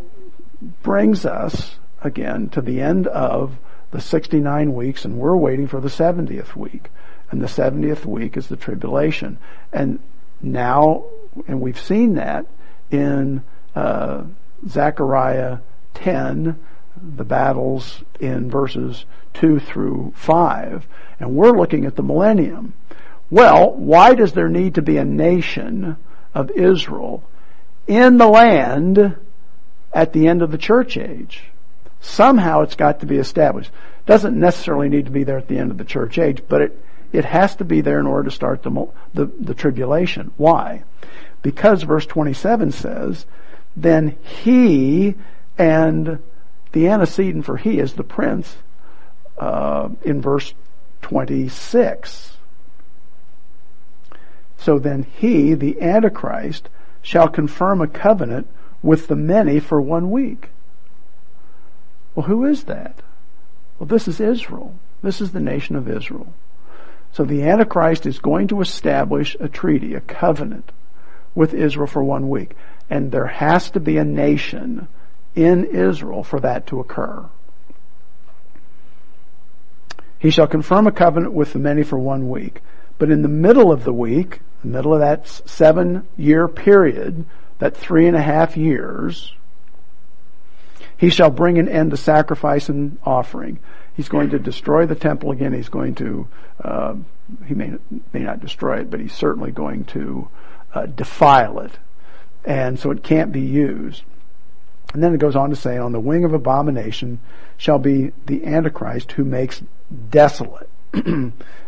brings 0.84 1.25
us, 1.25 1.77
again, 2.01 2.49
to 2.49 2.61
the 2.61 2.82
end 2.82 3.07
of 3.07 3.57
the 3.91 4.01
69 4.01 4.73
weeks, 4.73 5.05
and 5.05 5.17
we're 5.17 5.36
waiting 5.36 5.67
for 5.67 5.82
the 5.82 5.89
70th 5.89 6.55
week 6.55 6.89
and 7.32 7.41
the 7.41 7.47
70th 7.47 8.05
week 8.05 8.38
is 8.38 8.47
the 8.47 8.55
tribulation. 8.55 9.38
And 9.71 9.99
now, 10.41 11.05
and 11.47 11.61
we've 11.61 11.80
seen 11.80 12.15
that 12.15 12.45
in 12.89 13.43
uh, 13.75 14.23
Zechariah 14.67 15.59
10, 15.93 16.59
the 17.02 17.24
battles 17.24 18.04
in 18.20 18.50
verses 18.50 19.06
2 19.36 19.60
through 19.60 20.14
5, 20.16 20.88
and 21.20 21.36
we're 21.36 21.58
looking 21.58 21.86
at 21.86 21.95
the 21.95 22.04
millennium. 22.04 22.74
Well, 23.30 23.72
why 23.74 24.14
does 24.16 24.34
there 24.34 24.50
need 24.50 24.76
to 24.76 24.82
be 24.82 24.97
a 24.97 25.06
nation 25.06 25.97
of 26.34 26.52
Israel 26.52 27.24
in 27.88 28.18
the 28.18 28.28
land 28.28 29.16
at 29.93 30.14
the 30.14 30.28
end 30.28 30.41
of 30.41 30.52
the 30.52 30.58
church 30.58 30.97
age? 30.97 31.43
Somehow 32.02 32.62
it's 32.62 32.76
got 32.76 33.00
to 33.02 33.06
be 33.06 33.18
established. 33.18 33.72
Doesn't 34.06 34.39
necessarily 34.39 34.89
need 34.89 35.06
to 35.06 35.12
be 35.12 35.24
there 35.24 35.38
at 35.38 35.47
the 35.47 35.58
end 35.58 35.72
of 35.72 35.78
the 35.78 35.84
church 35.84 36.18
age, 36.18 36.41
but 36.47 36.62
it 36.62 36.84
It 37.12 37.26
has 37.26 37.56
to 37.56 37.66
be 37.66 37.82
there 37.82 38.00
in 38.00 38.06
order 38.06 38.30
to 38.30 38.36
start 38.36 38.62
the, 38.62 38.88
the, 39.16 39.26
the 39.26 39.56
tribulation. 39.56 40.32
Why? 40.38 40.84
Because 41.41 41.82
verse 41.82 42.06
27 42.06 42.72
says, 42.72 43.26
then 43.76 44.16
he 44.22 45.16
and 45.58 46.20
the 46.72 46.88
antecedent 46.88 47.45
for 47.45 47.57
he 47.57 47.80
is 47.80 47.93
the 47.93 48.03
prince 48.03 48.55
uh, 49.38 49.89
in 50.03 50.22
verse 50.22 50.53
26. 51.01 52.38
So 54.57 54.78
then 54.78 55.03
he, 55.03 55.53
the 55.53 55.82
Antichrist, 55.82 56.70
shall 57.01 57.30
confirm 57.30 57.82
a 57.82 57.88
covenant 57.88 58.47
with 58.84 59.07
the 59.07 59.15
many 59.15 59.59
for 59.59 59.82
one 59.82 60.11
week. 60.11 60.49
Well, 62.13 62.28
who 62.28 62.45
is 62.45 62.65
that? 62.65 63.01
Well, 63.78 63.88
this 63.88 64.07
is 64.07 64.20
Israel. 64.20 64.76
This 65.01 65.22
is 65.22 65.32
the 65.32 65.39
nation 65.39 65.76
of 65.76 65.88
Israel. 65.88 66.34
So 67.13 67.24
the 67.24 67.43
Antichrist 67.43 68.05
is 68.05 68.20
going 68.20 68.49
to 68.49 68.61
establish 68.61 69.36
a 69.39 69.47
treaty, 69.47 69.95
a 69.95 70.01
covenant 70.01 70.72
with 71.34 71.53
Israel 71.53 71.88
for 71.88 72.03
one 72.03 72.30
week. 72.30 72.55
And 72.89 73.11
there 73.11 73.28
has 73.28 73.72
to 73.72 73.80
be 73.80 73.97
a 73.97 74.03
nation 74.03 74.88
in 75.46 75.66
Israel 75.66 76.24
for 76.24 76.40
that 76.42 76.68
to 76.68 76.80
occur. 76.80 77.26
He 80.20 80.32
shall 80.32 80.48
confirm 80.48 80.86
a 80.86 80.92
covenant 80.92 81.34
with 81.34 81.54
the 81.54 81.60
many 81.60 81.84
for 81.84 81.98
one 81.98 82.30
week. 82.30 82.62
But 82.98 83.10
in 83.10 83.22
the 83.22 83.30
middle 83.30 83.72
of 83.72 83.86
the 83.86 83.94
week, 83.94 84.42
the 84.62 84.68
middle 84.68 84.94
of 84.94 85.00
that 85.00 85.28
seven 85.28 86.06
year 86.18 86.50
period, 86.50 87.26
that 87.60 87.78
three 87.78 88.08
and 88.08 88.18
a 88.18 88.22
half 88.22 88.58
years, 88.58 89.34
he 90.98 91.10
shall 91.10 91.30
bring 91.30 91.58
an 91.58 91.70
end 91.70 91.92
to 91.92 91.98
sacrifice 91.98 92.68
and 92.68 92.98
offering. 93.06 93.60
He's 93.96 94.10
going 94.10 94.32
to 94.32 94.40
destroy 94.40 94.86
the 94.86 94.96
temple 94.96 95.32
again. 95.32 95.54
He's 95.54 95.70
going 95.70 95.96
to, 95.96 96.28
uh, 96.62 96.96
he 97.46 97.54
may, 97.54 97.74
may 98.12 98.20
not 98.20 98.42
destroy 98.42 98.80
it, 98.82 98.92
but 98.92 99.00
he's 99.00 99.14
certainly 99.14 99.52
going 99.52 99.86
to 99.86 100.28
uh, 100.74 100.86
defile 100.88 101.60
it. 101.60 101.72
And 102.44 102.78
so 102.78 102.92
it 102.92 103.04
can't 103.04 103.32
be 103.32 103.42
used. 103.42 104.04
And 104.94 105.04
then 105.04 105.14
it 105.14 105.20
goes 105.20 105.36
on 105.36 105.52
to 105.52 105.56
say, 105.56 105.78
on 105.78 105.92
the 105.92 106.00
wing 106.00 106.26
of 106.26 106.34
abomination 106.34 107.20
shall 107.58 107.80
be 107.80 108.12
the 108.26 108.46
Antichrist 108.46 109.12
who 109.14 109.24
makes 109.24 109.62
desolate 110.10 110.70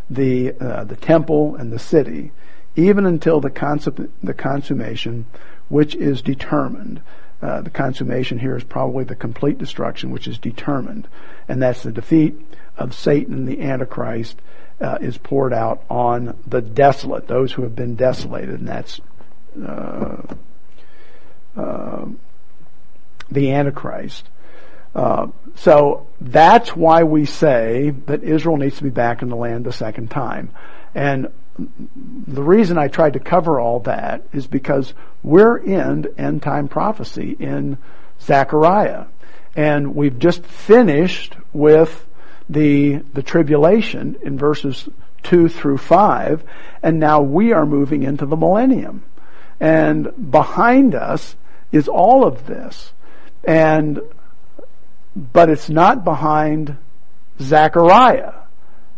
the, 0.10 0.54
uh, 0.60 0.84
the 0.86 0.96
temple 0.96 1.56
and 1.56 1.72
the 1.72 1.80
city, 1.80 2.32
even 2.76 3.06
until 3.06 3.40
the, 3.40 4.10
the 4.24 4.34
consummation 4.34 5.26
which 5.70 5.96
is 5.96 6.22
determined. 6.22 7.02
Uh, 7.42 7.62
the 7.62 7.70
consummation 7.70 8.40
here 8.40 8.56
is 8.56 8.64
probably 8.64 9.04
the 9.04 9.16
complete 9.16 9.58
destruction 9.58 10.12
which 10.12 10.28
is 10.28 10.38
determined. 10.38 11.08
And 11.48 11.62
that's 11.62 11.84
the 11.84 11.92
defeat 11.92 12.36
of 12.78 12.94
Satan 12.94 13.46
the 13.46 13.62
Antichrist 13.62 14.40
uh, 14.80 14.98
is 15.00 15.18
poured 15.18 15.54
out 15.54 15.84
on 15.90 16.38
the 16.48 16.62
desolate, 16.62 17.28
those 17.28 17.52
who 17.54 17.62
have 17.64 17.76
been 17.76 17.96
desolated, 17.96 18.60
and 18.60 18.68
that's 18.68 19.00
uh, 19.64 20.22
uh 21.56 22.06
the 23.32 23.52
Antichrist. 23.52 24.28
Uh, 24.94 25.28
so 25.56 26.08
that's 26.20 26.76
why 26.76 27.04
we 27.04 27.26
say 27.26 27.92
that 28.08 28.24
Israel 28.24 28.58
needs 28.58 28.78
to 28.78 28.84
be 28.84 28.90
back 28.90 29.22
in 29.22 29.30
the 29.30 29.36
land 29.36 29.66
the 29.66 29.74
second 29.74 30.12
time. 30.12 30.52
And 30.94 31.30
the 32.28 32.44
reason 32.44 32.78
I 32.78 32.88
tried 32.88 33.14
to 33.14 33.20
cover 33.20 33.60
all 33.60 33.80
that 33.82 34.24
is 34.34 34.48
because 34.48 34.94
we're 35.24 35.58
in 35.58 36.08
end 36.18 36.42
time 36.42 36.68
prophecy 36.68 37.36
in 37.40 37.78
Zechariah. 38.22 39.06
And 39.56 39.96
we've 39.96 40.18
just 40.18 40.44
finished 40.46 41.36
with 41.54 42.08
the, 42.50 42.98
the 43.14 43.24
tribulation 43.24 44.18
in 44.24 44.38
verses 44.38 44.88
2 45.24 45.50
through 45.50 45.78
5, 45.78 46.44
and 46.82 47.00
now 47.00 47.22
we 47.22 47.54
are 47.54 47.66
moving 47.66 48.04
into 48.04 48.26
the 48.26 48.36
millennium. 48.36 49.04
And 49.60 50.32
behind 50.32 50.96
us 50.96 51.36
is 51.72 51.88
all 51.88 52.26
of 52.26 52.48
this. 52.48 52.94
And, 53.44 54.02
but 55.16 55.50
it's 55.50 55.70
not 55.70 56.04
behind 56.04 56.78
Zechariah. 57.40 58.34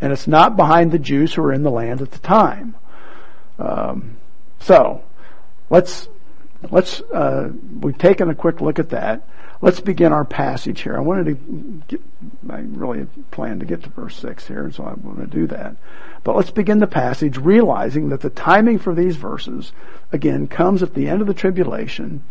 And 0.02 0.12
it's 0.12 0.28
not 0.28 0.58
behind 0.58 0.91
the 0.91 1.00
Jews 1.00 1.34
who 1.34 1.41
were 1.41 1.54
in 1.54 1.64
the 1.64 1.72
land 1.72 2.02
at 2.02 2.12
the 2.12 2.20
time. 2.20 2.76
Um, 3.58 4.18
so, 4.60 5.04
let's, 5.70 6.08
let's, 6.70 7.00
uh, 7.02 7.52
we've 7.80 7.98
taken 7.98 8.30
a 8.30 8.36
quick 8.36 8.60
look 8.62 8.80
at 8.80 8.89
that. 8.89 9.28
Let's 9.62 9.80
begin 9.80 10.12
our 10.12 10.26
passage 10.26 10.82
here. 10.82 10.98
I 10.98 11.00
wanted 11.00 11.26
to 11.28 11.84
get, 11.88 12.02
I 12.50 12.66
really 12.68 13.08
planned 13.32 13.62
to 13.62 13.66
get 13.66 13.84
to 13.84 13.89
verse 13.89 14.18
6 14.18 14.46
here, 14.46 14.70
so 14.74 14.84
I'm 14.84 15.02
going 15.02 15.22
to 15.22 15.26
do 15.26 15.48
that. 15.48 15.78
But 16.26 16.36
let's 16.36 16.52
begin 16.52 16.80
the 16.80 16.88
passage 16.88 17.38
realizing 17.38 18.10
that 18.10 18.20
the 18.20 18.30
timing 18.30 18.80
for 18.80 18.94
these 18.94 19.16
verses, 19.16 19.72
again, 20.12 20.48
comes 20.48 20.84
at 20.84 20.94
the 20.94 21.08
end 21.08 21.22
of 21.22 21.28
the 21.28 21.34
tribulation 21.34 22.26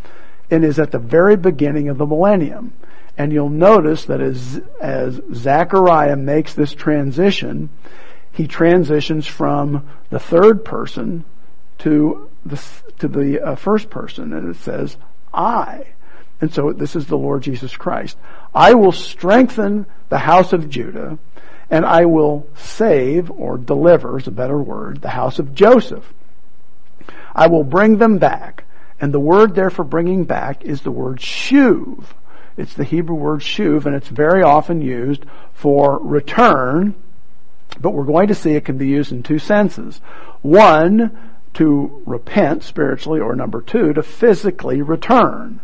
and 0.52 0.64
is 0.64 0.78
at 0.78 0.90
the 0.90 0.98
very 0.98 1.34
beginning 1.34 1.88
of 1.88 1.96
the 1.96 2.06
millennium. 2.06 2.74
And 3.16 3.32
you'll 3.32 3.48
notice 3.48 4.04
that 4.04 4.20
as, 4.20 4.60
as 4.80 5.20
Zechariah 5.34 6.16
makes 6.16 6.52
this 6.52 6.74
transition, 6.74 7.70
he 8.32 8.46
transitions 8.46 9.26
from 9.26 9.88
the 10.10 10.18
third 10.18 10.64
person 10.64 11.24
to 11.78 12.30
the, 12.44 12.62
to 12.98 13.08
the 13.08 13.40
uh, 13.40 13.56
first 13.56 13.88
person, 13.88 14.34
and 14.34 14.54
it 14.54 14.58
says, 14.58 14.96
I. 15.32 15.86
And 16.40 16.52
so 16.52 16.72
this 16.72 16.96
is 16.96 17.06
the 17.06 17.16
Lord 17.16 17.42
Jesus 17.42 17.74
Christ. 17.74 18.18
I 18.54 18.74
will 18.74 18.92
strengthen 18.92 19.86
the 20.10 20.18
house 20.18 20.52
of 20.52 20.68
Judah, 20.68 21.18
and 21.70 21.86
I 21.86 22.04
will 22.04 22.46
save, 22.56 23.30
or 23.30 23.56
deliver 23.56 24.18
is 24.18 24.26
a 24.26 24.30
better 24.30 24.58
word, 24.58 25.00
the 25.00 25.08
house 25.08 25.38
of 25.38 25.54
Joseph. 25.54 26.12
I 27.34 27.46
will 27.46 27.64
bring 27.64 27.96
them 27.96 28.18
back. 28.18 28.61
And 29.02 29.12
the 29.12 29.20
word 29.20 29.56
there 29.56 29.68
for 29.68 29.82
bringing 29.82 30.24
back 30.24 30.62
is 30.62 30.82
the 30.82 30.92
word 30.92 31.18
shuv. 31.18 32.04
It's 32.56 32.74
the 32.74 32.84
Hebrew 32.84 33.16
word 33.16 33.40
shuv, 33.40 33.84
and 33.84 33.96
it's 33.96 34.08
very 34.08 34.44
often 34.44 34.80
used 34.80 35.24
for 35.54 35.98
return, 35.98 36.94
but 37.80 37.90
we're 37.90 38.04
going 38.04 38.28
to 38.28 38.34
see 38.36 38.52
it 38.52 38.64
can 38.64 38.78
be 38.78 38.86
used 38.86 39.10
in 39.10 39.24
two 39.24 39.40
senses. 39.40 40.00
One, 40.42 41.18
to 41.54 42.02
repent 42.06 42.62
spiritually, 42.62 43.18
or 43.18 43.34
number 43.34 43.60
two, 43.60 43.92
to 43.92 44.04
physically 44.04 44.82
return. 44.82 45.60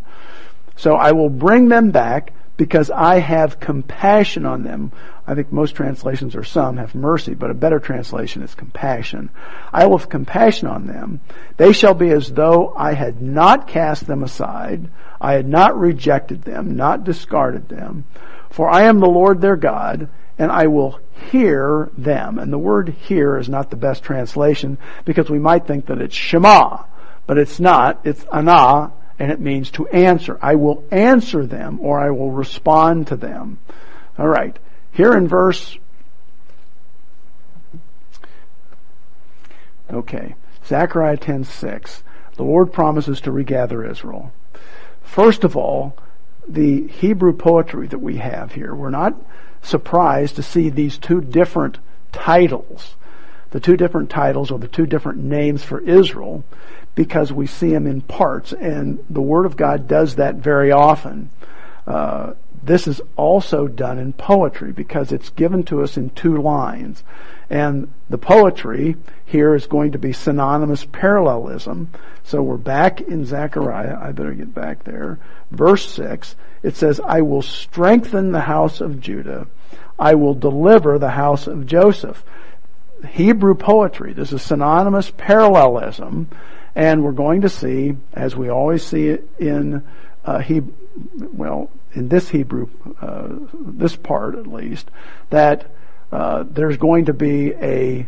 So 0.75 0.95
I 0.95 1.13
will 1.13 1.29
bring 1.29 1.69
them 1.69 1.91
back 1.91 2.33
because 2.59 2.91
I 2.91 3.19
have 3.19 3.61
compassion 3.61 4.45
on 4.45 4.63
them. 4.63 4.91
I 5.25 5.33
think 5.33 5.49
most 5.49 5.75
translations 5.75 6.35
or 6.35 6.43
some 6.43 6.75
have 6.75 6.93
mercy, 6.93 7.33
but 7.33 7.49
a 7.49 7.53
better 7.53 7.79
translation 7.79 8.43
is 8.43 8.53
compassion. 8.53 9.29
I 9.71 9.87
will 9.87 9.97
have 9.97 10.09
compassion 10.09 10.67
on 10.67 10.85
them. 10.85 11.21
They 11.55 11.71
shall 11.71 11.93
be 11.93 12.09
as 12.09 12.33
though 12.33 12.73
I 12.75 12.95
had 12.95 13.21
not 13.21 13.69
cast 13.69 14.07
them 14.07 14.23
aside. 14.23 14.89
I 15.21 15.33
had 15.33 15.47
not 15.47 15.79
rejected 15.79 16.41
them, 16.41 16.75
not 16.75 17.05
discarded 17.05 17.69
them. 17.69 18.03
For 18.49 18.69
I 18.69 18.83
am 18.83 18.99
the 18.99 19.07
Lord 19.07 19.39
their 19.39 19.55
God, 19.55 20.09
and 20.37 20.51
I 20.51 20.67
will 20.67 20.99
hear 21.31 21.89
them. 21.97 22.39
And 22.39 22.51
the 22.51 22.57
word 22.57 22.89
hear 22.89 23.37
is 23.37 23.47
not 23.47 23.69
the 23.69 23.77
best 23.77 24.03
translation 24.03 24.77
because 25.05 25.29
we 25.29 25.39
might 25.39 25.65
think 25.65 25.85
that 25.85 26.01
it's 26.01 26.13
Shema, 26.13 26.83
but 27.25 27.37
it's 27.37 27.61
not. 27.61 28.01
It's 28.03 28.25
Anah, 28.25 28.91
and 29.19 29.31
it 29.31 29.39
means 29.39 29.69
to 29.71 29.87
answer. 29.87 30.39
I 30.41 30.55
will 30.55 30.83
answer 30.89 31.45
them 31.45 31.79
or 31.81 31.99
I 31.99 32.09
will 32.09 32.31
respond 32.31 33.07
to 33.07 33.17
them. 33.17 33.59
Alright. 34.17 34.57
Here 34.91 35.13
in 35.13 35.27
verse, 35.27 35.77
okay, 39.91 40.35
Zechariah 40.65 41.17
10:6, 41.17 42.01
the 42.37 42.43
Lord 42.43 42.71
promises 42.71 43.21
to 43.21 43.31
regather 43.31 43.85
Israel. 43.85 44.31
First 45.01 45.43
of 45.43 45.57
all, 45.57 45.95
the 46.47 46.87
Hebrew 46.87 47.33
poetry 47.33 47.87
that 47.87 47.99
we 47.99 48.17
have 48.17 48.53
here, 48.53 48.73
we're 48.73 48.89
not 48.89 49.15
surprised 49.61 50.37
to 50.37 50.43
see 50.43 50.69
these 50.69 50.97
two 50.97 51.21
different 51.21 51.77
titles. 52.11 52.95
The 53.51 53.59
two 53.59 53.75
different 53.75 54.09
titles 54.09 54.51
or 54.51 54.59
the 54.59 54.67
two 54.67 54.85
different 54.85 55.19
names 55.19 55.63
for 55.63 55.79
Israel 55.79 56.43
because 56.99 57.31
we 57.31 57.47
see 57.47 57.73
him 57.73 57.87
in 57.87 58.01
parts, 58.01 58.51
and 58.51 59.01
the 59.09 59.21
Word 59.21 59.45
of 59.45 59.55
God 59.55 59.87
does 59.87 60.15
that 60.17 60.35
very 60.35 60.73
often. 60.73 61.29
Uh, 61.87 62.33
this 62.61 62.89
is 62.89 62.99
also 63.15 63.69
done 63.69 63.97
in 63.97 64.11
poetry 64.11 64.73
because 64.73 65.13
it's 65.13 65.29
given 65.29 65.63
to 65.63 65.81
us 65.81 65.95
in 65.95 66.09
two 66.09 66.41
lines. 66.41 67.01
And 67.49 67.89
the 68.09 68.17
poetry 68.17 68.97
here 69.23 69.55
is 69.55 69.65
going 69.65 69.93
to 69.93 69.97
be 69.97 70.11
synonymous 70.11 70.83
parallelism. 70.83 71.89
So 72.25 72.41
we're 72.41 72.57
back 72.57 72.99
in 72.99 73.23
Zechariah. 73.23 73.97
I 73.97 74.11
better 74.11 74.33
get 74.33 74.53
back 74.53 74.83
there. 74.83 75.19
Verse 75.51 75.89
6. 75.89 76.35
It 76.63 76.75
says, 76.75 76.99
I 76.99 77.21
will 77.21 77.43
strengthen 77.43 78.33
the 78.33 78.41
house 78.41 78.81
of 78.81 78.99
Judah. 78.99 79.47
I 79.97 80.15
will 80.15 80.33
deliver 80.33 80.99
the 80.99 81.11
house 81.11 81.47
of 81.47 81.65
Joseph. 81.65 82.25
Hebrew 83.07 83.55
poetry. 83.55 84.11
This 84.11 84.33
is 84.33 84.41
synonymous 84.41 85.13
parallelism. 85.15 86.27
And 86.75 87.03
we're 87.03 87.11
going 87.11 87.41
to 87.41 87.49
see, 87.49 87.95
as 88.13 88.35
we 88.35 88.49
always 88.49 88.83
see 88.83 89.07
it 89.07 89.29
in 89.39 89.83
uh, 90.25 90.39
he, 90.39 90.61
well, 91.33 91.71
in 91.93 92.09
this 92.09 92.29
Hebrew, 92.29 92.69
uh, 93.01 93.29
this 93.53 93.95
part 93.95 94.35
at 94.35 94.47
least, 94.47 94.89
that 95.29 95.71
uh, 96.11 96.43
there's 96.49 96.77
going 96.77 97.05
to 97.05 97.13
be 97.13 97.53
a 97.53 98.07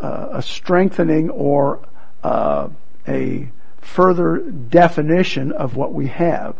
uh, 0.00 0.28
a 0.32 0.42
strengthening 0.42 1.30
or 1.30 1.80
uh, 2.22 2.68
a 3.06 3.50
further 3.80 4.38
definition 4.38 5.52
of 5.52 5.76
what 5.76 5.92
we 5.92 6.08
have. 6.08 6.56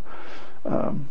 Um, 0.64 1.08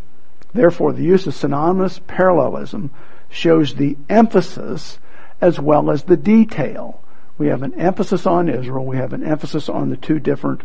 therefore, 0.53 0.93
the 0.93 1.03
use 1.03 1.27
of 1.27 1.35
synonymous 1.35 1.99
parallelism 2.07 2.91
shows 3.29 3.73
the 3.73 3.97
emphasis 4.07 4.99
as 5.41 5.59
well 5.59 5.91
as 5.91 6.03
the 6.03 6.17
detail. 6.17 7.00
We 7.41 7.47
have 7.47 7.63
an 7.63 7.73
emphasis 7.73 8.27
on 8.27 8.49
Israel. 8.49 8.85
We 8.85 8.97
have 8.97 9.13
an 9.13 9.23
emphasis 9.23 9.67
on 9.67 9.89
the 9.89 9.97
two 9.97 10.19
different 10.19 10.61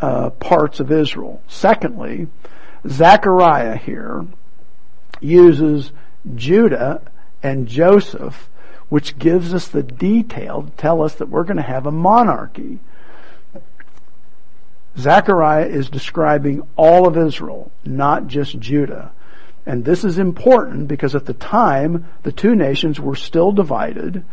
uh, 0.00 0.30
parts 0.30 0.78
of 0.78 0.92
Israel. 0.92 1.42
Secondly, 1.48 2.28
Zechariah 2.86 3.76
here 3.76 4.24
uses 5.18 5.90
Judah 6.36 7.02
and 7.42 7.66
Joseph, 7.66 8.48
which 8.88 9.18
gives 9.18 9.52
us 9.52 9.66
the 9.66 9.82
detail 9.82 10.62
to 10.62 10.70
tell 10.76 11.02
us 11.02 11.16
that 11.16 11.30
we're 11.30 11.42
going 11.42 11.56
to 11.56 11.64
have 11.64 11.84
a 11.84 11.90
monarchy. 11.90 12.78
Zechariah 14.96 15.66
is 15.66 15.90
describing 15.90 16.62
all 16.76 17.08
of 17.08 17.18
Israel, 17.18 17.72
not 17.84 18.28
just 18.28 18.60
Judah. 18.60 19.10
And 19.66 19.84
this 19.84 20.04
is 20.04 20.18
important 20.18 20.86
because 20.86 21.16
at 21.16 21.26
the 21.26 21.34
time, 21.34 22.06
the 22.22 22.30
two 22.30 22.54
nations 22.54 23.00
were 23.00 23.16
still 23.16 23.50
divided, 23.50 24.24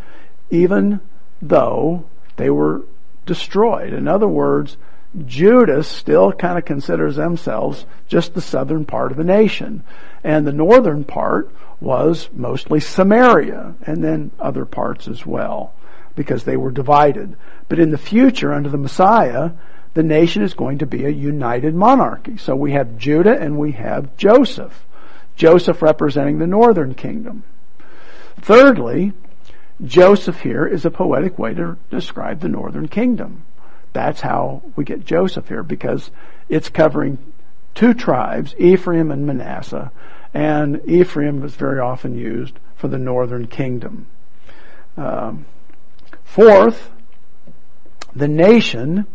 even 0.51 0.99
though 1.41 2.05
they 2.37 2.49
were 2.49 2.83
destroyed. 3.25 3.93
In 3.93 4.07
other 4.07 4.27
words, 4.27 4.77
Judah 5.25 5.83
still 5.83 6.31
kind 6.31 6.57
of 6.57 6.65
considers 6.65 7.15
themselves 7.15 7.85
just 8.07 8.33
the 8.33 8.41
southern 8.41 8.85
part 8.85 9.11
of 9.11 9.17
the 9.17 9.23
nation. 9.23 9.83
And 10.23 10.45
the 10.45 10.53
northern 10.53 11.03
part 11.03 11.51
was 11.79 12.29
mostly 12.33 12.79
Samaria 12.79 13.75
and 13.83 14.03
then 14.03 14.31
other 14.39 14.65
parts 14.65 15.07
as 15.07 15.25
well 15.25 15.73
because 16.15 16.43
they 16.43 16.57
were 16.57 16.71
divided. 16.71 17.35
But 17.67 17.79
in 17.79 17.91
the 17.91 17.97
future, 17.97 18.53
under 18.53 18.69
the 18.69 18.77
Messiah, 18.77 19.51
the 19.93 20.03
nation 20.03 20.43
is 20.43 20.53
going 20.53 20.77
to 20.79 20.85
be 20.85 21.05
a 21.05 21.09
united 21.09 21.75
monarchy. 21.75 22.37
So 22.37 22.55
we 22.55 22.73
have 22.73 22.97
Judah 22.97 23.37
and 23.37 23.57
we 23.57 23.73
have 23.73 24.15
Joseph. 24.17 24.85
Joseph 25.35 25.81
representing 25.81 26.37
the 26.37 26.47
northern 26.47 26.93
kingdom. 26.93 27.43
Thirdly, 28.39 29.13
Joseph 29.83 30.41
here 30.41 30.67
is 30.67 30.85
a 30.85 30.91
poetic 30.91 31.39
way 31.39 31.53
to 31.53 31.77
describe 31.89 32.39
the 32.39 32.49
northern 32.49 32.87
kingdom. 32.87 33.43
That's 33.93 34.21
how 34.21 34.61
we 34.75 34.83
get 34.83 35.05
Joseph 35.05 35.47
here 35.47 35.63
because 35.63 36.11
it's 36.49 36.69
covering 36.69 37.17
two 37.73 37.93
tribes, 37.93 38.55
Ephraim 38.57 39.11
and 39.11 39.25
Manasseh, 39.25 39.91
and 40.33 40.81
Ephraim 40.85 41.41
was 41.41 41.55
very 41.55 41.79
often 41.79 42.15
used 42.15 42.53
for 42.75 42.87
the 42.87 42.97
northern 42.97 43.47
kingdom. 43.47 44.07
Um, 44.97 45.45
fourth, 46.23 46.91
the 48.15 48.27
nation 48.27 49.07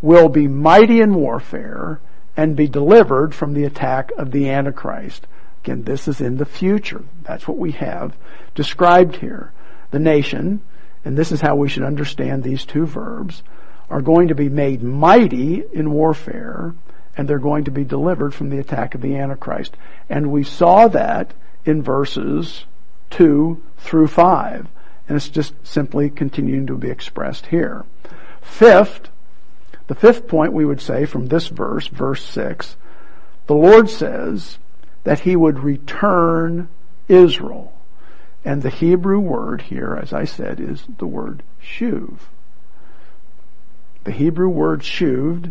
will 0.00 0.28
be 0.28 0.48
mighty 0.48 1.00
in 1.00 1.14
warfare 1.14 2.00
and 2.36 2.56
be 2.56 2.68
delivered 2.68 3.34
from 3.34 3.54
the 3.54 3.64
attack 3.64 4.12
of 4.16 4.30
the 4.30 4.50
Antichrist. 4.50 5.26
Again, 5.64 5.82
this 5.82 6.06
is 6.06 6.20
in 6.20 6.36
the 6.36 6.44
future. 6.44 7.04
That's 7.22 7.48
what 7.48 7.58
we 7.58 7.72
have 7.72 8.16
described 8.54 9.16
here. 9.16 9.52
The 9.90 9.98
nation, 9.98 10.62
and 11.04 11.16
this 11.16 11.32
is 11.32 11.40
how 11.40 11.56
we 11.56 11.68
should 11.68 11.82
understand 11.82 12.42
these 12.42 12.64
two 12.64 12.86
verbs, 12.86 13.42
are 13.88 14.02
going 14.02 14.28
to 14.28 14.34
be 14.34 14.48
made 14.48 14.82
mighty 14.82 15.64
in 15.72 15.92
warfare 15.92 16.74
and 17.16 17.26
they're 17.28 17.38
going 17.38 17.64
to 17.64 17.70
be 17.70 17.84
delivered 17.84 18.34
from 18.34 18.50
the 18.50 18.58
attack 18.58 18.94
of 18.94 19.00
the 19.00 19.16
Antichrist. 19.16 19.76
And 20.08 20.30
we 20.30 20.44
saw 20.44 20.88
that 20.88 21.32
in 21.64 21.82
verses 21.82 22.66
2 23.10 23.62
through 23.78 24.08
5. 24.08 24.68
And 25.08 25.16
it's 25.16 25.28
just 25.28 25.54
simply 25.66 26.10
continuing 26.10 26.66
to 26.66 26.76
be 26.76 26.90
expressed 26.90 27.46
here. 27.46 27.84
Fifth, 28.42 29.08
the 29.86 29.94
fifth 29.94 30.28
point 30.28 30.52
we 30.52 30.64
would 30.64 30.80
say 30.80 31.06
from 31.06 31.26
this 31.26 31.48
verse, 31.48 31.86
verse 31.86 32.24
6, 32.24 32.76
the 33.46 33.54
Lord 33.54 33.88
says 33.88 34.58
that 35.04 35.20
He 35.20 35.36
would 35.36 35.60
return 35.60 36.68
Israel. 37.08 37.72
And 38.46 38.62
the 38.62 38.70
Hebrew 38.70 39.18
word 39.18 39.62
here, 39.62 39.98
as 40.00 40.12
I 40.12 40.24
said, 40.24 40.60
is 40.60 40.84
the 40.98 41.06
word 41.06 41.42
shuv. 41.60 42.18
The 44.04 44.12
Hebrew 44.12 44.48
word 44.48 44.84
shuved 44.84 45.50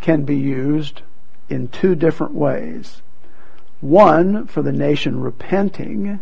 can 0.00 0.24
be 0.24 0.36
used 0.36 1.02
in 1.50 1.68
two 1.68 1.94
different 1.94 2.32
ways. 2.32 3.02
One, 3.82 4.46
for 4.46 4.62
the 4.62 4.72
nation 4.72 5.20
repenting, 5.20 6.20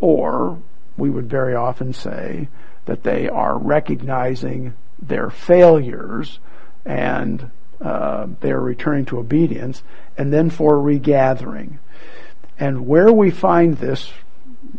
or 0.00 0.58
we 0.96 1.10
would 1.10 1.28
very 1.28 1.54
often 1.54 1.92
say 1.92 2.48
that 2.86 3.02
they 3.02 3.28
are 3.28 3.58
recognizing 3.58 4.72
their 5.02 5.28
failures 5.28 6.38
and 6.86 7.50
uh, 7.78 8.26
they 8.40 8.52
are 8.52 8.60
returning 8.60 9.04
to 9.04 9.18
obedience, 9.18 9.82
and 10.16 10.32
then 10.32 10.48
for 10.48 10.80
regathering. 10.80 11.78
And 12.58 12.86
where 12.86 13.12
we 13.12 13.30
find 13.30 13.76
this 13.76 14.10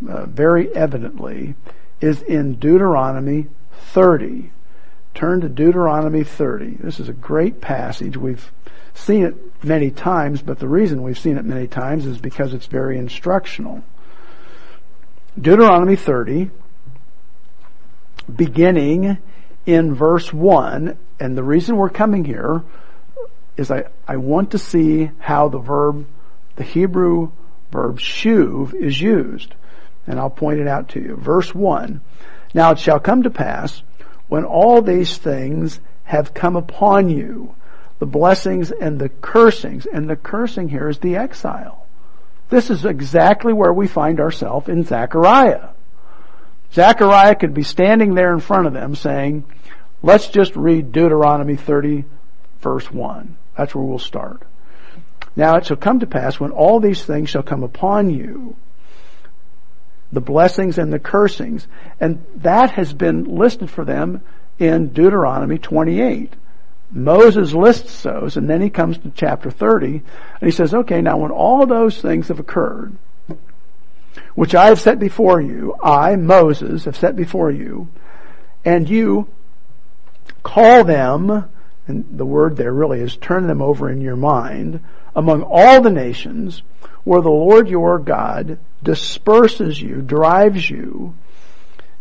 uh, 0.07 0.25
very 0.25 0.73
evidently 0.75 1.55
is 2.01 2.21
in 2.21 2.55
Deuteronomy 2.55 3.47
30. 3.93 4.51
Turn 5.13 5.41
to 5.41 5.49
Deuteronomy 5.49 6.23
30. 6.23 6.77
This 6.81 6.99
is 6.99 7.07
a 7.07 7.13
great 7.13 7.61
passage. 7.61 8.17
We've 8.17 8.51
seen 8.93 9.25
it 9.25 9.63
many 9.63 9.91
times, 9.91 10.41
but 10.41 10.59
the 10.59 10.67
reason 10.67 11.03
we've 11.03 11.19
seen 11.19 11.38
it 11.38 11.45
many 11.45 11.67
times 11.67 12.05
is 12.05 12.17
because 12.17 12.53
it's 12.53 12.65
very 12.65 12.97
instructional. 12.97 13.84
Deuteronomy 15.39 15.95
30, 15.95 16.51
beginning 18.34 19.17
in 19.65 19.95
verse 19.95 20.31
1, 20.31 20.97
and 21.19 21.38
the 21.38 21.43
reason 21.43 21.75
we're 21.75 21.89
coming 21.89 22.25
here 22.25 22.63
is 23.57 23.71
I, 23.71 23.86
I 24.07 24.17
want 24.17 24.51
to 24.51 24.57
see 24.57 25.09
how 25.19 25.49
the 25.49 25.59
verb, 25.59 26.07
the 26.55 26.63
Hebrew 26.63 27.31
verb 27.71 27.99
shuv 27.99 28.73
is 28.73 28.99
used. 28.99 29.55
And 30.08 30.20
I'll 30.20 30.30
point 30.30 30.60
it 30.60 30.68
out 30.68 30.89
to 30.89 31.01
you. 31.01 31.16
Verse 31.16 31.54
1. 31.54 32.01
Now 32.54 32.72
it 32.72 32.80
shall 32.80 32.99
come 32.99 33.24
to 33.24 33.30
pass 33.30 33.84
when 34.28 34.45
all 34.45 34.82
these 34.82 35.18
things 35.18 35.80
have 36.04 36.34
come 36.34 36.56
upon 36.56 37.10
you, 37.10 37.56
the 37.99 38.06
blessings 38.06 38.72
and 38.72 38.99
the 38.99 39.10
cursings, 39.10 39.86
and 39.86 40.10
the 40.10 40.16
cursing 40.16 40.70
here 40.70 40.89
is 40.89 40.99
the 40.99 41.16
exile. 41.16 41.86
This 42.49 42.70
is 42.70 42.86
exactly 42.86 43.54
where 43.54 43.74
we 43.74 43.88
find 43.88 44.20
ourselves 44.20 44.70
in 44.70 44.84
Zechariah. 44.84 45.70
Zechariah 46.74 47.36
could 47.36 47.54
be 47.54 47.64
standing 47.64 48.14
there 48.14 48.34
in 48.34 48.39
front 48.39 48.68
of 48.68 48.74
them 48.74 48.95
saying, 48.95 49.45
let's 50.01 50.28
just 50.28 50.56
read 50.56 50.91
Deuteronomy 50.91 51.56
30 51.56 52.06
verse 52.64 52.89
1. 52.91 53.38
That's 53.58 53.76
where 53.76 53.84
we'll 53.84 53.99
start. 53.99 54.41
Now 55.36 55.58
it 55.58 55.66
shall 55.66 55.78
come 55.78 55.99
to 55.99 56.08
pass 56.08 56.39
when 56.39 56.51
all 56.51 56.80
these 56.80 57.04
things 57.04 57.30
shall 57.30 57.43
come 57.43 57.64
upon 57.64 58.10
you, 58.10 58.56
the 60.14 60.22
blessings 60.22 60.78
and 60.78 60.93
the 60.93 60.99
cursings. 60.99 61.68
And 61.99 62.24
that 62.38 62.72
has 62.72 62.93
been 62.93 63.24
listed 63.24 63.70
for 63.70 63.84
them 63.84 64.22
in 64.59 64.89
Deuteronomy 64.89 65.57
28. 65.57 66.34
Moses 66.91 67.53
lists 67.53 68.03
those, 68.03 68.38
and 68.38 68.47
then 68.47 68.61
he 68.61 68.70
comes 68.70 68.99
to 68.99 69.11
chapter 69.16 69.49
30, 69.49 69.88
and 69.88 70.03
he 70.41 70.51
says, 70.51 70.74
okay, 70.74 71.01
now 71.01 71.18
when 71.18 71.32
all 71.32 71.66
those 71.66 71.99
things 71.99 72.28
have 72.28 72.39
occurred, 72.39 72.95
which 74.36 74.53
I 74.53 74.68
have 74.68 74.80
set 74.80 74.99
before 74.99 75.41
you, 75.41 75.76
I, 75.84 76.16
Moses, 76.16 76.86
have 76.86 76.95
set 76.95 77.16
before 77.16 77.49
you, 77.49 77.88
and 78.64 78.88
you 78.88 79.28
call 80.43 80.84
them, 80.84 81.49
and 81.88 82.05
the 82.11 82.26
word 82.26 82.57
there 82.57 82.72
really 82.72 82.99
is 82.99 83.18
turn 83.18 83.47
them 83.47 83.61
over 83.61 83.89
in 83.89 83.99
your 83.99 84.16
mind, 84.16 84.80
among 85.16 85.41
all 85.41 85.82
the 85.82 85.89
nations 85.89 86.61
where 87.03 87.22
the 87.22 87.30
Lord 87.30 87.70
your 87.70 87.97
God 87.97 88.59
disperses 88.84 89.81
you, 89.81 90.01
drives 90.01 90.69
you, 90.69 91.15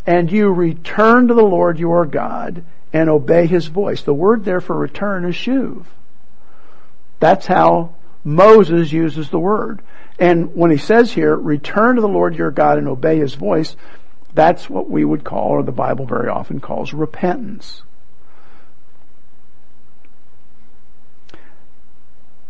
and 0.06 0.30
you 0.30 0.48
return 0.48 1.28
to 1.28 1.34
the 1.34 1.42
Lord 1.42 1.78
your 1.78 2.06
God 2.06 2.64
and 2.92 3.08
obey 3.08 3.46
his 3.46 3.66
voice. 3.66 4.02
The 4.02 4.14
word 4.14 4.44
there 4.44 4.60
for 4.60 4.76
return 4.76 5.24
is 5.24 5.34
shuv. 5.34 5.84
That's 7.20 7.46
how 7.46 7.94
Moses 8.24 8.92
uses 8.92 9.30
the 9.30 9.38
word. 9.38 9.80
And 10.18 10.54
when 10.54 10.70
he 10.70 10.76
says 10.76 11.12
here, 11.12 11.34
return 11.34 11.96
to 11.96 12.00
the 12.00 12.08
Lord 12.08 12.34
your 12.34 12.50
God 12.50 12.78
and 12.78 12.88
obey 12.88 13.18
his 13.18 13.34
voice, 13.34 13.76
that's 14.34 14.68
what 14.68 14.88
we 14.88 15.04
would 15.04 15.24
call, 15.24 15.50
or 15.50 15.62
the 15.62 15.72
Bible 15.72 16.06
very 16.06 16.28
often 16.28 16.60
calls, 16.60 16.92
repentance. 16.92 17.82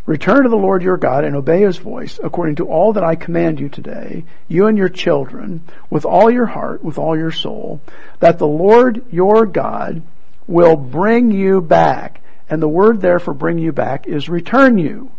Return 0.04 0.42
to 0.42 0.48
the 0.48 0.56
Lord 0.56 0.82
your 0.82 0.96
God 0.96 1.24
and 1.24 1.36
obey 1.36 1.62
his 1.62 1.76
voice 1.76 2.18
according 2.22 2.56
to 2.56 2.66
all 2.66 2.94
that 2.94 3.04
I 3.04 3.14
command 3.14 3.60
you 3.60 3.68
today, 3.68 4.24
you 4.48 4.66
and 4.66 4.76
your 4.76 4.88
children, 4.88 5.62
with 5.90 6.04
all 6.04 6.28
your 6.28 6.46
heart, 6.46 6.82
with 6.82 6.98
all 6.98 7.16
your 7.16 7.30
soul, 7.30 7.80
that 8.18 8.38
the 8.38 8.46
Lord 8.46 9.04
your 9.12 9.46
God 9.46 10.02
will 10.48 10.74
bring 10.74 11.30
you 11.30 11.60
back. 11.60 12.20
And 12.50 12.60
the 12.60 12.68
word 12.68 13.00
there 13.00 13.20
for 13.20 13.32
bring 13.32 13.58
you 13.58 13.72
back 13.72 14.08
is 14.08 14.28
return 14.28 14.76
you. 14.76 15.12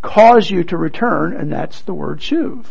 Cause 0.00 0.50
you 0.50 0.64
to 0.64 0.78
return, 0.78 1.34
and 1.34 1.52
that's 1.52 1.82
the 1.82 1.92
word 1.92 2.20
shuv. 2.20 2.64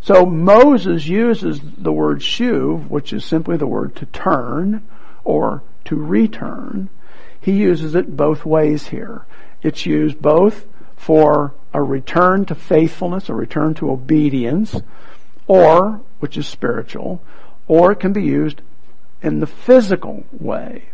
So 0.00 0.24
Moses 0.24 1.06
uses 1.06 1.60
the 1.76 1.92
word 1.92 2.20
shuv, 2.20 2.88
which 2.88 3.12
is 3.12 3.26
simply 3.26 3.58
the 3.58 3.66
word 3.66 3.94
to 3.96 4.06
turn, 4.06 4.82
or 5.22 5.62
to 5.84 5.96
return. 5.96 6.88
He 7.38 7.52
uses 7.52 7.94
it 7.94 8.16
both 8.16 8.46
ways 8.46 8.86
here. 8.86 9.26
It's 9.62 9.84
used 9.84 10.22
both 10.22 10.64
for 10.98 11.54
a 11.72 11.82
return 11.82 12.44
to 12.44 12.54
faithfulness, 12.54 13.28
a 13.28 13.34
return 13.34 13.72
to 13.74 13.90
obedience, 13.90 14.76
or, 15.46 16.02
which 16.18 16.36
is 16.36 16.46
spiritual, 16.46 17.22
or 17.66 17.92
it 17.92 18.00
can 18.00 18.12
be 18.12 18.22
used 18.22 18.60
in 19.22 19.40
the 19.40 19.46
physical 19.46 20.24
way. 20.32 20.90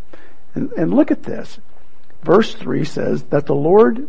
And, 0.55 0.71
and 0.73 0.95
look 0.95 1.11
at 1.11 1.25
this. 1.25 1.59
Verse 2.23 2.55
3 2.55 2.85
says 2.85 3.25
that 3.25 3.47
the 3.47 3.55
Lord 3.55 4.09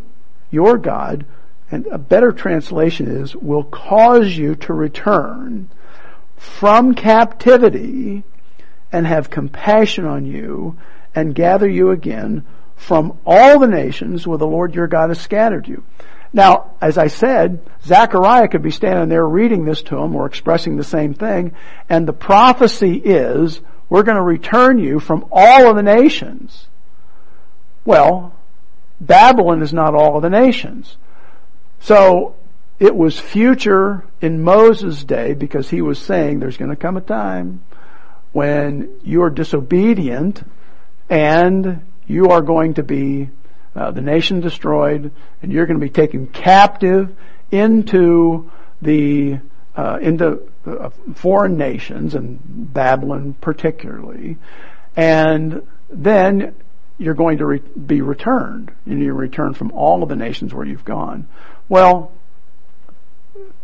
your 0.50 0.78
God, 0.78 1.26
and 1.70 1.86
a 1.86 1.98
better 1.98 2.30
translation 2.30 3.08
is, 3.08 3.34
will 3.34 3.64
cause 3.64 4.36
you 4.36 4.54
to 4.54 4.72
return 4.72 5.68
from 6.36 6.94
captivity 6.94 8.22
and 8.92 9.06
have 9.06 9.30
compassion 9.30 10.04
on 10.04 10.24
you 10.24 10.76
and 11.14 11.34
gather 11.34 11.68
you 11.68 11.90
again 11.90 12.44
from 12.76 13.18
all 13.24 13.58
the 13.58 13.66
nations 13.66 14.26
where 14.26 14.38
the 14.38 14.46
Lord 14.46 14.74
your 14.74 14.86
God 14.86 15.08
has 15.10 15.20
scattered 15.20 15.66
you. 15.66 15.82
Now, 16.32 16.72
as 16.80 16.98
I 16.98 17.06
said, 17.06 17.60
Zechariah 17.84 18.48
could 18.48 18.62
be 18.62 18.70
standing 18.70 19.08
there 19.08 19.26
reading 19.26 19.64
this 19.64 19.82
to 19.84 19.96
him 19.96 20.14
or 20.14 20.26
expressing 20.26 20.76
the 20.76 20.84
same 20.84 21.14
thing, 21.14 21.52
and 21.88 22.06
the 22.06 22.12
prophecy 22.12 22.96
is, 22.96 23.60
we're 23.88 24.02
going 24.02 24.16
to 24.16 24.22
return 24.22 24.78
you 24.78 25.00
from 25.00 25.26
all 25.32 25.70
of 25.70 25.76
the 25.76 25.82
nations. 25.82 26.66
Well, 27.84 28.34
Babylon 29.00 29.62
is 29.62 29.72
not 29.72 29.94
all 29.94 30.16
of 30.16 30.22
the 30.22 30.30
nations. 30.30 30.96
So, 31.80 32.36
it 32.78 32.94
was 32.94 33.18
future 33.18 34.04
in 34.20 34.42
Moses' 34.42 35.04
day 35.04 35.32
because 35.32 35.70
he 35.70 35.80
was 35.80 35.98
saying 35.98 36.40
there's 36.40 36.58
going 36.58 36.70
to 36.70 36.76
come 36.76 36.96
a 36.96 37.00
time 37.00 37.62
when 38.32 39.00
you 39.02 39.22
are 39.22 39.30
disobedient 39.30 40.42
and 41.08 41.80
you 42.06 42.30
are 42.30 42.42
going 42.42 42.74
to 42.74 42.82
be 42.82 43.30
uh, 43.74 43.90
the 43.90 44.00
nation 44.00 44.40
destroyed 44.40 45.12
and 45.42 45.52
you're 45.52 45.66
going 45.66 45.78
to 45.78 45.84
be 45.84 45.90
taken 45.90 46.26
captive 46.26 47.14
into 47.50 48.50
the 48.82 49.38
uh, 49.76 49.98
into 50.00 50.48
uh, 50.66 50.90
foreign 51.14 51.58
nations 51.58 52.14
and 52.14 52.40
Babylon 52.72 53.34
particularly, 53.40 54.38
and 54.96 55.66
then 55.90 56.54
you're 56.98 57.14
going 57.14 57.38
to 57.38 57.46
re- 57.46 57.58
be 57.58 58.00
returned 58.00 58.72
and 58.86 59.02
you 59.02 59.12
return 59.12 59.52
from 59.52 59.72
all 59.72 60.02
of 60.02 60.08
the 60.08 60.16
nations 60.16 60.54
where 60.54 60.64
you've 60.64 60.84
gone. 60.84 61.26
Well, 61.68 62.12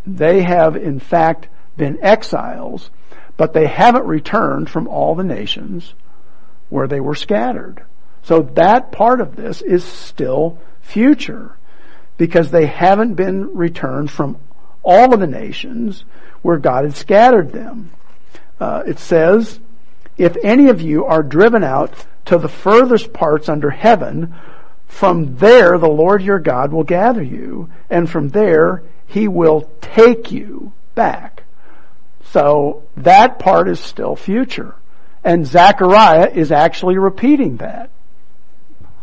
they 0.07 0.43
have 0.43 0.77
in 0.77 1.01
fact 1.01 1.49
been 1.77 2.03
exiles, 2.03 2.91
but 3.37 3.55
they 3.55 3.67
haven't 3.67 4.05
returned 4.05 4.69
from 4.69 4.87
all 4.87 5.15
the 5.15 5.25
nations 5.25 5.95
where 6.69 6.87
they 6.87 7.01
were 7.01 7.15
scattered. 7.15 7.83
So 8.23 8.43
that 8.55 8.93
part 8.93 9.21
of 9.21 9.37
this 9.37 9.63
is 9.63 9.85
still 9.85 10.59
future 10.81 11.57
because 12.17 12.51
they 12.51 12.67
haven't 12.67 13.15
been 13.15 13.55
returned 13.55 14.11
from 14.11 14.39
all 14.83 15.13
of 15.13 15.21
the 15.21 15.27
nations 15.27 16.05
where 16.43 16.59
God 16.59 16.85
had 16.85 16.95
scattered 16.95 17.53
them. 17.53 17.91
Uh, 18.61 18.83
it 18.87 18.99
says, 18.99 19.59
if 20.17 20.37
any 20.43 20.69
of 20.69 20.81
you 20.81 21.05
are 21.05 21.23
driven 21.23 21.65
out 21.65 21.93
to 22.27 22.39
the 22.39 22.49
furthest 22.49 23.13
parts 23.13 23.49
under 23.49 23.71
heaven, 23.71 24.35
from 24.87 25.37
there 25.37 25.79
the 25.79 25.89
Lord 25.89 26.23
your 26.23 26.39
God 26.39 26.73
will 26.73 26.85
gather 26.85 27.23
you, 27.23 27.71
and 27.91 28.09
from 28.09 28.29
there 28.29 28.83
he 29.07 29.27
will 29.27 29.71
take 29.81 30.31
you 30.31 30.73
back. 30.95 31.45
So 32.27 32.85
that 32.97 33.39
part 33.39 33.69
is 33.69 33.81
still 33.81 34.17
future. 34.17 34.77
And 35.25 35.47
Zechariah 35.47 36.31
is 36.33 36.53
actually 36.53 36.99
repeating 36.99 37.59
that. 37.59 37.91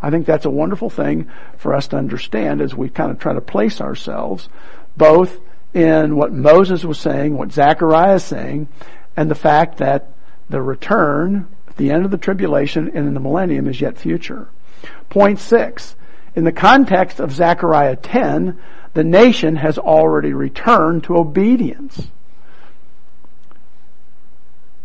I 0.01 0.09
think 0.09 0.25
that's 0.25 0.45
a 0.45 0.49
wonderful 0.49 0.89
thing 0.89 1.29
for 1.57 1.73
us 1.73 1.87
to 1.89 1.97
understand 1.97 2.61
as 2.61 2.73
we 2.73 2.89
kind 2.89 3.11
of 3.11 3.19
try 3.19 3.33
to 3.33 3.41
place 3.41 3.81
ourselves 3.81 4.49
both 4.95 5.39
in 5.73 6.15
what 6.15 6.33
Moses 6.33 6.83
was 6.83 6.99
saying, 6.99 7.37
what 7.37 7.51
Zechariah 7.51 8.15
is 8.15 8.23
saying, 8.23 8.67
and 9.15 9.29
the 9.29 9.35
fact 9.35 9.77
that 9.77 10.11
the 10.49 10.61
return 10.61 11.47
at 11.67 11.77
the 11.77 11.91
end 11.91 12.05
of 12.05 12.11
the 12.11 12.17
tribulation 12.17 12.91
and 12.93 13.07
in 13.07 13.13
the 13.13 13.19
millennium 13.19 13.67
is 13.67 13.79
yet 13.79 13.97
future. 13.97 14.47
Point 15.09 15.39
six. 15.39 15.95
In 16.35 16.43
the 16.43 16.51
context 16.51 17.19
of 17.19 17.31
Zechariah 17.31 17.95
10, 17.95 18.59
the 18.93 19.03
nation 19.03 19.55
has 19.55 19.77
already 19.77 20.33
returned 20.33 21.03
to 21.05 21.17
obedience. 21.17 22.07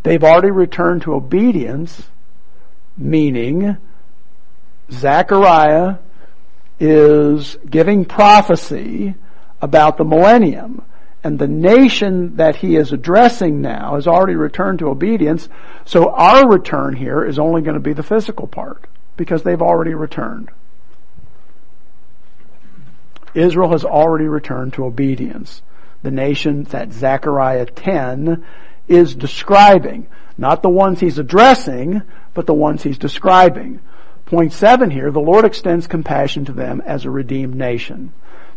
They've 0.03 0.23
already 0.23 0.51
returned 0.51 1.03
to 1.03 1.15
obedience, 1.15 2.03
meaning 2.97 3.79
Zechariah 4.91 5.97
is 6.81 7.57
giving 7.69 8.05
prophecy 8.05 9.15
about 9.61 9.97
the 9.97 10.05
millennium. 10.05 10.83
And 11.23 11.39
the 11.39 11.49
nation 11.49 12.37
that 12.37 12.57
he 12.57 12.77
is 12.77 12.93
addressing 12.93 13.63
now 13.63 13.95
has 13.95 14.07
already 14.07 14.35
returned 14.35 14.81
to 14.81 14.89
obedience. 14.89 15.49
So 15.87 16.11
our 16.11 16.47
return 16.47 16.95
here 16.95 17.25
is 17.25 17.39
only 17.39 17.63
going 17.63 17.75
to 17.75 17.81
be 17.81 17.95
the 17.95 18.03
physical 18.03 18.47
part 18.47 18.87
because 19.17 19.43
they've 19.43 19.63
already 19.63 19.95
returned. 19.95 20.51
Israel 23.35 23.71
has 23.71 23.85
already 23.85 24.27
returned 24.27 24.75
to 24.75 24.85
obedience. 24.85 25.63
The 26.03 26.11
nation 26.11 26.65
that 26.65 26.93
Zechariah 26.93 27.67
10 27.67 28.45
is 28.87 29.15
describing. 29.15 30.07
Not 30.37 30.63
the 30.63 30.69
ones 30.69 31.01
he's 31.01 31.19
addressing, 31.19 32.03
but 32.35 32.47
the 32.47 32.55
ones 32.55 32.83
he's 32.83 32.99
describing. 32.99 33.81
Point 34.27 34.53
seven 34.53 34.91
here, 34.91 35.11
the 35.11 35.21
Lord 35.21 35.45
extends 35.45 35.87
compassion 35.87 36.47
to 36.47 36.53
them 36.53 36.83
as 36.85 37.05
a 37.05 37.11
redeemed 37.11 37.55
nation. 37.55 38.13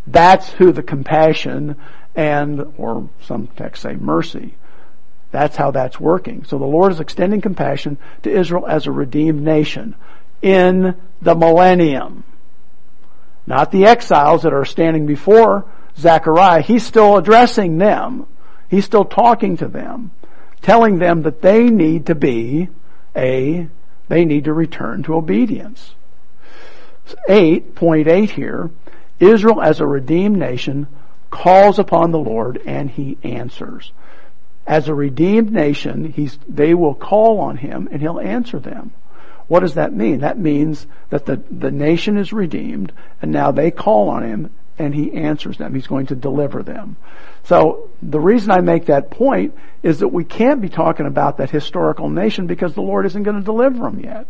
That's 0.05 0.49
who 0.49 0.71
the 0.71 0.83
compassion 0.83 1.75
and, 2.15 2.73
or 2.77 3.09
some 3.21 3.47
texts 3.47 3.83
say 3.83 3.95
mercy. 3.95 4.55
That's 5.31 5.57
how 5.57 5.71
that's 5.71 5.99
working. 5.99 6.45
So 6.45 6.57
the 6.57 6.65
Lord 6.65 6.93
is 6.93 6.99
extending 7.01 7.41
compassion 7.41 7.97
to 8.23 8.31
Israel 8.31 8.65
as 8.65 8.87
a 8.87 8.91
redeemed 8.91 9.41
nation 9.41 9.95
in 10.41 10.95
the 11.21 11.35
millennium. 11.35 12.23
Not 13.45 13.71
the 13.71 13.85
exiles 13.85 14.43
that 14.43 14.53
are 14.53 14.65
standing 14.65 15.05
before 15.05 15.65
Zechariah. 15.97 16.61
He's 16.61 16.85
still 16.85 17.17
addressing 17.17 17.77
them. 17.77 18.25
He's 18.69 18.85
still 18.85 19.05
talking 19.05 19.57
to 19.57 19.67
them, 19.67 20.11
telling 20.61 20.99
them 20.99 21.23
that 21.23 21.41
they 21.41 21.65
need 21.65 22.07
to 22.07 22.15
be 22.15 22.69
a 23.15 23.67
they 24.07 24.25
need 24.25 24.45
to 24.45 24.53
return 24.53 25.03
to 25.03 25.15
obedience. 25.15 25.95
8.8 27.29 28.29
here, 28.31 28.69
Israel 29.19 29.61
as 29.61 29.79
a 29.79 29.87
redeemed 29.87 30.37
nation 30.37 30.87
calls 31.29 31.79
upon 31.79 32.11
the 32.11 32.19
Lord 32.19 32.61
and 32.65 32.89
he 32.89 33.17
answers. 33.23 33.91
As 34.65 34.87
a 34.87 34.93
redeemed 34.93 35.51
nation, 35.51 36.13
they 36.47 36.73
will 36.73 36.93
call 36.93 37.39
on 37.39 37.57
him 37.57 37.87
and 37.91 38.01
he'll 38.01 38.19
answer 38.19 38.59
them. 38.59 38.91
What 39.47 39.61
does 39.61 39.75
that 39.75 39.93
mean? 39.93 40.19
That 40.19 40.37
means 40.37 40.87
that 41.09 41.25
the, 41.25 41.41
the 41.49 41.71
nation 41.71 42.17
is 42.17 42.33
redeemed 42.33 42.91
and 43.21 43.31
now 43.31 43.51
they 43.51 43.71
call 43.71 44.09
on 44.09 44.23
him 44.23 44.49
and 44.79 44.93
he 44.93 45.11
answers 45.13 45.57
them. 45.57 45.73
He's 45.73 45.87
going 45.87 46.07
to 46.07 46.15
deliver 46.15 46.63
them. 46.63 46.97
So 47.43 47.89
the 48.01 48.19
reason 48.19 48.51
I 48.51 48.61
make 48.61 48.85
that 48.85 49.09
point 49.09 49.55
is 49.81 49.99
that 49.99 50.09
we 50.09 50.23
can't 50.23 50.61
be 50.61 50.69
talking 50.69 51.05
about 51.05 51.37
that 51.37 51.49
historical 51.49 52.09
nation 52.09 52.47
because 52.47 52.73
the 52.73 52.81
Lord 52.81 53.05
isn't 53.05 53.23
going 53.23 53.37
to 53.37 53.43
deliver 53.43 53.83
them 53.83 53.99
yet. 53.99 54.27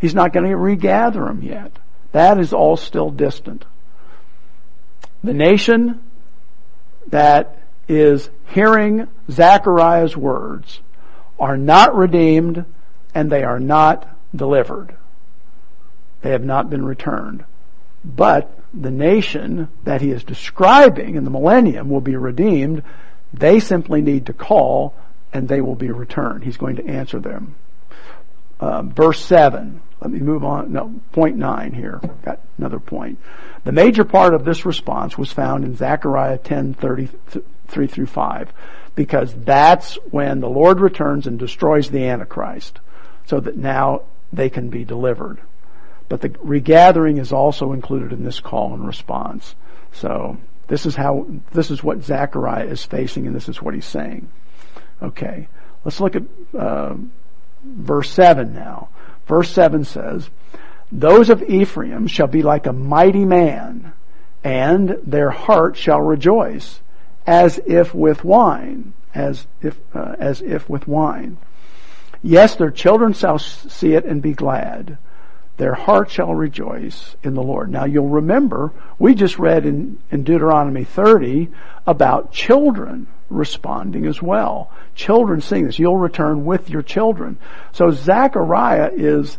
He's 0.00 0.14
not 0.14 0.32
going 0.32 0.46
to 0.46 0.56
regather 0.56 1.24
them 1.24 1.42
yet. 1.42 1.72
That 2.12 2.38
is 2.38 2.52
all 2.52 2.76
still 2.76 3.10
distant. 3.10 3.64
The 5.22 5.34
nation 5.34 6.00
that 7.08 7.58
is 7.88 8.30
hearing 8.48 9.08
Zechariah's 9.30 10.16
words 10.16 10.80
are 11.38 11.56
not 11.56 11.96
redeemed 11.96 12.64
and 13.14 13.30
they 13.30 13.42
are 13.42 13.60
not 13.60 14.08
delivered. 14.34 14.94
They 16.22 16.30
have 16.30 16.44
not 16.44 16.70
been 16.70 16.84
returned. 16.84 17.44
But 18.04 18.58
the 18.80 18.90
nation 18.90 19.68
that 19.84 20.00
he 20.00 20.10
is 20.10 20.24
describing 20.24 21.14
in 21.14 21.24
the 21.24 21.30
millennium 21.30 21.88
will 21.88 22.00
be 22.00 22.16
redeemed. 22.16 22.82
They 23.32 23.60
simply 23.60 24.02
need 24.02 24.26
to 24.26 24.32
call 24.32 24.94
and 25.32 25.48
they 25.48 25.60
will 25.60 25.74
be 25.74 25.90
returned. 25.90 26.44
He's 26.44 26.56
going 26.56 26.76
to 26.76 26.86
answer 26.86 27.18
them. 27.18 27.56
Uh, 28.60 28.82
verse 28.82 29.24
7. 29.24 29.80
Let 30.00 30.10
me 30.10 30.20
move 30.20 30.44
on. 30.44 30.72
No, 30.72 30.94
point 31.12 31.36
9 31.36 31.72
here. 31.72 32.00
Got 32.24 32.40
another 32.58 32.78
point. 32.78 33.18
The 33.64 33.72
major 33.72 34.04
part 34.04 34.34
of 34.34 34.44
this 34.44 34.64
response 34.64 35.18
was 35.18 35.32
found 35.32 35.64
in 35.64 35.76
Zechariah 35.76 36.38
10, 36.38 36.74
33 36.74 37.86
through 37.86 38.06
5. 38.06 38.52
Because 38.94 39.34
that's 39.34 39.96
when 40.10 40.40
the 40.40 40.48
Lord 40.48 40.78
returns 40.80 41.26
and 41.26 41.38
destroys 41.38 41.90
the 41.90 42.04
Antichrist. 42.04 42.78
So 43.26 43.40
that 43.40 43.56
now 43.56 44.02
they 44.32 44.50
can 44.50 44.68
be 44.68 44.84
delivered. 44.84 45.40
But 46.08 46.20
the 46.20 46.34
regathering 46.40 47.18
is 47.18 47.32
also 47.32 47.72
included 47.72 48.12
in 48.12 48.24
this 48.24 48.40
call 48.40 48.74
and 48.74 48.86
response. 48.86 49.54
So 49.92 50.36
this 50.68 50.86
is 50.86 50.94
how, 50.94 51.26
this 51.52 51.70
is 51.70 51.82
what 51.82 52.02
Zechariah 52.02 52.66
is 52.66 52.84
facing 52.84 53.26
and 53.26 53.34
this 53.34 53.48
is 53.48 53.60
what 53.60 53.74
he's 53.74 53.86
saying. 53.86 54.28
Okay. 55.02 55.48
Let's 55.84 56.00
look 56.00 56.16
at, 56.16 56.22
uh, 56.58 56.94
verse 57.62 58.10
7 58.10 58.54
now. 58.54 58.88
Verse 59.26 59.50
7 59.50 59.84
says, 59.84 60.28
Those 60.92 61.30
of 61.30 61.42
Ephraim 61.42 62.06
shall 62.06 62.26
be 62.26 62.42
like 62.42 62.66
a 62.66 62.72
mighty 62.72 63.24
man, 63.24 63.92
and 64.42 64.98
their 65.04 65.30
heart 65.30 65.76
shall 65.76 66.00
rejoice, 66.00 66.80
as 67.26 67.58
if 67.66 67.94
with 67.94 68.24
wine, 68.24 68.92
as 69.14 69.46
if, 69.62 69.78
uh, 69.94 70.16
as 70.18 70.42
if 70.42 70.68
with 70.68 70.86
wine. 70.86 71.38
Yes, 72.22 72.56
their 72.56 72.70
children 72.70 73.12
shall 73.12 73.38
see 73.38 73.92
it 73.92 74.04
and 74.04 74.22
be 74.22 74.32
glad. 74.32 74.98
Their 75.56 75.74
heart 75.74 76.10
shall 76.10 76.34
rejoice 76.34 77.14
in 77.22 77.34
the 77.34 77.42
Lord. 77.42 77.70
Now 77.70 77.84
you'll 77.84 78.08
remember, 78.08 78.72
we 78.98 79.14
just 79.14 79.38
read 79.38 79.64
in, 79.66 79.98
in 80.10 80.24
Deuteronomy 80.24 80.84
30 80.84 81.48
about 81.86 82.32
children 82.32 83.06
responding 83.30 84.06
as 84.06 84.20
well. 84.20 84.70
Children 84.94 85.40
seeing 85.40 85.66
this. 85.66 85.78
You'll 85.78 85.96
return 85.96 86.44
with 86.44 86.70
your 86.70 86.82
children. 86.82 87.38
So 87.72 87.90
Zechariah 87.90 88.90
is, 88.94 89.38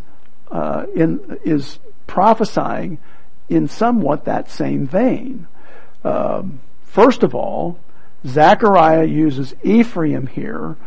uh, 0.52 0.86
in, 0.96 1.40
is 1.44 1.80
prophesying 2.08 2.98
in 3.50 3.68
somewhat 3.68 4.26
that 4.26 4.50
same 4.50 4.88
vein. 4.88 5.48
Um, 6.04 6.60
first 6.84 7.24
of 7.24 7.36
all, 7.36 7.80
Zechariah 8.26 9.06
uses 9.06 9.54
Ephraim 9.64 10.28
here, 10.28 10.78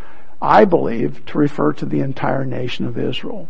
I 0.40 0.64
believe, 0.64 1.24
to 1.26 1.38
refer 1.38 1.72
to 1.74 1.86
the 1.86 2.00
entire 2.00 2.44
nation 2.44 2.86
of 2.86 2.98
Israel. 2.98 3.48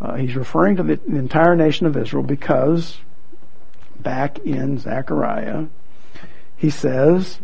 Uh, 0.00 0.16
he's 0.16 0.36
referring 0.36 0.76
to 0.76 0.82
the, 0.82 0.96
the 0.96 1.16
entire 1.16 1.56
nation 1.56 1.86
of 1.86 1.96
Israel 1.96 2.22
because 2.22 2.98
back 3.98 4.38
in 4.40 4.78
Zechariah, 4.78 5.66
he 6.56 6.70
says, 6.70 7.38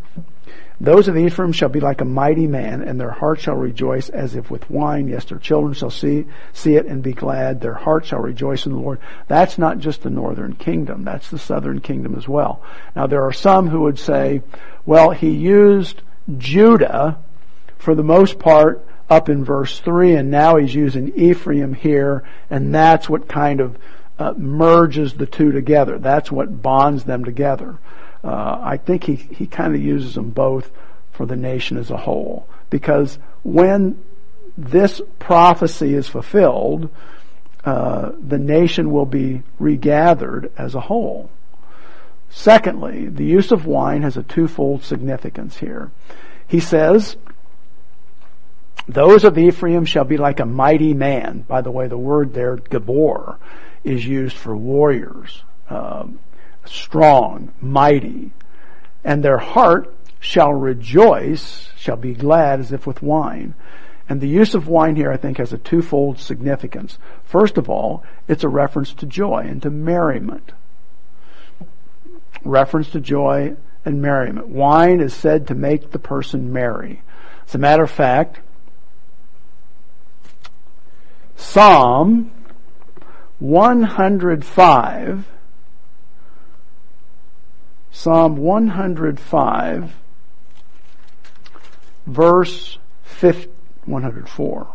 those 0.80 1.08
of 1.08 1.16
Ephraim 1.16 1.52
shall 1.52 1.68
be 1.68 1.80
like 1.80 2.00
a 2.00 2.06
mighty 2.06 2.46
man, 2.46 2.80
and 2.80 2.98
their 2.98 3.10
heart 3.10 3.40
shall 3.40 3.54
rejoice 3.54 4.08
as 4.08 4.34
if 4.34 4.50
with 4.50 4.70
wine. 4.70 5.08
Yes, 5.08 5.26
their 5.26 5.38
children 5.38 5.74
shall 5.74 5.90
see, 5.90 6.24
see 6.54 6.74
it 6.74 6.86
and 6.86 7.02
be 7.02 7.12
glad. 7.12 7.60
Their 7.60 7.74
heart 7.74 8.06
shall 8.06 8.20
rejoice 8.20 8.64
in 8.64 8.72
the 8.72 8.78
Lord. 8.78 8.98
That's 9.28 9.58
not 9.58 9.78
just 9.78 10.02
the 10.02 10.08
northern 10.08 10.54
kingdom. 10.54 11.04
That's 11.04 11.28
the 11.28 11.38
southern 11.38 11.80
kingdom 11.80 12.14
as 12.16 12.26
well. 12.26 12.62
Now 12.96 13.06
there 13.06 13.24
are 13.24 13.32
some 13.32 13.68
who 13.68 13.82
would 13.82 13.98
say, 13.98 14.40
well, 14.86 15.10
he 15.10 15.28
used 15.30 16.00
Judah 16.38 17.18
for 17.76 17.94
the 17.94 18.02
most 18.02 18.38
part 18.38 18.86
up 19.10 19.28
in 19.28 19.44
verse 19.44 19.80
3, 19.80 20.14
and 20.14 20.30
now 20.30 20.56
he's 20.56 20.74
using 20.74 21.12
Ephraim 21.16 21.74
here, 21.74 22.24
and 22.48 22.74
that's 22.74 23.08
what 23.08 23.28
kind 23.28 23.60
of 23.60 23.76
uh, 24.18 24.32
merges 24.36 25.14
the 25.14 25.26
two 25.26 25.52
together. 25.52 25.98
That's 25.98 26.30
what 26.30 26.62
bonds 26.62 27.04
them 27.04 27.24
together 27.24 27.78
uh, 28.22 28.58
I 28.62 28.76
think 28.76 29.04
he, 29.04 29.14
he 29.14 29.46
kind 29.46 29.74
of 29.74 29.80
uses 29.80 30.14
them 30.14 30.30
both 30.30 30.70
for 31.12 31.26
the 31.26 31.36
nation 31.36 31.76
as 31.76 31.90
a 31.90 31.96
whole. 31.96 32.46
Because 32.68 33.18
when 33.42 34.02
this 34.56 35.00
prophecy 35.18 35.94
is 35.94 36.06
fulfilled, 36.08 36.90
uh, 37.64 38.12
the 38.20 38.38
nation 38.38 38.90
will 38.90 39.06
be 39.06 39.42
regathered 39.58 40.52
as 40.56 40.74
a 40.74 40.80
whole. 40.80 41.30
Secondly, 42.28 43.06
the 43.06 43.24
use 43.24 43.50
of 43.50 43.66
wine 43.66 44.02
has 44.02 44.16
a 44.16 44.22
twofold 44.22 44.84
significance 44.84 45.56
here. 45.56 45.90
He 46.46 46.60
says, 46.60 47.16
those 48.92 49.24
of 49.24 49.38
Ephraim 49.38 49.84
shall 49.84 50.04
be 50.04 50.16
like 50.16 50.40
a 50.40 50.46
mighty 50.46 50.94
man. 50.94 51.44
By 51.46 51.60
the 51.60 51.70
way, 51.70 51.86
the 51.88 51.98
word 51.98 52.34
there, 52.34 52.56
gibbor, 52.56 53.36
is 53.84 54.06
used 54.06 54.36
for 54.36 54.56
warriors. 54.56 55.42
Um, 55.68 56.18
strong, 56.64 57.52
mighty, 57.60 58.32
and 59.04 59.22
their 59.22 59.38
heart 59.38 59.94
shall 60.18 60.52
rejoice, 60.52 61.70
shall 61.76 61.96
be 61.96 62.14
glad 62.14 62.60
as 62.60 62.72
if 62.72 62.86
with 62.86 63.02
wine. 63.02 63.54
And 64.08 64.20
the 64.20 64.28
use 64.28 64.54
of 64.54 64.66
wine 64.66 64.96
here, 64.96 65.12
I 65.12 65.16
think, 65.16 65.38
has 65.38 65.52
a 65.52 65.58
twofold 65.58 66.18
significance. 66.18 66.98
First 67.24 67.56
of 67.56 67.70
all, 67.70 68.02
it's 68.26 68.44
a 68.44 68.48
reference 68.48 68.92
to 68.94 69.06
joy 69.06 69.46
and 69.48 69.62
to 69.62 69.70
merriment. 69.70 70.52
Reference 72.44 72.90
to 72.90 73.00
joy 73.00 73.56
and 73.84 74.02
merriment. 74.02 74.48
Wine 74.48 75.00
is 75.00 75.14
said 75.14 75.46
to 75.46 75.54
make 75.54 75.90
the 75.90 75.98
person 75.98 76.52
merry. 76.52 77.02
As 77.46 77.54
a 77.54 77.58
matter 77.58 77.84
of 77.84 77.90
fact, 77.90 78.40
Psalm 81.40 82.30
105 83.38 85.26
Psalm 87.92 88.36
105, 88.36 89.94
verse 92.06 92.78
50, 93.02 93.50
104. 93.84 94.68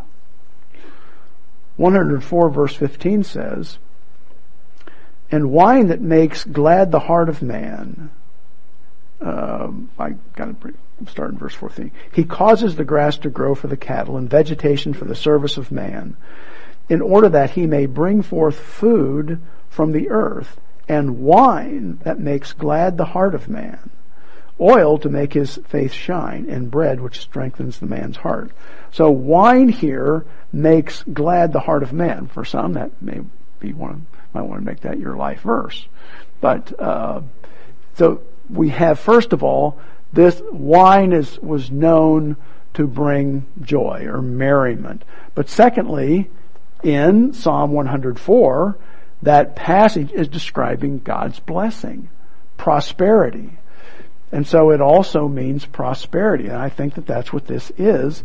104 1.76 2.50
verse 2.50 2.74
15 2.76 3.24
says, 3.24 3.78
And 5.30 5.50
wine 5.50 5.88
that 5.88 6.00
makes 6.00 6.44
glad 6.44 6.92
the 6.92 7.00
heart 7.00 7.28
of 7.28 7.42
man, 7.42 8.10
um, 9.20 9.90
I 9.98 10.10
got 10.36 10.60
to 10.60 10.74
start 11.08 11.32
in 11.32 11.38
verse 11.38 11.54
14. 11.54 11.90
He 12.12 12.24
causes 12.24 12.76
the 12.76 12.84
grass 12.84 13.18
to 13.18 13.30
grow 13.30 13.54
for 13.54 13.66
the 13.66 13.76
cattle 13.76 14.18
and 14.18 14.30
vegetation 14.30 14.92
for 14.94 15.04
the 15.04 15.16
service 15.16 15.56
of 15.56 15.72
man, 15.72 16.16
in 16.88 17.00
order 17.00 17.28
that 17.28 17.50
he 17.50 17.66
may 17.66 17.86
bring 17.86 18.22
forth 18.22 18.58
food 18.58 19.40
from 19.68 19.92
the 19.92 20.10
earth 20.10 20.58
and 20.88 21.18
wine 21.18 21.98
that 22.04 22.20
makes 22.20 22.52
glad 22.52 22.96
the 22.96 23.04
heart 23.04 23.34
of 23.34 23.48
man, 23.48 23.90
oil 24.60 24.98
to 24.98 25.08
make 25.08 25.32
his 25.32 25.56
face 25.68 25.92
shine, 25.92 26.46
and 26.48 26.70
bread 26.70 27.00
which 27.00 27.20
strengthens 27.20 27.78
the 27.78 27.86
man's 27.86 28.16
heart. 28.16 28.52
So 28.92 29.10
wine 29.10 29.68
here 29.68 30.24
makes 30.52 31.02
glad 31.02 31.52
the 31.52 31.60
heart 31.60 31.82
of 31.82 31.92
man. 31.92 32.28
For 32.28 32.44
some, 32.44 32.74
that 32.74 32.90
may 33.02 33.20
be 33.58 33.72
one, 33.72 34.06
might 34.32 34.42
want 34.42 34.60
to 34.60 34.66
make 34.66 34.80
that 34.80 34.98
your 34.98 35.16
life 35.16 35.40
verse. 35.40 35.86
But, 36.40 36.78
uh, 36.80 37.22
so 37.94 38.22
we 38.48 38.68
have 38.70 39.00
first 39.00 39.32
of 39.32 39.42
all, 39.42 39.78
this 40.12 40.40
wine 40.52 41.12
is, 41.12 41.38
was 41.40 41.70
known 41.70 42.36
to 42.74 42.86
bring 42.86 43.44
joy 43.60 44.04
or 44.06 44.22
merriment. 44.22 45.04
But 45.34 45.48
secondly, 45.48 46.30
in 46.82 47.32
Psalm 47.32 47.72
104, 47.72 48.78
that 49.22 49.56
passage 49.56 50.12
is 50.12 50.28
describing 50.28 50.98
God's 50.98 51.40
blessing, 51.40 52.08
prosperity. 52.56 53.58
And 54.32 54.46
so 54.46 54.70
it 54.70 54.80
also 54.80 55.28
means 55.28 55.64
prosperity. 55.64 56.46
And 56.46 56.56
I 56.56 56.68
think 56.68 56.94
that 56.94 57.06
that's 57.06 57.32
what 57.32 57.46
this 57.46 57.72
is. 57.78 58.22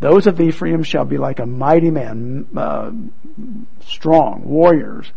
Those 0.00 0.26
of 0.26 0.40
Ephraim 0.40 0.82
shall 0.82 1.04
be 1.04 1.18
like 1.18 1.38
a 1.38 1.46
mighty 1.46 1.90
man, 1.90 2.46
uh, 2.56 2.90
strong, 3.86 4.44
warriors, 4.44 5.10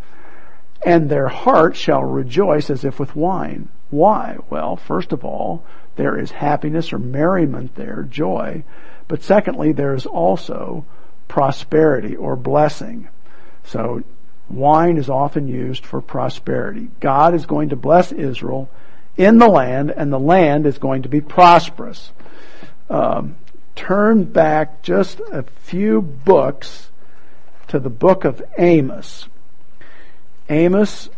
and 0.85 1.09
their 1.09 1.27
heart 1.27 1.75
shall 1.75 2.03
rejoice 2.03 2.69
as 2.69 2.85
if 2.85 2.99
with 2.99 3.15
wine. 3.15 3.69
Why? 3.89 4.38
Well, 4.49 4.75
first 4.75 5.11
of 5.11 5.25
all, 5.25 5.63
there 5.95 6.17
is 6.17 6.31
happiness 6.31 6.93
or 6.93 6.99
merriment 6.99 7.75
there, 7.75 8.03
joy. 8.03 8.63
But 9.07 9.23
secondly, 9.23 9.71
there 9.71 9.95
is 9.95 10.05
also 10.05 10.85
prosperity 11.28 12.15
or 12.15 12.36
blessing. 12.36 13.07
So 13.63 14.03
wine 14.49 14.97
is 14.97 15.09
often 15.09 15.47
used 15.47 15.86
for 15.86 16.01
prosperity. 16.01 16.89
God 16.99 17.34
is 17.34 17.45
going 17.45 17.69
to 17.69 17.75
bless 17.75 18.11
Israel 18.11 18.69
in 19.17 19.39
the 19.39 19.47
land, 19.47 19.91
and 19.91 20.13
the 20.13 20.19
land 20.19 20.65
is 20.65 20.78
going 20.78 21.03
to 21.03 21.09
be 21.09 21.21
prosperous. 21.21 22.11
Um, 22.89 23.36
turn 23.75 24.25
back 24.25 24.82
just 24.84 25.19
a 25.32 25.43
few 25.43 26.01
books 26.01 26.89
to 27.67 27.80
the 27.80 27.89
book 27.89 28.25
of 28.25 28.41
Amos. 28.57 29.28
Amos 30.49 31.09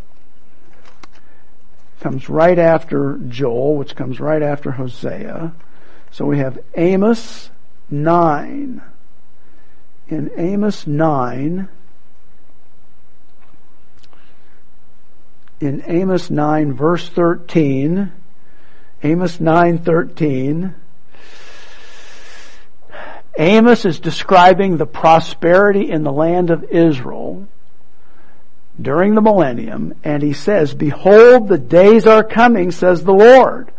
comes 2.00 2.28
right 2.28 2.58
after 2.58 3.18
Joel, 3.28 3.76
which 3.76 3.94
comes 3.94 4.18
right 4.18 4.42
after 4.42 4.72
Hosea. 4.72 5.52
So 6.10 6.24
we 6.24 6.38
have 6.38 6.58
Amos 6.74 7.50
9. 7.90 8.82
In 10.10 10.30
Amos 10.36 10.88
9, 10.88 11.68
in 15.60 15.82
Amos 15.86 16.30
9 16.30 16.72
verse 16.72 17.08
13, 17.10 18.10
Amos 19.04 19.38
9:13, 19.38 20.74
Amos 23.38 23.84
is 23.84 24.00
describing 24.00 24.76
the 24.76 24.86
prosperity 24.86 25.90
in 25.90 26.02
the 26.02 26.12
land 26.12 26.50
of 26.50 26.64
Israel 26.64 27.46
during 28.82 29.14
the 29.14 29.20
millennium, 29.20 29.94
and 30.02 30.24
he 30.24 30.32
says, 30.32 30.74
Behold, 30.74 31.46
the 31.46 31.58
days 31.58 32.06
are 32.06 32.24
coming, 32.24 32.72
says 32.72 33.04
the 33.04 33.12
Lord. 33.12 33.70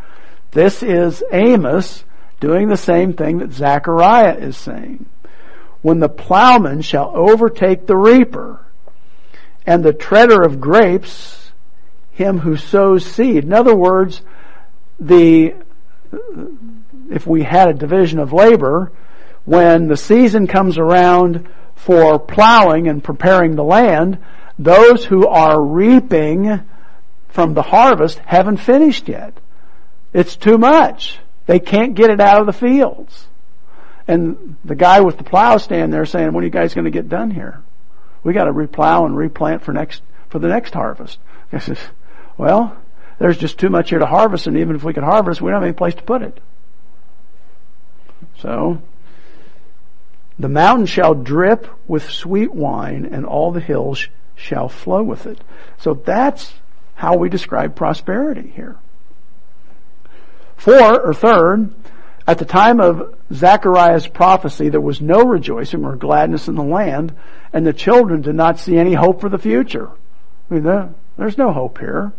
This 0.52 0.82
is 0.82 1.24
Amos 1.32 2.06
doing 2.40 2.70
the 2.70 2.78
same 2.78 3.14
thing 3.14 3.40
that 3.40 3.52
Zechariah 3.52 4.38
is 4.38 4.56
saying. 4.56 5.06
When 5.82 6.00
the 6.00 6.10
plowman 6.10 6.82
shall 6.82 7.12
overtake 7.16 7.86
the 7.86 7.98
reaper, 7.98 8.66
and 9.66 9.84
the 9.84 9.94
treader 9.94 10.42
of 10.42 10.60
grapes 10.60 11.52
him 12.12 12.40
who 12.40 12.58
sows 12.58 13.06
seed. 13.06 13.44
In 13.44 13.54
other 13.54 13.76
words, 13.76 14.22
the, 15.00 15.56
if 17.10 17.26
we 17.26 17.44
had 17.44 17.70
a 17.70 17.74
division 17.74 18.20
of 18.20 18.34
labor, 18.34 18.92
when 19.46 19.88
the 19.88 19.98
season 19.98 20.48
comes 20.48 20.78
around 20.78 21.48
for 21.76 22.20
plowing 22.20 22.88
and 22.88 23.04
preparing 23.04 23.56
the 23.56 23.64
land, 23.64 24.20
those 24.60 25.04
who 25.06 25.28
are 25.28 25.60
reaping 25.60 26.62
from 27.30 27.54
the 27.54 27.64
harvest 27.64 28.20
haven't 28.20 28.58
finished 28.58 29.08
yet. 29.08 29.34
It's 30.14 30.36
too 30.36 30.58
much. 30.58 31.20
They 31.48 31.60
can't 31.60 31.96
get 31.96 32.12
it 32.12 32.20
out 32.20 32.42
of 32.42 32.46
the 32.46 32.54
fields. 32.54 33.28
And 34.08 34.58
the 34.66 34.76
guy 34.76 35.02
with 35.02 35.18
the 35.18 35.24
plow 35.24 35.58
stand 35.58 35.94
there 35.94 36.06
saying, 36.06 36.34
when 36.34 36.44
are 36.44 36.48
you 36.48 36.52
guys 36.52 36.74
going 36.74 36.86
to 36.86 36.92
get 36.92 37.10
done 37.10 37.32
here? 37.32 37.62
We 38.24 38.34
got 38.34 38.46
to 38.46 38.54
replow 38.54 39.06
and 39.06 39.16
replant 39.16 39.64
for 39.64 39.74
next, 39.74 40.02
for 40.30 40.40
the 40.40 40.48
next 40.48 40.74
harvest. 40.74 41.20
I 41.52 41.60
says, 41.60 41.80
well, 42.38 42.78
there's 43.20 43.38
just 43.38 43.60
too 43.60 43.70
much 43.70 43.90
here 43.90 44.00
to 44.00 44.06
harvest 44.06 44.48
and 44.48 44.58
even 44.58 44.76
if 44.76 44.84
we 44.84 44.94
could 44.94 45.04
harvest, 45.04 45.42
we 45.42 45.52
don't 45.52 45.62
have 45.62 45.68
any 45.68 45.74
place 45.74 45.96
to 45.96 46.04
put 46.04 46.22
it. 46.22 46.40
So, 48.40 48.82
the 50.40 50.50
mountain 50.50 50.88
shall 50.88 51.14
drip 51.14 51.68
with 51.88 52.10
sweet 52.10 52.54
wine 52.54 53.08
and 53.12 53.26
all 53.26 53.52
the 53.52 53.60
hills 53.60 54.08
shall 54.36 54.70
flow 54.70 55.04
with 55.04 55.26
it. 55.28 55.40
So 55.78 55.94
that's 55.94 56.54
how 56.96 57.16
we 57.16 57.30
describe 57.30 57.76
prosperity 57.76 58.52
here. 58.56 58.78
Four, 60.58 61.00
or 61.00 61.14
third, 61.14 61.74
at 62.32 62.38
the 62.38 62.46
time 62.46 62.80
of 62.80 63.14
Zechariah's 63.34 64.08
prophecy, 64.08 64.70
there 64.70 64.80
was 64.80 65.02
no 65.02 65.22
rejoicing 65.26 65.84
or 65.84 65.98
gladness 65.98 66.48
in 66.48 66.56
the 66.56 66.64
land, 66.64 67.14
and 67.52 67.68
the 67.68 67.74
children 67.74 68.22
did 68.22 68.36
not 68.36 68.58
see 68.58 68.78
any 68.78 68.94
hope 68.94 69.20
for 69.20 69.28
the 69.28 69.38
future. 69.38 69.90
I 70.50 70.54
mean, 70.54 70.94
there's 71.18 71.38
no 71.38 71.52
hope 71.52 71.78
here. 71.80 72.14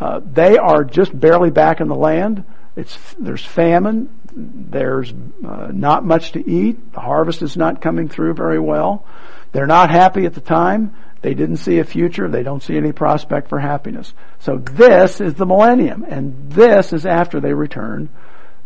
Uh, 0.00 0.22
they 0.24 0.56
are 0.56 0.82
just 0.82 1.18
barely 1.18 1.50
back 1.50 1.82
in 1.82 1.88
the 1.88 1.94
land. 1.94 2.44
It's, 2.74 2.96
there's 3.18 3.44
famine. 3.44 4.08
There's 4.34 5.12
uh, 5.12 5.68
not 5.72 6.06
much 6.06 6.32
to 6.32 6.50
eat. 6.50 6.94
The 6.94 7.00
harvest 7.00 7.42
is 7.42 7.54
not 7.54 7.82
coming 7.82 8.08
through 8.08 8.34
very 8.34 8.58
well. 8.58 9.06
They're 9.52 9.66
not 9.66 9.90
happy 9.90 10.24
at 10.24 10.32
the 10.32 10.40
time. 10.40 10.94
They 11.20 11.34
didn't 11.34 11.58
see 11.58 11.80
a 11.80 11.84
future. 11.84 12.30
They 12.30 12.42
don't 12.42 12.62
see 12.62 12.78
any 12.78 12.92
prospect 12.92 13.50
for 13.50 13.58
happiness. 13.58 14.14
So 14.38 14.56
this 14.56 15.20
is 15.20 15.34
the 15.34 15.44
millennium, 15.44 16.02
and 16.08 16.50
this 16.50 16.94
is 16.94 17.04
after 17.04 17.40
they 17.40 17.52
return 17.52 18.08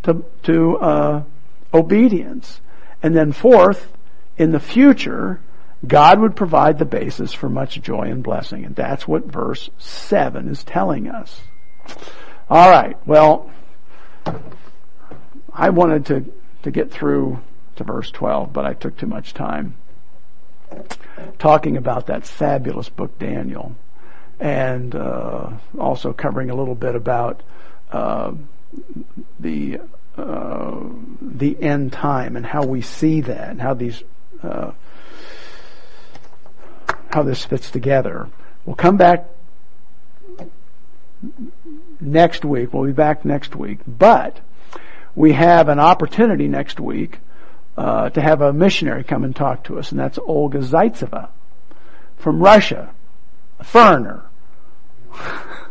to 0.03 0.25
to 0.43 0.77
uh, 0.77 1.23
obedience. 1.73 2.61
And 3.01 3.15
then 3.15 3.31
fourth, 3.31 3.91
in 4.37 4.51
the 4.51 4.59
future, 4.59 5.39
God 5.87 6.19
would 6.19 6.35
provide 6.35 6.77
the 6.77 6.85
basis 6.85 7.33
for 7.33 7.47
much 7.47 7.81
joy 7.81 8.03
and 8.03 8.21
blessing, 8.21 8.65
and 8.65 8.75
that's 8.75 9.07
what 9.07 9.25
verse 9.25 9.69
seven 9.77 10.49
is 10.49 10.63
telling 10.63 11.07
us. 11.07 11.41
All 12.49 12.69
right. 12.69 12.97
Well, 13.05 13.49
I 15.53 15.69
wanted 15.69 16.05
to 16.07 16.33
to 16.63 16.71
get 16.71 16.91
through 16.91 17.39
to 17.77 17.83
verse 17.83 18.11
twelve, 18.11 18.51
but 18.51 18.65
I 18.65 18.73
took 18.73 18.97
too 18.97 19.07
much 19.07 19.33
time 19.33 19.75
talking 21.37 21.77
about 21.77 22.07
that 22.07 22.25
fabulous 22.25 22.89
book 22.89 23.17
Daniel, 23.17 23.75
and 24.39 24.93
uh, 24.95 25.51
also 25.77 26.13
covering 26.13 26.49
a 26.49 26.55
little 26.55 26.75
bit 26.75 26.95
about 26.95 27.41
uh, 27.91 28.33
the 29.39 29.79
uh, 30.17 30.83
the 31.21 31.61
end 31.61 31.93
time 31.93 32.35
and 32.35 32.45
how 32.45 32.65
we 32.65 32.81
see 32.81 33.21
that 33.21 33.49
and 33.49 33.61
how 33.61 33.73
these 33.73 34.03
uh, 34.43 34.71
how 37.09 37.23
this 37.23 37.45
fits 37.45 37.71
together. 37.71 38.27
We'll 38.65 38.75
come 38.75 38.97
back 38.97 39.25
next 41.99 42.45
week. 42.45 42.73
We'll 42.73 42.85
be 42.85 42.91
back 42.91 43.25
next 43.25 43.55
week, 43.55 43.79
but 43.87 44.39
we 45.15 45.33
have 45.33 45.69
an 45.69 45.79
opportunity 45.79 46.47
next 46.47 46.79
week 46.79 47.19
uh, 47.77 48.09
to 48.09 48.21
have 48.21 48.41
a 48.41 48.53
missionary 48.53 49.03
come 49.03 49.23
and 49.23 49.35
talk 49.35 49.63
to 49.65 49.79
us, 49.79 49.91
and 49.91 49.99
that's 49.99 50.19
Olga 50.19 50.59
Zaitseva 50.59 51.29
from 52.17 52.41
Russia, 52.41 52.89
a 53.59 53.63
foreigner. 53.63 54.23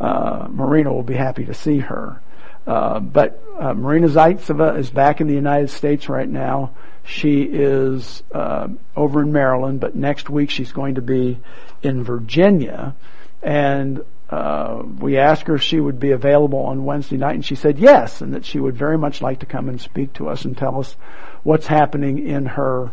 uh, 0.00 0.48
Marina 0.50 0.92
will 0.92 1.02
be 1.02 1.14
happy 1.14 1.44
to 1.46 1.54
see 1.54 1.78
her. 1.78 2.20
Uh, 2.66 2.98
but 2.98 3.42
uh, 3.58 3.74
Marina 3.74 4.08
Zaitseva 4.08 4.76
is 4.78 4.90
back 4.90 5.20
in 5.20 5.28
the 5.28 5.34
United 5.34 5.70
States 5.70 6.08
right 6.08 6.28
now. 6.28 6.72
She 7.04 7.42
is 7.42 8.24
uh, 8.34 8.68
over 8.96 9.22
in 9.22 9.32
Maryland, 9.32 9.78
but 9.78 9.94
next 9.94 10.28
week 10.28 10.50
she's 10.50 10.72
going 10.72 10.96
to 10.96 11.02
be 11.02 11.38
in 11.82 12.02
Virginia. 12.02 12.96
And 13.42 14.02
uh, 14.28 14.82
we 14.98 15.18
asked 15.18 15.46
her 15.46 15.54
if 15.54 15.62
she 15.62 15.78
would 15.78 16.00
be 16.00 16.10
available 16.10 16.58
on 16.58 16.84
Wednesday 16.84 17.16
night, 17.16 17.36
and 17.36 17.44
she 17.44 17.54
said 17.54 17.78
yes, 17.78 18.20
and 18.20 18.34
that 18.34 18.44
she 18.44 18.58
would 18.58 18.76
very 18.76 18.98
much 18.98 19.22
like 19.22 19.40
to 19.40 19.46
come 19.46 19.68
and 19.68 19.80
speak 19.80 20.12
to 20.14 20.28
us 20.28 20.44
and 20.44 20.58
tell 20.58 20.80
us 20.80 20.96
what's 21.44 21.68
happening 21.68 22.26
in 22.26 22.46
her 22.46 22.90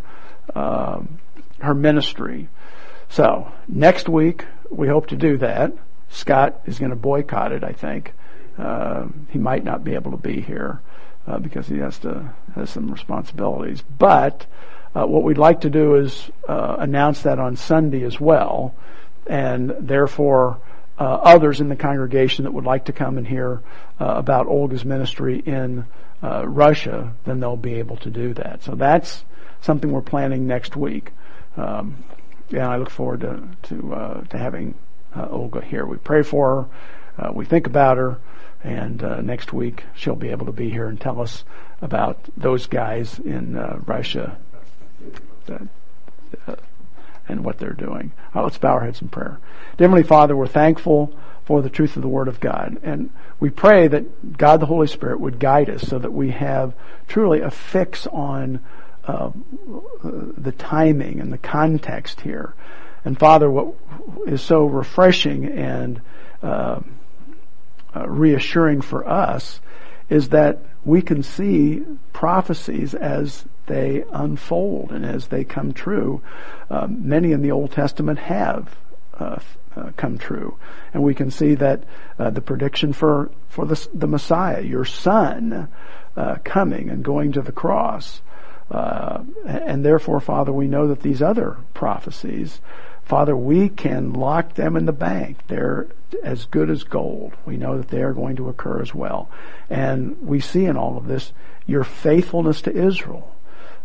uh, 0.54 1.01
her 1.60 1.74
ministry. 1.74 2.49
So 3.10 3.51
next 3.68 4.08
week 4.08 4.45
we 4.70 4.88
hope 4.88 5.08
to 5.08 5.16
do 5.16 5.38
that. 5.38 5.74
Scott 6.14 6.61
is 6.66 6.80
going 6.80 6.91
to 6.91 6.95
boycott 6.95 7.51
it. 7.51 7.64
I 7.64 7.74
think 7.74 8.14
uh, 8.57 9.07
he 9.30 9.39
might 9.39 9.64
not 9.64 9.84
be 9.84 9.95
able 9.95 10.11
to 10.11 10.18
be 10.18 10.41
here 10.41 10.80
uh, 11.28 11.39
because 11.39 11.68
he 11.68 11.80
has 11.80 11.97
to 11.99 12.34
has 12.55 12.70
some 12.70 12.91
responsibilities. 12.91 13.82
But 13.82 14.45
uh, 14.95 15.07
what 15.07 15.24
we'd 15.24 15.39
like 15.39 15.61
to 15.61 15.70
do 15.70 15.95
is 15.95 16.30
uh, 16.47 16.78
announce 16.80 17.24
that 17.24 17.39
on 17.39 17.55
Sunday 17.55 18.03
as 18.03 18.20
well, 18.20 18.76
and 19.26 19.74
therefore 19.80 20.59
uh, 20.99 21.03
others 21.03 21.59
in 21.59 21.70
the 21.70 21.76
congregation 21.76 22.43
that 22.43 22.51
would 22.51 22.66
like 22.66 22.86
to 22.86 22.93
come 22.93 23.18
and 23.18 23.28
hear 23.28 23.61
uh, 23.99 24.05
about 24.05 24.45
Olga's 24.45 24.86
ministry 24.86 25.39
in 25.39 25.86
uh, 26.22 26.47
Russia, 26.47 27.14
then 27.26 27.39
they'll 27.39 27.57
be 27.57 27.76
able 27.76 27.97
to 27.97 28.11
do 28.11 28.36
that. 28.36 28.61
So 28.64 28.76
that's 28.76 29.26
something 29.61 29.91
we're 29.91 30.01
planning 30.01 30.45
next 30.45 30.76
week. 30.76 31.11
Um, 31.57 32.03
and 32.51 32.61
I 32.61 32.78
look 32.78 32.91
forward 32.91 33.22
to 33.22 33.41
to, 33.70 33.93
uh, 33.93 34.22
to 34.26 34.38
having 34.38 34.76
Uh, 35.16 35.28
Olga 35.30 35.61
here. 35.61 35.86
We 35.86 35.97
pray 35.97 36.24
for 36.24 36.68
her, 37.18 37.28
uh, 37.28 37.32
we 37.34 37.45
think 37.45 37.68
about 37.68 37.97
her, 37.97 38.20
and 38.64 39.03
uh, 39.03 39.22
next 39.22 39.53
week 39.53 39.84
she'll 39.95 40.16
be 40.16 40.30
able 40.30 40.47
to 40.47 40.51
be 40.51 40.70
here 40.70 40.88
and 40.88 40.99
tell 40.99 41.22
us 41.22 41.43
about 41.82 42.18
those 42.36 42.66
guys 42.66 43.20
in 43.20 43.55
uh, 43.55 43.80
Russia. 43.86 44.38
That, 45.45 45.68
and 47.28 47.43
what 47.43 47.57
they're 47.57 47.74
doing. 47.74 48.11
Right, 48.34 48.43
let's 48.43 48.57
bow 48.57 48.74
our 48.74 48.84
heads 48.84 49.01
in 49.01 49.09
prayer. 49.09 49.39
Heavenly 49.80 50.03
Father, 50.03 50.36
we're 50.36 50.47
thankful 50.47 51.16
for 51.45 51.61
the 51.61 51.70
truth 51.70 51.95
of 51.95 52.01
the 52.01 52.07
Word 52.07 52.28
of 52.28 52.39
God. 52.39 52.80
And 52.84 53.09
we 53.39 53.49
pray 53.49 53.88
that 53.88 54.38
God 54.38 54.59
the 54.59 54.66
Holy 54.66 54.88
Spirit 54.88 55.20
would 55.20 55.39
guide 55.39 55.70
us 55.70 55.84
so 55.84 55.99
that 55.99 56.11
we 56.11 56.32
have 56.32 56.74
truly 57.07 57.41
a 57.41 57.51
fix 57.51 58.07
on 58.07 58.59
uh, 59.05 59.32
the 60.03 60.53
timing 60.53 61.20
and 61.20 61.32
the 61.32 61.38
context 61.38 62.22
here. 62.22 62.53
And 63.06 63.18
Father, 63.18 63.49
what 63.49 63.76
is 64.26 64.41
so 64.41 64.66
refreshing 64.66 65.45
and 65.45 66.01
uh, 66.41 66.80
uh, 67.95 68.08
reassuring 68.08 68.82
for 68.82 69.08
us 69.08 69.60
is 70.10 70.30
that 70.30 70.60
we 70.86 71.01
can 71.01 71.24
see 71.24 71.84
prophecies 72.12 72.93
as 72.93 73.45
they 73.68 74.04
unfold 74.12 74.91
and 74.91 75.06
as 75.06 75.28
they 75.28 75.43
come 75.43 75.74
true. 75.74 76.22
Uh, 76.70 76.88
many 76.89 77.32
in 77.32 77.41
the 77.41 77.51
Old 77.51 77.72
Testament 77.72 78.20
have 78.20 78.76
uh, 79.20 79.39
uh, 79.76 79.91
come 79.95 80.18
true, 80.18 80.58
and 80.93 81.04
we 81.04 81.16
can 81.16 81.32
see 81.32 81.56
that 81.56 81.84
uh, 82.20 82.30
the 82.30 82.41
prediction 82.41 82.93
for 82.93 83.32
for 83.47 83.66
the, 83.66 83.88
the 83.93 84.08
Messiah, 84.08 84.62
your 84.62 84.86
Son, 84.86 85.68
coming 86.43 86.89
and 86.89 87.04
going 87.04 87.32
to 87.32 87.41
the 87.41 87.51
cross, 87.51 88.22
uh, 88.72 89.24
and 89.45 89.86
therefore, 89.86 90.20
Father, 90.20 90.51
we 90.51 90.68
know 90.68 90.88
that 90.88 91.01
these 91.01 91.22
other 91.22 91.58
prophecies. 91.74 92.60
Father, 93.06 93.36
we 93.36 93.70
can 93.70 94.14
lock 94.14 94.54
them 94.54 94.76
in 94.76 94.86
the 94.86 94.93
bank. 94.93 95.38
They're 95.47 95.88
as 96.24 96.45
good 96.45 96.70
as 96.70 96.84
gold. 96.84 97.34
We 97.45 97.58
know 97.58 97.78
that 97.78 97.89
they 97.89 98.01
are 98.01 98.14
going 98.14 98.38
to 98.38 98.49
occur 98.49 98.82
as 98.82 98.93
well. 98.93 99.30
And 99.70 100.22
we 100.22 100.39
see 100.39 100.66
in 100.66 100.78
all 100.78 100.97
of 100.97 101.08
this 101.08 101.34
your 101.66 101.84
faithfulness 101.84 102.62
to 102.64 102.76
Israel 102.76 103.34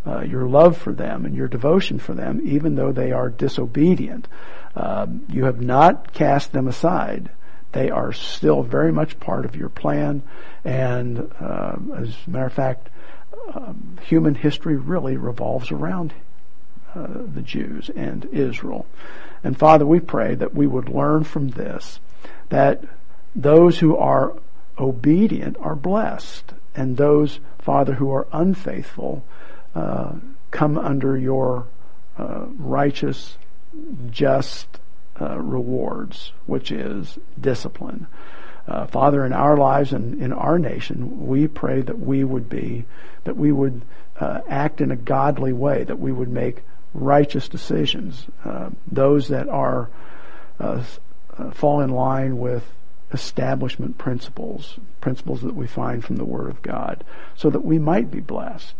uh, 0.08 0.20
your 0.20 0.48
love 0.48 0.76
for 0.76 0.92
them 0.92 1.24
and 1.24 1.34
your 1.34 1.48
devotion 1.48 1.98
for 1.98 2.14
them, 2.14 2.40
even 2.44 2.74
though 2.74 2.92
they 2.92 3.12
are 3.12 3.28
disobedient. 3.28 4.28
Uh, 4.74 5.06
you 5.28 5.44
have 5.44 5.60
not 5.60 6.12
cast 6.12 6.52
them 6.52 6.68
aside. 6.68 7.30
They 7.72 7.90
are 7.90 8.12
still 8.12 8.62
very 8.62 8.92
much 8.92 9.20
part 9.20 9.44
of 9.44 9.54
your 9.54 9.68
plan, 9.68 10.22
and 10.64 11.30
uh, 11.40 11.76
as 11.96 12.16
a 12.26 12.30
matter 12.30 12.46
of 12.46 12.52
fact, 12.52 12.88
um, 13.52 13.98
human 14.02 14.34
history 14.34 14.76
really 14.76 15.16
revolves 15.16 15.70
around 15.70 16.14
uh, 16.94 17.06
the 17.34 17.42
Jews 17.42 17.90
and 17.94 18.24
Israel. 18.26 18.86
And 19.44 19.58
Father, 19.58 19.86
we 19.86 20.00
pray 20.00 20.34
that 20.34 20.54
we 20.54 20.66
would 20.66 20.88
learn 20.88 21.24
from 21.24 21.48
this 21.50 22.00
that 22.48 22.82
those 23.36 23.78
who 23.78 23.96
are 23.96 24.34
obedient 24.78 25.56
are 25.60 25.76
blessed, 25.76 26.54
and 26.74 26.96
those, 26.96 27.40
Father, 27.58 27.94
who 27.94 28.10
are 28.10 28.26
unfaithful 28.32 29.24
uh, 29.74 30.12
come 30.50 30.78
under 30.78 31.16
your 31.16 31.66
uh, 32.16 32.46
righteous, 32.56 33.36
just 34.10 34.66
uh, 35.20 35.38
rewards, 35.38 36.32
which 36.46 36.72
is 36.72 37.18
discipline. 37.40 38.06
Uh, 38.66 38.86
Father, 38.86 39.24
in 39.24 39.32
our 39.32 39.56
lives 39.56 39.92
and 39.92 40.22
in 40.22 40.32
our 40.32 40.58
nation, 40.58 41.26
we 41.26 41.46
pray 41.46 41.80
that 41.80 41.98
we 41.98 42.24
would 42.24 42.48
be, 42.48 42.84
that 43.24 43.36
we 43.36 43.52
would 43.52 43.82
act 44.20 44.80
in 44.80 44.90
a 44.90 44.96
godly 44.96 45.52
way, 45.52 45.84
that 45.84 45.98
we 45.98 46.10
would 46.10 46.28
make 46.28 46.62
righteous 46.98 47.48
decisions, 47.48 48.26
uh, 48.44 48.70
those 48.90 49.28
that 49.28 49.48
are 49.48 49.88
uh, 50.60 50.82
fall 51.52 51.80
in 51.80 51.90
line 51.90 52.38
with 52.38 52.64
establishment 53.12 53.96
principles, 53.96 54.78
principles 55.00 55.42
that 55.42 55.54
we 55.54 55.66
find 55.66 56.04
from 56.04 56.16
the 56.16 56.24
Word 56.24 56.50
of 56.50 56.62
God, 56.62 57.04
so 57.36 57.48
that 57.50 57.64
we 57.64 57.78
might 57.78 58.10
be 58.10 58.20
blessed. 58.20 58.74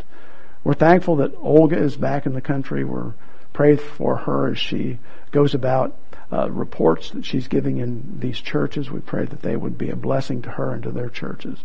We're 0.65 0.75
thankful 0.75 1.17
that 1.17 1.35
Olga 1.39 1.79
is 1.79 1.97
back 1.97 2.27
in 2.27 2.35
the 2.35 2.41
country. 2.41 2.85
We're 2.85 3.15
prayed 3.53 3.81
for 3.81 4.17
her 4.17 4.51
as 4.51 4.59
she 4.59 4.99
goes 5.31 5.55
about 5.55 5.97
uh, 6.31 6.51
reports 6.51 7.11
that 7.11 7.25
she's 7.25 7.49
giving 7.49 7.79
in 7.79 8.19
these 8.21 8.39
churches. 8.39 8.91
We 8.91 9.01
pray 9.01 9.25
that 9.25 9.43
they 9.43 9.57
would 9.57 9.79
be 9.79 9.91
a 9.91 9.97
blessing 9.97 10.43
to 10.43 10.51
her 10.51 10.75
and 10.75 10.83
to 10.83 10.91
their 10.91 11.09
churches, 11.09 11.59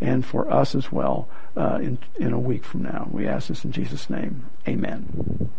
and 0.00 0.24
for 0.24 0.50
us 0.50 0.74
as 0.74 0.90
well 0.90 1.28
uh, 1.56 1.78
in 1.82 1.98
in 2.16 2.32
a 2.32 2.38
week 2.38 2.64
from 2.64 2.82
now. 2.82 3.08
We 3.10 3.26
ask 3.26 3.48
this 3.48 3.64
in 3.64 3.72
Jesus' 3.72 4.08
name. 4.08 4.46
Amen. 4.66 5.50